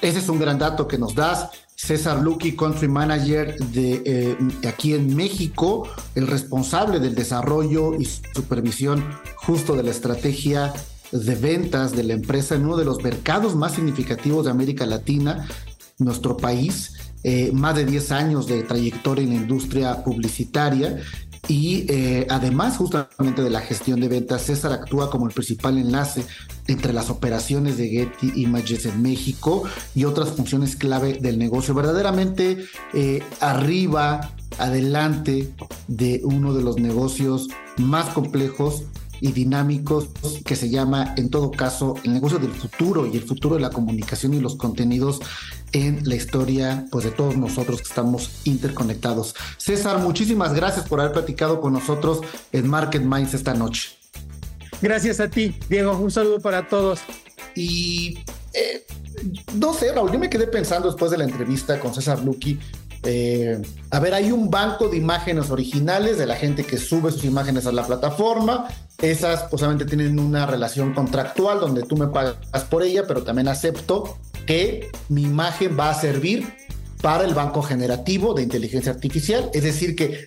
Ese 0.00 0.20
es 0.20 0.28
un 0.28 0.38
gran 0.38 0.58
dato 0.58 0.86
que 0.86 0.96
nos 0.96 1.14
das. 1.14 1.50
César 1.78 2.20
Lucky, 2.22 2.56
Country 2.56 2.88
Manager 2.88 3.56
de 3.56 4.02
eh, 4.04 4.36
aquí 4.68 4.94
en 4.94 5.14
México, 5.14 5.88
el 6.16 6.26
responsable 6.26 6.98
del 6.98 7.14
desarrollo 7.14 7.94
y 7.94 8.04
supervisión 8.04 9.04
justo 9.36 9.76
de 9.76 9.84
la 9.84 9.92
estrategia 9.92 10.72
de 11.12 11.34
ventas 11.36 11.92
de 11.92 12.02
la 12.02 12.14
empresa 12.14 12.56
en 12.56 12.64
uno 12.64 12.76
de 12.76 12.84
los 12.84 13.00
mercados 13.02 13.54
más 13.54 13.74
significativos 13.74 14.44
de 14.44 14.50
América 14.50 14.86
Latina, 14.86 15.46
nuestro 15.98 16.36
país. 16.36 16.94
Eh, 17.22 17.50
más 17.52 17.76
de 17.76 17.84
10 17.84 18.12
años 18.12 18.46
de 18.48 18.62
trayectoria 18.64 19.24
en 19.24 19.30
la 19.30 19.36
industria 19.36 20.04
publicitaria 20.04 20.98
y 21.48 21.86
eh, 21.88 22.26
además 22.28 22.76
justamente 22.76 23.42
de 23.42 23.50
la 23.50 23.60
gestión 23.60 24.00
de 24.00 24.08
ventas, 24.08 24.42
César 24.42 24.72
actúa 24.72 25.10
como 25.10 25.26
el 25.26 25.32
principal 25.32 25.78
enlace 25.78 26.24
entre 26.68 26.92
las 26.92 27.10
operaciones 27.10 27.76
de 27.76 27.88
Getty 27.88 28.32
Images 28.36 28.86
en 28.86 29.02
México 29.02 29.64
y 29.94 30.04
otras 30.04 30.30
funciones 30.30 30.76
clave 30.76 31.14
del 31.14 31.38
negocio. 31.38 31.74
Verdaderamente 31.74 32.58
eh, 32.94 33.22
arriba, 33.40 34.32
adelante 34.58 35.52
de 35.88 36.20
uno 36.24 36.54
de 36.54 36.62
los 36.62 36.78
negocios 36.78 37.48
más 37.78 38.10
complejos 38.10 38.84
y 39.20 39.32
dinámicos 39.32 40.08
que 40.44 40.56
se 40.56 40.70
llama, 40.70 41.14
en 41.16 41.28
todo 41.30 41.50
caso, 41.50 41.94
el 42.04 42.12
negocio 42.12 42.38
del 42.38 42.52
futuro 42.52 43.06
y 43.06 43.16
el 43.16 43.22
futuro 43.22 43.56
de 43.56 43.62
la 43.62 43.70
comunicación 43.70 44.34
y 44.34 44.40
los 44.40 44.56
contenidos 44.56 45.20
en 45.72 46.08
la 46.08 46.14
historia 46.14 46.86
pues, 46.90 47.04
de 47.04 47.10
todos 47.10 47.36
nosotros 47.36 47.78
que 47.78 47.88
estamos 47.88 48.30
interconectados. 48.44 49.34
César, 49.56 49.98
muchísimas 49.98 50.54
gracias 50.54 50.88
por 50.88 51.00
haber 51.00 51.12
platicado 51.12 51.60
con 51.60 51.72
nosotros 51.72 52.20
en 52.52 52.68
Market 52.68 53.02
Minds 53.02 53.34
esta 53.34 53.54
noche. 53.54 53.97
Gracias 54.80 55.20
a 55.20 55.28
ti, 55.28 55.56
Diego. 55.68 55.96
Un 55.96 56.10
saludo 56.10 56.40
para 56.40 56.68
todos. 56.68 57.00
Y 57.54 58.18
eh, 58.52 58.84
no 59.54 59.74
sé, 59.74 59.92
Raúl, 59.92 60.12
yo 60.12 60.18
me 60.18 60.30
quedé 60.30 60.46
pensando 60.46 60.88
después 60.88 61.10
de 61.10 61.18
la 61.18 61.24
entrevista 61.24 61.80
con 61.80 61.94
César 61.94 62.22
Lucky 62.22 62.58
eh, 63.04 63.60
a 63.90 64.00
ver, 64.00 64.14
hay 64.14 64.32
un 64.32 64.50
banco 64.50 64.88
de 64.88 64.96
imágenes 64.96 65.50
originales 65.50 66.18
de 66.18 66.26
la 66.26 66.36
gente 66.36 66.64
que 66.64 66.78
sube 66.78 67.10
sus 67.12 67.24
imágenes 67.24 67.66
a 67.66 67.72
la 67.72 67.86
plataforma. 67.86 68.68
Esas 69.00 69.44
posiblemente 69.44 69.84
tienen 69.84 70.18
una 70.18 70.46
relación 70.46 70.94
contractual 70.94 71.60
donde 71.60 71.82
tú 71.82 71.96
me 71.96 72.08
pagas 72.08 72.36
por 72.68 72.82
ella, 72.82 73.06
pero 73.06 73.22
también 73.22 73.48
acepto 73.48 74.18
que 74.46 74.90
mi 75.08 75.22
imagen 75.22 75.78
va 75.78 75.90
a 75.90 75.94
servir 75.94 76.52
para 77.00 77.24
el 77.24 77.34
banco 77.34 77.62
generativo 77.62 78.34
de 78.34 78.42
inteligencia 78.42 78.92
artificial. 78.92 79.50
Es 79.54 79.62
decir, 79.62 79.94
que 79.94 80.26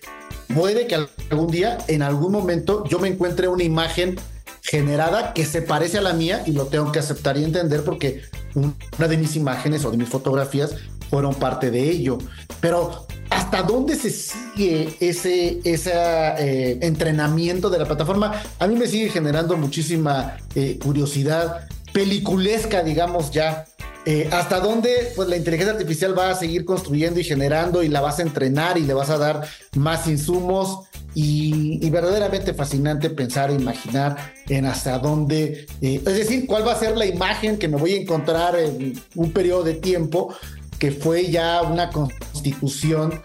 puede 0.55 0.87
que 0.87 0.95
algún 1.29 1.51
día, 1.51 1.77
en 1.87 2.01
algún 2.01 2.31
momento, 2.31 2.85
yo 2.85 2.99
me 2.99 3.09
encuentre 3.09 3.49
una 3.49 3.63
imagen 3.63 4.17
generada 4.61 5.33
que 5.33 5.45
se 5.45 5.61
parece 5.61 5.97
a 5.97 6.01
la 6.01 6.13
mía 6.13 6.43
y 6.45 6.51
lo 6.51 6.67
tengo 6.67 6.91
que 6.91 6.99
aceptar 6.99 7.37
y 7.37 7.43
entender 7.43 7.83
porque 7.83 8.21
una 8.55 9.07
de 9.07 9.17
mis 9.17 9.35
imágenes 9.35 9.85
o 9.85 9.91
de 9.91 9.97
mis 9.97 10.09
fotografías 10.09 10.75
fueron 11.09 11.33
parte 11.35 11.71
de 11.71 11.89
ello. 11.89 12.19
Pero 12.59 13.05
¿hasta 13.29 13.63
dónde 13.63 13.95
se 13.95 14.09
sigue 14.09 14.95
ese, 14.99 15.59
ese 15.63 15.91
eh, 15.93 16.79
entrenamiento 16.81 17.69
de 17.69 17.79
la 17.79 17.85
plataforma? 17.85 18.41
A 18.59 18.67
mí 18.67 18.75
me 18.75 18.87
sigue 18.87 19.09
generando 19.09 19.57
muchísima 19.57 20.37
eh, 20.55 20.79
curiosidad 20.81 21.67
peliculesca, 21.91 22.83
digamos 22.83 23.31
ya. 23.31 23.65
Eh, 24.05 24.29
¿Hasta 24.31 24.59
dónde 24.59 25.11
pues, 25.15 25.27
la 25.27 25.37
inteligencia 25.37 25.73
artificial 25.73 26.17
va 26.17 26.31
a 26.31 26.35
seguir 26.35 26.65
construyendo 26.65 27.19
y 27.19 27.23
generando 27.23 27.83
y 27.83 27.87
la 27.87 28.01
vas 28.01 28.17
a 28.17 28.23
entrenar 28.23 28.77
y 28.77 28.81
le 28.81 28.93
vas 28.93 29.09
a 29.09 29.17
dar 29.17 29.41
más 29.75 30.07
insumos? 30.07 30.87
Y, 31.13 31.89
verdaderamente 31.89 32.53
fascinante 32.53 33.09
pensar 33.09 33.51
e 33.51 33.55
imaginar 33.55 34.15
en 34.47 34.65
hasta 34.65 34.97
dónde, 34.97 35.65
es 35.81 36.03
decir, 36.05 36.47
cuál 36.47 36.65
va 36.65 36.71
a 36.71 36.79
ser 36.79 36.95
la 36.95 37.05
imagen 37.05 37.57
que 37.57 37.67
me 37.67 37.75
voy 37.75 37.93
a 37.93 38.01
encontrar 38.01 38.55
en 38.55 38.93
un 39.15 39.31
periodo 39.33 39.63
de 39.63 39.73
tiempo 39.73 40.33
que 40.79 40.91
fue 40.91 41.29
ya 41.29 41.61
una 41.63 41.89
constitución, 41.89 43.21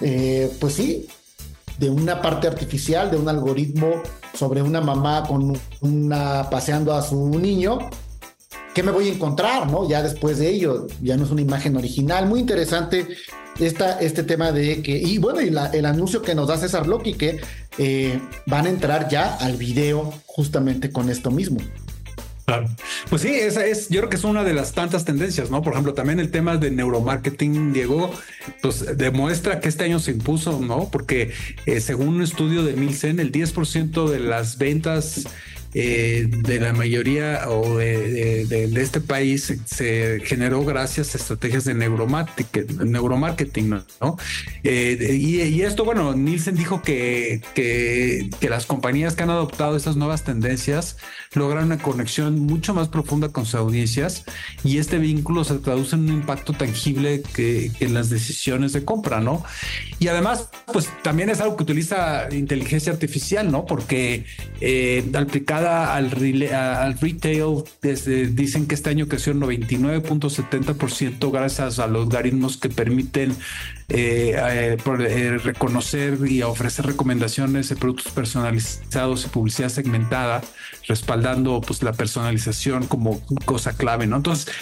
eh, 0.00 0.50
pues 0.60 0.74
sí, 0.74 1.06
de 1.78 1.88
una 1.88 2.20
parte 2.20 2.46
artificial, 2.46 3.10
de 3.10 3.16
un 3.16 3.28
algoritmo 3.28 4.02
sobre 4.34 4.60
una 4.60 4.80
mamá 4.80 5.24
con 5.26 5.58
una 5.80 6.50
paseando 6.50 6.92
a 6.92 7.02
su 7.02 7.38
niño, 7.38 7.78
¿qué 8.74 8.82
me 8.82 8.92
voy 8.92 9.08
a 9.08 9.12
encontrar? 9.12 9.70
¿no? 9.70 9.88
Ya 9.88 10.02
después 10.02 10.38
de 10.38 10.50
ello, 10.50 10.86
ya 11.00 11.16
no 11.16 11.24
es 11.24 11.30
una 11.30 11.40
imagen 11.40 11.76
original. 11.76 12.26
Muy 12.26 12.40
interesante 12.40 13.08
esta, 13.58 13.98
este 14.00 14.22
tema 14.22 14.52
de 14.52 14.82
que, 14.82 14.96
y 14.98 15.18
bueno, 15.18 15.40
y 15.40 15.48
el 15.48 15.86
anuncio 15.86 16.22
que 16.22 16.34
nos 16.34 16.48
da 16.48 16.56
César 16.56 16.86
Loki, 16.86 17.14
que 17.14 17.40
eh, 17.78 18.20
van 18.46 18.66
a 18.66 18.70
entrar 18.70 19.08
ya 19.08 19.34
al 19.36 19.56
video 19.56 20.12
justamente 20.26 20.90
con 20.90 21.10
esto 21.10 21.30
mismo. 21.30 21.60
Claro. 22.46 22.66
Pues 23.08 23.22
sí, 23.22 23.28
esa 23.28 23.64
es, 23.64 23.88
yo 23.90 24.00
creo 24.00 24.10
que 24.10 24.16
es 24.16 24.24
una 24.24 24.42
de 24.42 24.52
las 24.54 24.72
tantas 24.72 25.04
tendencias, 25.04 25.50
¿no? 25.52 25.62
Por 25.62 25.72
ejemplo, 25.72 25.94
también 25.94 26.18
el 26.18 26.32
tema 26.32 26.56
de 26.56 26.72
neuromarketing, 26.72 27.72
Diego, 27.72 28.10
pues 28.60 28.96
demuestra 28.98 29.60
que 29.60 29.68
este 29.68 29.84
año 29.84 30.00
se 30.00 30.10
impuso, 30.10 30.58
¿no? 30.58 30.88
Porque 30.90 31.32
eh, 31.66 31.80
según 31.80 32.08
un 32.08 32.22
estudio 32.22 32.64
de 32.64 32.72
Milsen, 32.72 33.20
el 33.20 33.30
10% 33.30 34.08
de 34.08 34.18
las 34.18 34.58
ventas 34.58 35.26
eh, 35.72 36.26
de 36.28 36.58
la 36.58 36.72
mayoría 36.72 37.48
o 37.48 37.76
de, 37.78 38.68
este 38.76 39.00
país 39.00 39.54
se 39.66 40.20
generó 40.24 40.64
gracias 40.64 41.14
a 41.14 41.18
estrategias 41.18 41.64
de 41.64 41.74
neuromarketing, 41.74 43.70
¿no? 44.00 44.16
Eh, 44.64 45.16
y, 45.20 45.62
esto, 45.62 45.84
bueno, 45.84 46.14
Nielsen 46.14 46.56
dijo 46.56 46.82
que, 46.82 47.42
que, 47.54 48.30
las 48.48 48.66
compañías 48.66 49.14
que 49.14 49.22
han 49.22 49.30
adoptado 49.30 49.76
estas 49.76 49.94
nuevas 49.94 50.24
tendencias 50.24 50.96
logran 51.34 51.66
una 51.66 51.78
conexión 51.78 52.40
mucho 52.40 52.74
más 52.74 52.88
profunda 52.88 53.28
con 53.28 53.46
sus 53.46 53.54
audiencias 53.54 54.24
y 54.64 54.78
este 54.78 54.98
vínculo 54.98 55.44
se 55.44 55.58
traduce 55.58 55.94
en 55.94 56.02
un 56.02 56.08
impacto 56.08 56.52
tangible 56.52 57.22
que, 57.34 57.70
en 57.78 57.94
las 57.94 58.10
decisiones 58.10 58.72
de 58.72 58.84
compra, 58.84 59.20
¿no? 59.20 59.44
Y 60.00 60.08
además, 60.08 60.48
pues 60.72 60.88
también 61.04 61.30
es 61.30 61.40
algo 61.40 61.56
que 61.56 61.62
utiliza 61.62 62.28
inteligencia 62.34 62.92
artificial, 62.92 63.52
¿no? 63.52 63.66
Porque 63.66 64.24
eh, 64.60 65.04
al, 65.66 66.10
al 66.52 66.98
retail, 66.98 67.64
desde, 67.82 68.26
dicen 68.26 68.66
que 68.66 68.74
este 68.74 68.90
año 68.90 69.08
creció 69.08 69.34
99.70% 69.34 71.30
gracias 71.30 71.78
a 71.78 71.86
los 71.86 72.06
algoritmos 72.06 72.56
que 72.56 72.68
permiten 72.68 73.34
eh, 73.92 74.36
eh, 74.36 74.76
eh, 74.86 75.38
reconocer 75.38 76.18
y 76.24 76.42
ofrecer 76.42 76.86
recomendaciones 76.86 77.68
de 77.68 77.76
productos 77.76 78.12
personalizados 78.12 79.24
y 79.24 79.28
publicidad 79.28 79.68
segmentada, 79.68 80.42
respaldando 80.86 81.60
pues 81.60 81.82
la 81.82 81.92
personalización 81.92 82.86
como 82.86 83.20
cosa 83.44 83.76
clave, 83.76 84.06
¿no? 84.06 84.16
Entonces, 84.16 84.54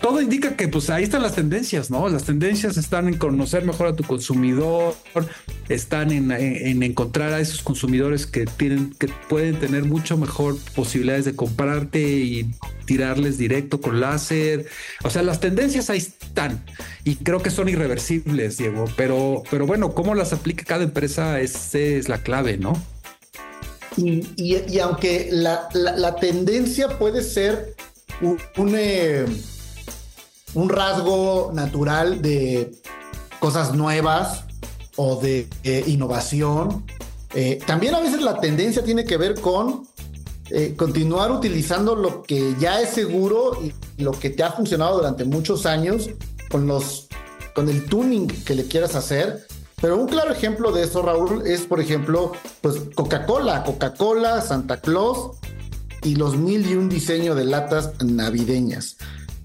todo 0.00 0.22
indica 0.22 0.54
que 0.54 0.68
pues 0.68 0.88
ahí 0.90 1.02
están 1.02 1.22
las 1.22 1.34
tendencias, 1.34 1.90
¿no? 1.90 2.08
Las 2.08 2.24
tendencias 2.24 2.76
están 2.76 3.08
en 3.08 3.18
conocer 3.18 3.64
mejor 3.64 3.88
a 3.88 3.96
tu 3.96 4.04
consumidor, 4.04 4.94
están 5.68 6.12
en, 6.12 6.30
en 6.30 6.82
encontrar 6.84 7.32
a 7.32 7.40
esos 7.40 7.62
consumidores 7.62 8.26
que 8.26 8.46
tienen, 8.46 8.94
que 8.98 9.08
pueden 9.28 9.58
tener 9.58 9.84
mucho 9.84 10.16
mejor 10.16 10.56
posibilidades 10.76 11.24
de 11.24 11.34
comprarte 11.34 12.00
y 12.00 12.50
tirarles 12.86 13.36
directo 13.36 13.80
con 13.80 14.00
láser. 14.00 14.66
O 15.04 15.10
sea, 15.10 15.22
las 15.22 15.40
tendencias 15.40 15.90
ahí 15.90 15.98
están 15.98 16.64
y 17.04 17.16
creo 17.16 17.42
que 17.42 17.50
son 17.50 17.68
irreversibles, 17.68 18.56
Diego. 18.56 18.86
Pero, 18.96 19.42
pero 19.50 19.66
bueno, 19.66 19.92
cómo 19.92 20.14
las 20.14 20.32
aplica 20.32 20.64
cada 20.64 20.84
empresa, 20.84 21.40
esa 21.40 21.78
es 21.78 22.08
la 22.08 22.22
clave, 22.22 22.56
¿no? 22.56 22.80
Y, 23.96 24.78
aunque 24.78 25.28
la, 25.32 26.16
tendencia 26.20 26.98
puede 26.98 27.22
ser 27.22 27.74
un, 28.20 28.74
eh, 28.76 29.24
un, 30.54 30.68
rasgo 30.68 31.50
natural 31.54 32.20
de 32.20 32.72
cosas 33.40 33.74
nuevas 33.74 34.44
o 34.96 35.16
de 35.20 35.48
eh, 35.64 35.84
innovación, 35.86 36.84
eh, 37.34 37.58
también 37.66 37.94
a 37.94 38.00
veces 38.00 38.20
la 38.20 38.38
tendencia 38.38 38.84
tiene 38.84 39.04
que 39.04 39.16
ver 39.16 39.34
con 39.40 39.86
eh, 40.50 40.74
continuar 40.76 41.32
utilizando 41.32 41.96
lo 41.96 42.22
que 42.22 42.54
ya 42.60 42.80
es 42.80 42.90
seguro 42.90 43.58
y 43.62 43.74
lo 44.02 44.12
que 44.12 44.30
te 44.30 44.44
ha 44.44 44.52
funcionado 44.52 44.98
durante 44.98 45.24
muchos 45.24 45.66
años 45.66 46.08
con 46.50 46.66
los 46.66 47.08
con 47.54 47.68
el 47.68 47.86
tuning 47.86 48.28
que 48.28 48.54
le 48.54 48.66
quieras 48.66 48.94
hacer. 48.94 49.46
Pero 49.80 49.96
un 49.96 50.06
claro 50.06 50.32
ejemplo 50.32 50.72
de 50.72 50.84
eso, 50.84 51.02
Raúl, 51.02 51.46
es 51.46 51.62
por 51.62 51.80
ejemplo, 51.80 52.32
pues 52.60 52.76
Coca-Cola, 52.94 53.64
Coca-Cola, 53.64 54.40
Santa 54.40 54.80
Claus 54.80 55.36
y 56.02 56.16
los 56.16 56.36
mil 56.36 56.70
y 56.70 56.74
un 56.74 56.88
diseño 56.88 57.34
de 57.34 57.44
latas 57.44 57.92
navideñas. 58.04 58.96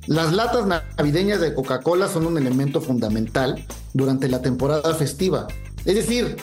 Las 0.07 0.33
latas 0.33 0.67
navideñas 0.67 1.41
de 1.41 1.53
Coca-Cola 1.53 2.07
son 2.07 2.25
un 2.25 2.37
elemento 2.37 2.81
fundamental 2.81 3.65
durante 3.93 4.27
la 4.27 4.41
temporada 4.41 4.93
festiva. 4.93 5.47
Es 5.85 5.95
decir, 5.95 6.35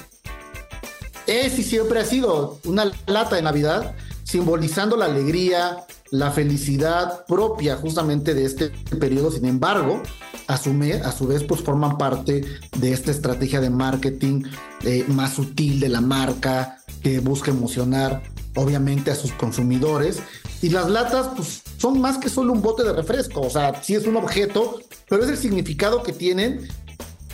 es 1.26 1.58
y 1.58 1.62
siempre 1.62 2.00
ha 2.00 2.04
sido 2.04 2.58
una 2.64 2.90
lata 3.06 3.36
de 3.36 3.42
Navidad 3.42 3.94
simbolizando 4.28 4.94
la 4.96 5.06
alegría, 5.06 5.86
la 6.10 6.30
felicidad 6.30 7.24
propia 7.26 7.76
justamente 7.76 8.34
de 8.34 8.44
este 8.44 8.68
periodo. 9.00 9.30
Sin 9.30 9.46
embargo, 9.46 10.02
a 10.46 10.58
su, 10.58 10.70
a 11.02 11.12
su 11.12 11.26
vez, 11.26 11.44
pues 11.44 11.62
forman 11.62 11.96
parte 11.96 12.44
de 12.76 12.92
esta 12.92 13.10
estrategia 13.10 13.60
de 13.60 13.70
marketing 13.70 14.42
eh, 14.84 15.04
más 15.08 15.32
sutil 15.32 15.80
de 15.80 15.88
la 15.88 16.02
marca 16.02 16.78
que 17.02 17.20
busca 17.20 17.50
emocionar 17.50 18.22
obviamente 18.54 19.10
a 19.10 19.14
sus 19.14 19.32
consumidores. 19.32 20.18
Y 20.60 20.70
las 20.70 20.90
latas 20.90 21.30
pues, 21.34 21.62
son 21.78 21.98
más 22.00 22.18
que 22.18 22.28
solo 22.28 22.52
un 22.52 22.60
bote 22.60 22.82
de 22.84 22.92
refresco, 22.92 23.40
o 23.40 23.50
sea, 23.50 23.82
sí 23.82 23.94
es 23.94 24.06
un 24.06 24.16
objeto, 24.16 24.80
pero 25.08 25.24
es 25.24 25.30
el 25.30 25.38
significado 25.38 26.02
que 26.02 26.12
tienen 26.12 26.68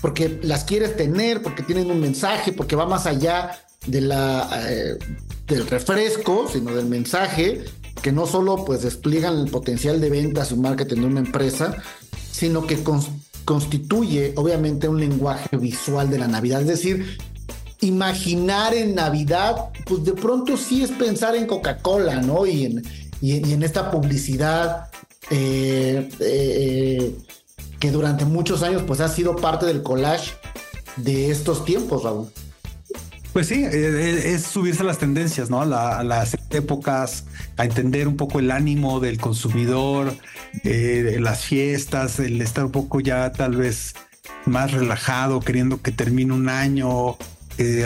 porque 0.04 0.38
las 0.42 0.64
quieres 0.64 0.98
tener, 0.98 1.42
porque 1.42 1.62
tienen 1.62 1.90
un 1.90 1.98
mensaje, 1.98 2.52
porque 2.52 2.76
va 2.76 2.84
más 2.84 3.06
allá 3.06 3.63
de 3.86 4.00
la, 4.00 4.48
eh, 4.68 4.98
del 5.46 5.66
refresco, 5.66 6.48
sino 6.52 6.74
del 6.74 6.86
mensaje, 6.86 7.64
que 8.02 8.12
no 8.12 8.26
solo 8.26 8.64
pues 8.64 8.82
despliegan 8.82 9.38
el 9.38 9.50
potencial 9.50 10.00
de 10.00 10.10
ventas 10.10 10.52
y 10.52 10.56
marketing 10.56 10.96
de 10.96 11.06
una 11.06 11.20
empresa, 11.20 11.76
sino 12.30 12.66
que 12.66 12.82
constituye 13.44 14.32
obviamente 14.36 14.88
un 14.88 15.00
lenguaje 15.00 15.56
visual 15.56 16.10
de 16.10 16.18
la 16.18 16.28
Navidad. 16.28 16.62
Es 16.62 16.66
decir, 16.66 17.18
imaginar 17.80 18.74
en 18.74 18.94
Navidad, 18.94 19.70
pues 19.86 20.04
de 20.04 20.12
pronto 20.12 20.56
sí 20.56 20.82
es 20.82 20.90
pensar 20.90 21.36
en 21.36 21.46
Coca-Cola, 21.46 22.20
¿no? 22.20 22.46
Y 22.46 22.64
en, 22.64 22.82
y, 23.20 23.52
en 23.52 23.62
esta 23.62 23.90
publicidad 23.90 24.90
eh, 25.30 26.08
eh, 26.20 27.14
que 27.78 27.90
durante 27.90 28.24
muchos 28.24 28.62
años 28.62 28.82
pues 28.86 29.00
ha 29.00 29.08
sido 29.08 29.36
parte 29.36 29.66
del 29.66 29.82
collage 29.82 30.32
de 30.96 31.30
estos 31.30 31.64
tiempos, 31.64 32.02
Raúl. 32.02 32.28
Pues 33.34 33.48
sí, 33.48 33.64
eh, 33.64 33.68
eh, 33.72 34.32
es 34.32 34.44
subirse 34.44 34.82
a 34.82 34.86
las 34.86 34.98
tendencias, 34.98 35.50
¿no? 35.50 35.60
A, 35.60 36.04
las 36.04 36.36
épocas, 36.50 37.24
a 37.56 37.64
entender 37.64 38.06
un 38.06 38.16
poco 38.16 38.38
el 38.38 38.52
ánimo 38.52 39.00
del 39.00 39.18
consumidor, 39.18 40.14
eh, 40.62 41.18
las 41.20 41.44
fiestas, 41.44 42.20
el 42.20 42.40
estar 42.40 42.64
un 42.64 42.70
poco 42.70 43.00
ya 43.00 43.32
tal 43.32 43.56
vez 43.56 43.96
más 44.46 44.70
relajado, 44.70 45.40
queriendo 45.40 45.82
que 45.82 45.90
termine 45.90 46.32
un 46.32 46.48
año, 46.48 47.16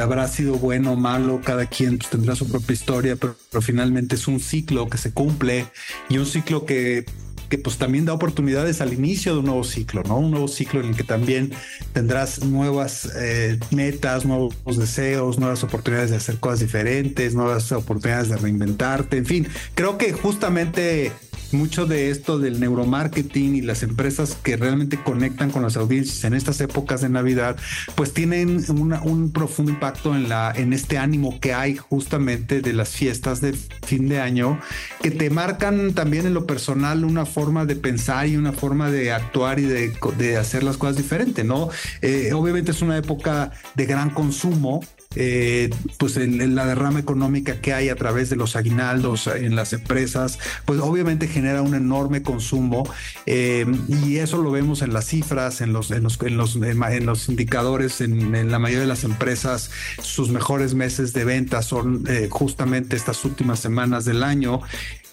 habrá 0.03 0.28
sido 0.28 0.57
bueno 0.57 0.92
o 0.92 0.96
malo, 0.96 1.40
cada 1.42 1.64
quien 1.64 1.96
pues, 1.96 2.11
tendrá 2.11 2.36
su 2.36 2.46
propia 2.46 2.74
historia, 2.74 3.16
pero, 3.16 3.34
finalmente 3.62 4.16
es 4.16 4.28
un 4.28 4.40
ciclo 4.40 4.90
que 4.90 4.99
se 4.99 5.12
cumple 5.12 5.64
y 6.11 6.18
un 6.18 6.26
ciclo 6.26 6.66
que 6.66 7.07
que 7.49 7.59
pues 7.59 7.78
también 7.78 8.05
da 8.05 8.12
oportunidades 8.12 8.80
al 8.80 8.92
inicio 8.92 9.32
de 9.32 9.40
un 9.40 9.46
nuevo 9.46 9.64
ciclo, 9.64 10.03
¿no? 10.05 10.18
Un 10.18 10.30
nuevo 10.30 10.49
ciclo 10.49 10.80
en 10.80 10.88
el 10.88 10.96
que 10.96 11.05
también 11.05 11.53
tendrás 11.92 12.44
nuevas 12.44 13.11
eh, 13.16 13.59
metas, 13.70 14.24
nuevos 14.24 14.55
deseos, 14.76 15.38
nuevas 15.38 15.62
oportunidades 15.64 16.11
de 16.11 16.16
hacer 16.16 16.38
cosas 16.38 16.61
diferentes, 16.61 17.34
nuevas 17.34 17.70
oportunidades 17.72 18.28
de 18.28 18.36
reinventarte, 18.36 19.16
en 19.16 19.26
fin, 19.26 19.49
creo 19.74 19.99
que 19.99 20.12
justamente 20.12 21.12
mucho 21.53 21.86
de 21.86 22.11
esto 22.11 22.38
del 22.38 22.61
neuromarketing 22.61 23.57
y 23.57 23.62
las 23.62 23.82
empresas 23.82 24.36
que 24.42 24.57
realmente 24.57 25.03
conectan 25.03 25.51
con 25.51 25.62
las 25.62 25.76
audiencias 25.76 26.24
en 26.24 26.34
estas 26.34 26.61
épocas 26.61 27.01
de 27.01 27.09
Navidad, 27.09 27.57
pues 27.94 28.12
tienen 28.12 28.64
un 28.68 29.32
profundo 29.32 29.72
impacto 29.72 30.14
en, 30.14 30.28
la, 30.28 30.53
en 30.55 30.72
este 30.72 30.99
ánimo 30.99 31.38
que 31.40 31.55
hay 31.55 31.76
justamente 31.76 32.61
de 32.61 32.72
las 32.72 32.90
fiestas 32.90 33.40
de 33.40 33.53
fin 33.53 34.09
de 34.09 34.20
año, 34.20 34.61
que 35.03 35.11
te 35.11 35.30
marcan 35.30 35.94
también 35.94 36.26
en 36.26 36.34
lo 36.34 36.46
personal 36.46 37.05
una 37.05 37.26
forma 37.26 37.64
de 37.64 37.76
pensar 37.76 38.26
y 38.26 38.36
una 38.36 38.53
forma 38.53 38.90
de 38.90 39.12
actuar 39.12 39.59
y 39.59 39.64
de, 39.64 39.92
de 40.16 40.36
hacer 40.36 40.62
las 40.62 40.76
cosas 40.76 40.96
diferente, 40.96 41.44
¿no? 41.44 41.68
Eh, 42.03 42.32
obviamente 42.32 42.70
es 42.72 42.82
una 42.82 42.96
época 42.96 43.53
de 43.74 43.86
gran 43.86 44.11
consumo, 44.11 44.80
eh, 45.16 45.70
pues 45.96 46.16
en, 46.18 46.54
la 46.54 46.66
derrama 46.66 47.00
económica 47.00 47.61
que 47.61 47.72
hay 47.72 47.88
a 47.88 47.96
través 47.96 48.28
de 48.28 48.36
los 48.36 48.56
aguinaldos 48.56 49.26
en 49.26 49.56
las 49.56 49.72
empresas, 49.72 50.38
pues 50.66 50.80
obviamente 50.80 51.28
genera 51.28 51.62
un 51.62 51.74
enorme 51.74 52.22
consumo 52.22 52.88
eh, 53.24 53.66
y 53.88 54.18
eso 54.18 54.42
lo 54.42 54.50
vemos 54.50 54.82
en 54.82 54.92
las 54.92 55.06
cifras, 55.06 55.61
en 55.61 55.72
los, 55.72 55.90
en 55.90 56.02
los, 56.02 56.20
en 56.22 56.36
los, 56.36 56.56
en 56.56 57.06
los 57.06 57.28
indicadores, 57.28 58.00
en, 58.00 58.50
la 58.50 58.59
mayoría 58.59 58.82
de 58.82 58.86
las 58.86 59.04
empresas, 59.04 59.70
sus 60.02 60.30
mejores 60.30 60.74
meses 60.74 61.12
de 61.12 61.24
venta 61.24 61.62
son 61.62 62.04
eh, 62.06 62.28
justamente 62.30 62.94
estas 62.94 63.24
últimas 63.24 63.61
semanas 63.61 64.04
del 64.04 64.22
año 64.22 64.61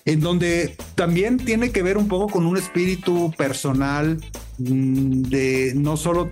en 0.06 0.20
donde 0.20 0.76
también 0.94 1.38
tiene 1.38 1.72
que 1.72 1.82
ver 1.82 1.98
un 1.98 2.08
poco 2.08 2.28
con 2.28 2.46
un 2.46 2.58
espíritu 2.58 3.34
personal 3.36 4.24
mm, 4.60 5.24
de 5.24 5.74
no 5.76 5.98
solo 5.98 6.30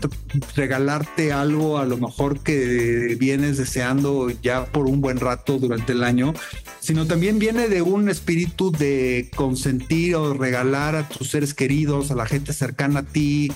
regalarte 0.55 1.33
algo 1.33 1.79
a 1.79 1.85
lo 1.85 1.97
mejor 1.97 2.41
que 2.41 3.17
vienes 3.19 3.57
deseando 3.57 4.29
ya 4.29 4.65
por 4.65 4.85
un 4.85 5.01
buen 5.01 5.19
rato 5.19 5.57
durante 5.57 5.93
el 5.93 6.03
año, 6.03 6.33
sino 6.79 7.07
también 7.07 7.39
viene 7.39 7.67
de 7.67 7.81
un 7.81 8.09
espíritu 8.09 8.71
de 8.71 9.31
consentir 9.35 10.15
o 10.15 10.35
regalar 10.35 10.95
a 10.95 11.09
tus 11.09 11.31
seres 11.31 11.55
queridos, 11.55 12.11
a 12.11 12.15
la 12.15 12.27
gente 12.27 12.53
cercana 12.53 12.99
a 12.99 13.03
ti, 13.03 13.51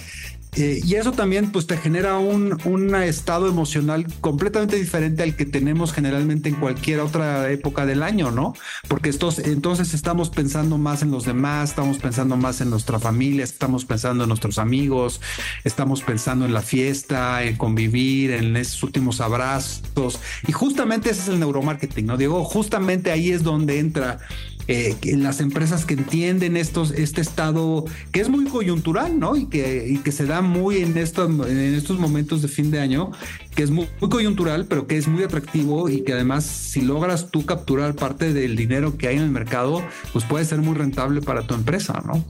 eh, 0.58 0.82
y 0.84 0.96
eso 0.96 1.12
también 1.12 1.52
pues 1.52 1.68
te 1.68 1.78
genera 1.78 2.18
un, 2.18 2.58
un, 2.66 2.96
estado 2.96 3.48
emocional 3.48 4.08
completamente 4.22 4.76
diferente 4.76 5.22
al 5.22 5.36
que 5.36 5.46
tenemos 5.46 5.94
generalmente 5.94 6.50
en 6.50 6.56
cualquier 6.56 7.00
otra 7.00 7.52
época 7.52 7.86
del 7.86 8.02
año, 8.02 8.32
¿no? 8.32 8.56
Porque 8.88 9.10
estos, 9.10 9.38
entonces 9.38 9.94
estamos 9.94 10.32
pensando 10.32 10.80
más 10.80 11.04
en 11.04 11.12
los 11.12 11.26
demás, 11.26 11.70
estamos 11.70 12.00
pensando 12.00 12.38
más 12.38 12.60
en 12.60 12.72
nuestra 12.72 12.98
familia, 12.98 13.44
estamos 13.44 13.86
pensando 13.86 14.24
en 14.24 14.30
nuestros 14.30 14.58
amigos, 14.58 15.22
estamos 15.64 16.02
pensando 16.02 16.46
en 16.46 16.54
la 16.54 16.64
fiesta, 16.64 17.44
en 17.44 17.56
convivir, 17.56 18.32
en 18.32 18.58
esos 18.58 18.82
últimos 18.82 19.22
abrazos. 19.22 20.20
Y 20.48 20.54
justamente 20.54 21.12
ese 21.12 21.22
es 21.22 21.28
el 21.28 21.40
neuromarketing, 21.40 22.08
¿no? 22.08 22.18
Diego, 22.18 22.44
justamente 22.44 23.12
ahí 23.12 23.32
es 23.32 23.44
donde 23.44 23.78
entra 23.78 24.20
eh, 24.68 24.96
las 25.16 25.40
empresas 25.40 25.86
que 25.86 25.94
entienden 25.94 26.58
estos, 26.58 26.92
este 26.92 27.22
estado 27.22 27.86
que 28.12 28.20
es 28.20 28.30
muy 28.30 28.46
coyuntural, 28.46 29.18
¿no? 29.18 29.36
Y 29.36 29.46
que, 29.46 29.88
y 29.88 30.00
que 30.00 30.12
se 30.12 30.26
da 30.26 30.42
muy 30.42 30.78
en, 30.78 30.98
esto, 30.98 31.26
en 31.26 31.76
estos 31.76 32.00
momentos 32.00 32.42
de 32.42 32.50
fin 32.50 32.70
de 32.70 32.80
año, 32.80 33.12
que 33.56 33.64
es 33.64 33.72
muy, 33.72 33.88
coyuntural, 34.00 34.66
pero 34.66 34.86
que 34.86 34.98
es 34.98 35.08
muy 35.08 35.24
atractivo 35.24 35.90
y 35.90 36.02
que 36.02 36.14
además 36.14 36.46
si 36.46 36.82
logras 36.82 37.32
tú 37.32 37.46
capturar 37.46 37.96
parte 37.96 38.34
del 38.34 38.56
dinero 38.56 38.98
que 38.98 39.08
hay 39.08 39.16
en 39.16 39.24
el 39.24 39.32
mercado, 39.32 39.82
pues 40.12 40.26
puede 40.26 40.44
ser 40.44 40.60
muy 40.60 40.76
rentable 40.76 41.22
para 41.22 41.48
tu 41.48 41.54
empresa, 41.54 42.04
¿no? 42.06 42.24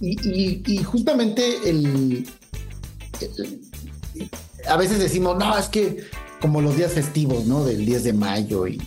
Y, 0.00 0.62
y, 0.66 0.82
justamente 0.82 1.68
el, 1.70 2.26
a 4.68 4.76
veces 4.76 4.98
decimos, 4.98 5.36
no, 5.38 5.56
es 5.56 5.68
que 5.68 6.04
como 6.40 6.60
los 6.60 6.76
días 6.76 6.92
festivos, 6.92 7.46
¿no? 7.46 7.64
Del 7.64 7.86
10 7.86 8.04
de 8.04 8.12
mayo 8.12 8.66
y 8.66 8.80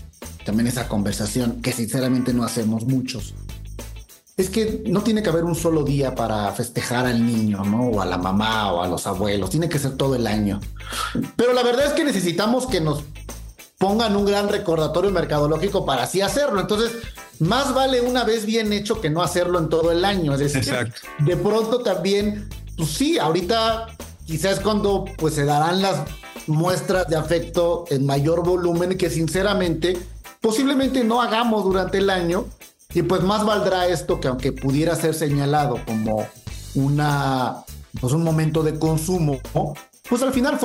también 0.46 0.68
esa 0.68 0.88
conversación 0.88 1.62
que 1.62 1.74
sinceramente 1.74 2.34
no 2.34 2.44
hacemos 2.44 2.86
muchos. 2.86 3.34
Es 4.38 4.50
que 4.50 4.84
no 4.88 5.02
tiene 5.02 5.24
que 5.24 5.30
haber 5.30 5.44
un 5.44 5.56
solo 5.56 5.84
día 5.84 6.14
para 6.14 6.52
festejar 6.52 7.06
al 7.06 7.26
niño, 7.26 7.64
¿no? 7.64 7.88
O 7.88 8.02
a 8.02 8.06
la 8.06 8.18
mamá 8.18 8.72
o 8.72 8.84
a 8.84 8.88
los 8.88 9.08
abuelos. 9.08 9.50
Tiene 9.50 9.70
que 9.70 9.80
ser 9.80 9.98
todo 9.98 10.16
el 10.16 10.28
año. 10.28 10.60
Pero 11.36 11.54
la 11.54 11.64
verdad 11.64 11.86
es 11.86 11.94
que 11.94 12.04
necesitamos 12.04 12.68
que 12.68 12.82
nos 12.82 13.04
pongan 13.78 14.16
un 14.16 14.26
gran 14.26 14.50
recordatorio 14.50 15.12
mercadológico 15.12 15.86
para 15.86 16.04
así 16.04 16.22
hacerlo. 16.22 16.60
Entonces, 16.60 16.92
más 17.40 17.74
vale 17.74 18.02
una 18.02 18.24
vez 18.24 18.46
bien 18.46 18.72
hecho 18.74 19.02
que 19.02 19.10
no 19.10 19.22
hacerlo 19.24 19.58
en 19.58 19.70
todo 19.70 19.92
el 19.92 20.06
año. 20.06 20.34
Es 20.34 20.40
decir, 20.40 20.92
de 21.20 21.38
pronto 21.38 21.80
también, 21.80 22.50
pues 22.78 22.90
sí, 22.90 23.18
ahorita 23.18 23.88
quizás 24.26 24.60
cuando 24.60 25.06
pues 25.18 25.34
se 25.34 25.46
darán 25.46 25.82
las 25.82 26.04
muestras 26.48 27.08
de 27.08 27.16
afecto 27.16 27.86
en 27.90 28.06
mayor 28.06 28.44
volumen 28.44 28.98
que 28.98 29.10
sinceramente 29.10 29.98
posiblemente 30.46 31.04
no 31.04 31.24
hagamos 31.24 31.64
durante 31.64 31.98
el 31.98 32.08
año 32.12 32.46
y 32.94 33.02
pues 33.02 33.24
más 33.24 33.44
valdrá 33.44 33.88
esto 33.88 34.20
que 34.20 34.28
aunque 34.28 34.52
pudiera 34.52 34.96
ser 34.96 35.16
señalado 35.16 35.80
como 35.88 36.28
una 36.76 37.64
pues 38.00 38.14
un 38.14 38.24
momento 38.24 38.62
de 38.62 38.78
consumo, 38.78 39.40
pues 40.08 40.22
al 40.22 40.34
final 40.34 40.60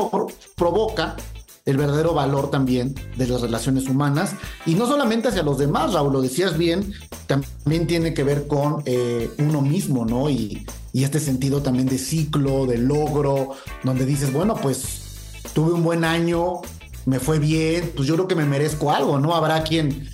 provoca 0.55 1.17
el 1.65 1.79
verdadero 1.79 2.13
valor 2.13 2.51
también 2.51 2.95
de 3.17 3.27
las 3.27 3.41
relaciones 3.41 3.89
humanas 3.89 4.33
y 4.67 4.75
no 4.75 4.87
solamente 4.87 5.29
hacia 5.29 5.43
los 5.43 5.57
demás, 5.57 5.95
Raúl, 5.95 6.13
lo 6.13 6.21
decías 6.21 6.59
bien, 6.59 6.93
también 7.27 7.87
tiene 7.87 8.13
que 8.13 8.23
ver 8.23 8.49
con 8.49 8.83
eh, 8.85 9.31
uno 9.39 9.63
mismo, 9.63 10.05
¿no? 10.05 10.29
Y, 10.29 10.67
y 10.93 11.05
este 11.05 11.21
sentido 11.21 11.63
también 11.63 11.87
de 11.89 11.97
ciclo, 11.97 12.67
de 12.67 12.77
logro, 12.77 13.53
donde 13.83 14.05
dices, 14.05 14.31
bueno, 14.31 14.57
pues 14.57 15.41
tuve 15.55 15.73
un 15.73 15.83
buen 15.83 16.05
año, 16.05 16.61
me 17.07 17.19
fue 17.19 17.39
bien, 17.39 17.93
pues 17.95 18.07
yo 18.09 18.15
creo 18.15 18.29
que 18.29 18.35
me 18.35 18.45
merezco 18.45 18.91
algo, 18.91 19.19
¿no? 19.19 19.35
Habrá 19.35 19.63
quien 19.63 20.09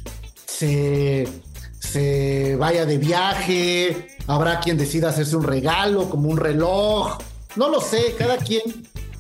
se, 0.47 1.29
se 1.79 2.57
vaya 2.57 2.87
de 2.87 2.99
viaje, 2.99 4.09
habrá 4.27 4.61
quien 4.61 4.77
decida 4.77 5.11
hacerse 5.11 5.37
un 5.37 5.45
regalo 5.45 6.09
como 6.09 6.29
un 6.29 6.37
reloj, 6.37 7.19
no 7.57 7.69
lo 7.69 7.81
sé, 7.81 8.15
cada 8.19 8.37
quien 8.39 8.63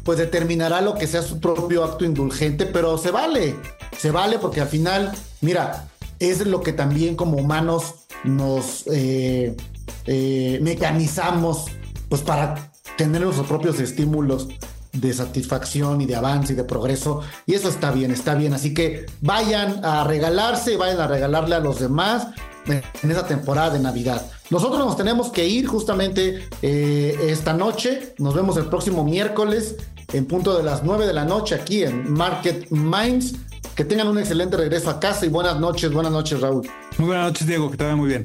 pues 0.04 0.18
determinará 0.18 0.80
lo 0.80 0.94
que 0.94 1.06
sea 1.06 1.22
su 1.22 1.40
propio 1.40 1.82
acto 1.82 2.04
indulgente, 2.04 2.64
pero 2.66 2.96
se 2.96 3.10
vale, 3.10 3.56
se 3.98 4.12
vale 4.12 4.38
porque 4.38 4.60
al 4.60 4.68
final, 4.68 5.12
mira, 5.40 5.88
es 6.20 6.46
lo 6.46 6.62
que 6.62 6.72
también 6.72 7.16
como 7.16 7.38
humanos 7.38 7.94
nos 8.22 8.84
eh, 8.86 9.56
eh, 10.06 10.58
mecanizamos 10.62 11.66
pues 12.08 12.22
para 12.22 12.70
tener 12.96 13.22
nuestros 13.22 13.46
propios 13.46 13.80
estímulos 13.80 14.48
de 15.01 15.12
satisfacción 15.12 16.01
y 16.01 16.07
de 16.07 16.16
avance 16.16 16.53
y 16.53 16.57
de 16.57 16.64
progreso. 16.64 17.20
Y 17.47 17.55
eso 17.55 17.68
está 17.68 17.90
bien, 17.90 18.11
está 18.11 18.34
bien. 18.34 18.53
Así 18.55 18.74
que 18.74 19.07
vayan 19.20 19.84
a 19.84 20.05
regalarse, 20.05 20.76
vayan 20.76 21.01
a 21.01 21.07
regalarle 21.07 21.55
a 21.55 21.61
los 21.61 21.78
demás 21.80 22.28
en 22.66 23.11
esa 23.11 23.26
temporada 23.26 23.70
de 23.70 23.80
Navidad. 23.80 24.30
Nosotros 24.51 24.84
nos 24.84 24.97
tenemos 24.97 25.30
que 25.30 25.47
ir 25.47 25.66
justamente 25.66 26.49
eh, 26.62 27.16
esta 27.28 27.53
noche. 27.53 28.14
Nos 28.18 28.34
vemos 28.34 28.57
el 28.57 28.66
próximo 28.66 29.05
miércoles 29.05 29.76
en 30.12 30.26
punto 30.26 30.57
de 30.57 30.62
las 30.62 30.82
9 30.82 31.07
de 31.07 31.12
la 31.12 31.24
noche 31.24 31.55
aquí 31.55 31.84
en 31.84 32.12
Market 32.12 32.70
Minds. 32.70 33.34
Que 33.74 33.84
tengan 33.84 34.09
un 34.09 34.18
excelente 34.18 34.57
regreso 34.57 34.88
a 34.88 34.99
casa 34.99 35.26
y 35.26 35.28
buenas 35.28 35.61
noches, 35.61 35.92
buenas 35.92 36.12
noches 36.12 36.40
Raúl. 36.40 36.66
Muy 36.97 37.09
buenas 37.09 37.26
noches 37.26 37.47
Diego, 37.47 37.70
que 37.70 37.76
te 37.76 37.84
vaya 37.84 37.97
muy 37.97 38.09
bien. 38.09 38.24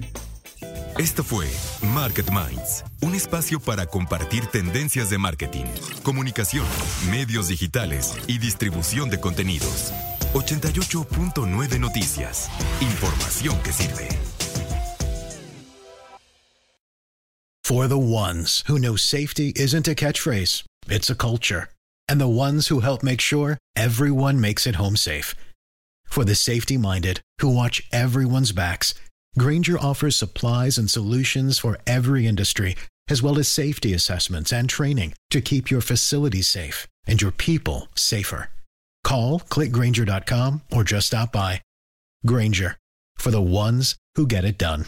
Esto 0.98 1.24
fue 1.24 1.48
Market 1.82 2.30
Minds, 2.32 2.84
un 3.02 3.16
espacio 3.16 3.60
para 3.60 3.86
compartir 3.86 4.46
tendencias 4.48 5.10
de 5.10 5.18
marketing, 5.18 5.66
comunicación, 6.04 6.66
medios 7.10 7.48
digitales 7.48 8.18
y 8.28 8.40
distribución 8.40 9.10
de 9.10 9.20
contenidos. 9.20 9.94
88.9 10.34 11.80
Noticias. 11.80 12.50
Información 12.82 13.58
que 13.64 13.72
sirve. 13.72 14.10
For 17.64 17.88
the 17.88 17.98
ones 17.98 18.64
who 18.68 18.78
know 18.78 18.98
safety 18.98 19.54
isn't 19.56 19.88
a 19.88 19.96
catchphrase, 19.96 20.64
it's 20.90 21.10
a 21.10 21.16
culture. 21.16 21.70
And 22.10 22.20
the 22.20 22.28
ones 22.28 22.68
who 22.68 22.82
help 22.82 23.02
make 23.02 23.22
sure 23.22 23.58
everyone 23.78 24.42
makes 24.42 24.68
it 24.68 24.76
home 24.76 24.98
safe. 24.98 25.34
For 26.06 26.26
the 26.26 26.36
safety 26.36 26.78
minded 26.78 27.22
who 27.40 27.56
watch 27.56 27.82
everyone's 27.94 28.52
backs, 28.52 28.94
Granger 29.38 29.80
offers 29.80 30.16
supplies 30.16 30.78
and 30.78 30.90
solutions 30.90 31.60
for 31.60 31.78
every 31.88 32.28
industry, 32.28 32.76
as 33.10 33.22
well 33.22 33.40
as 33.40 33.48
safety 33.48 33.94
assessments 33.94 34.52
and 34.52 34.68
training 34.70 35.14
to 35.30 35.42
keep 35.42 35.72
your 35.72 35.82
facilities 35.82 36.48
safe 36.48 36.88
and 37.08 37.22
your 37.22 37.32
people 37.32 37.88
safer. 37.96 38.50
Call 39.04 39.40
clickgranger.com 39.40 40.62
or 40.72 40.84
just 40.84 41.08
stop 41.08 41.32
by. 41.32 41.62
Granger 42.26 42.78
for 43.16 43.32
the 43.32 43.42
ones 43.42 43.96
who 44.16 44.28
get 44.28 44.46
it 44.46 44.58
done. 44.58 44.86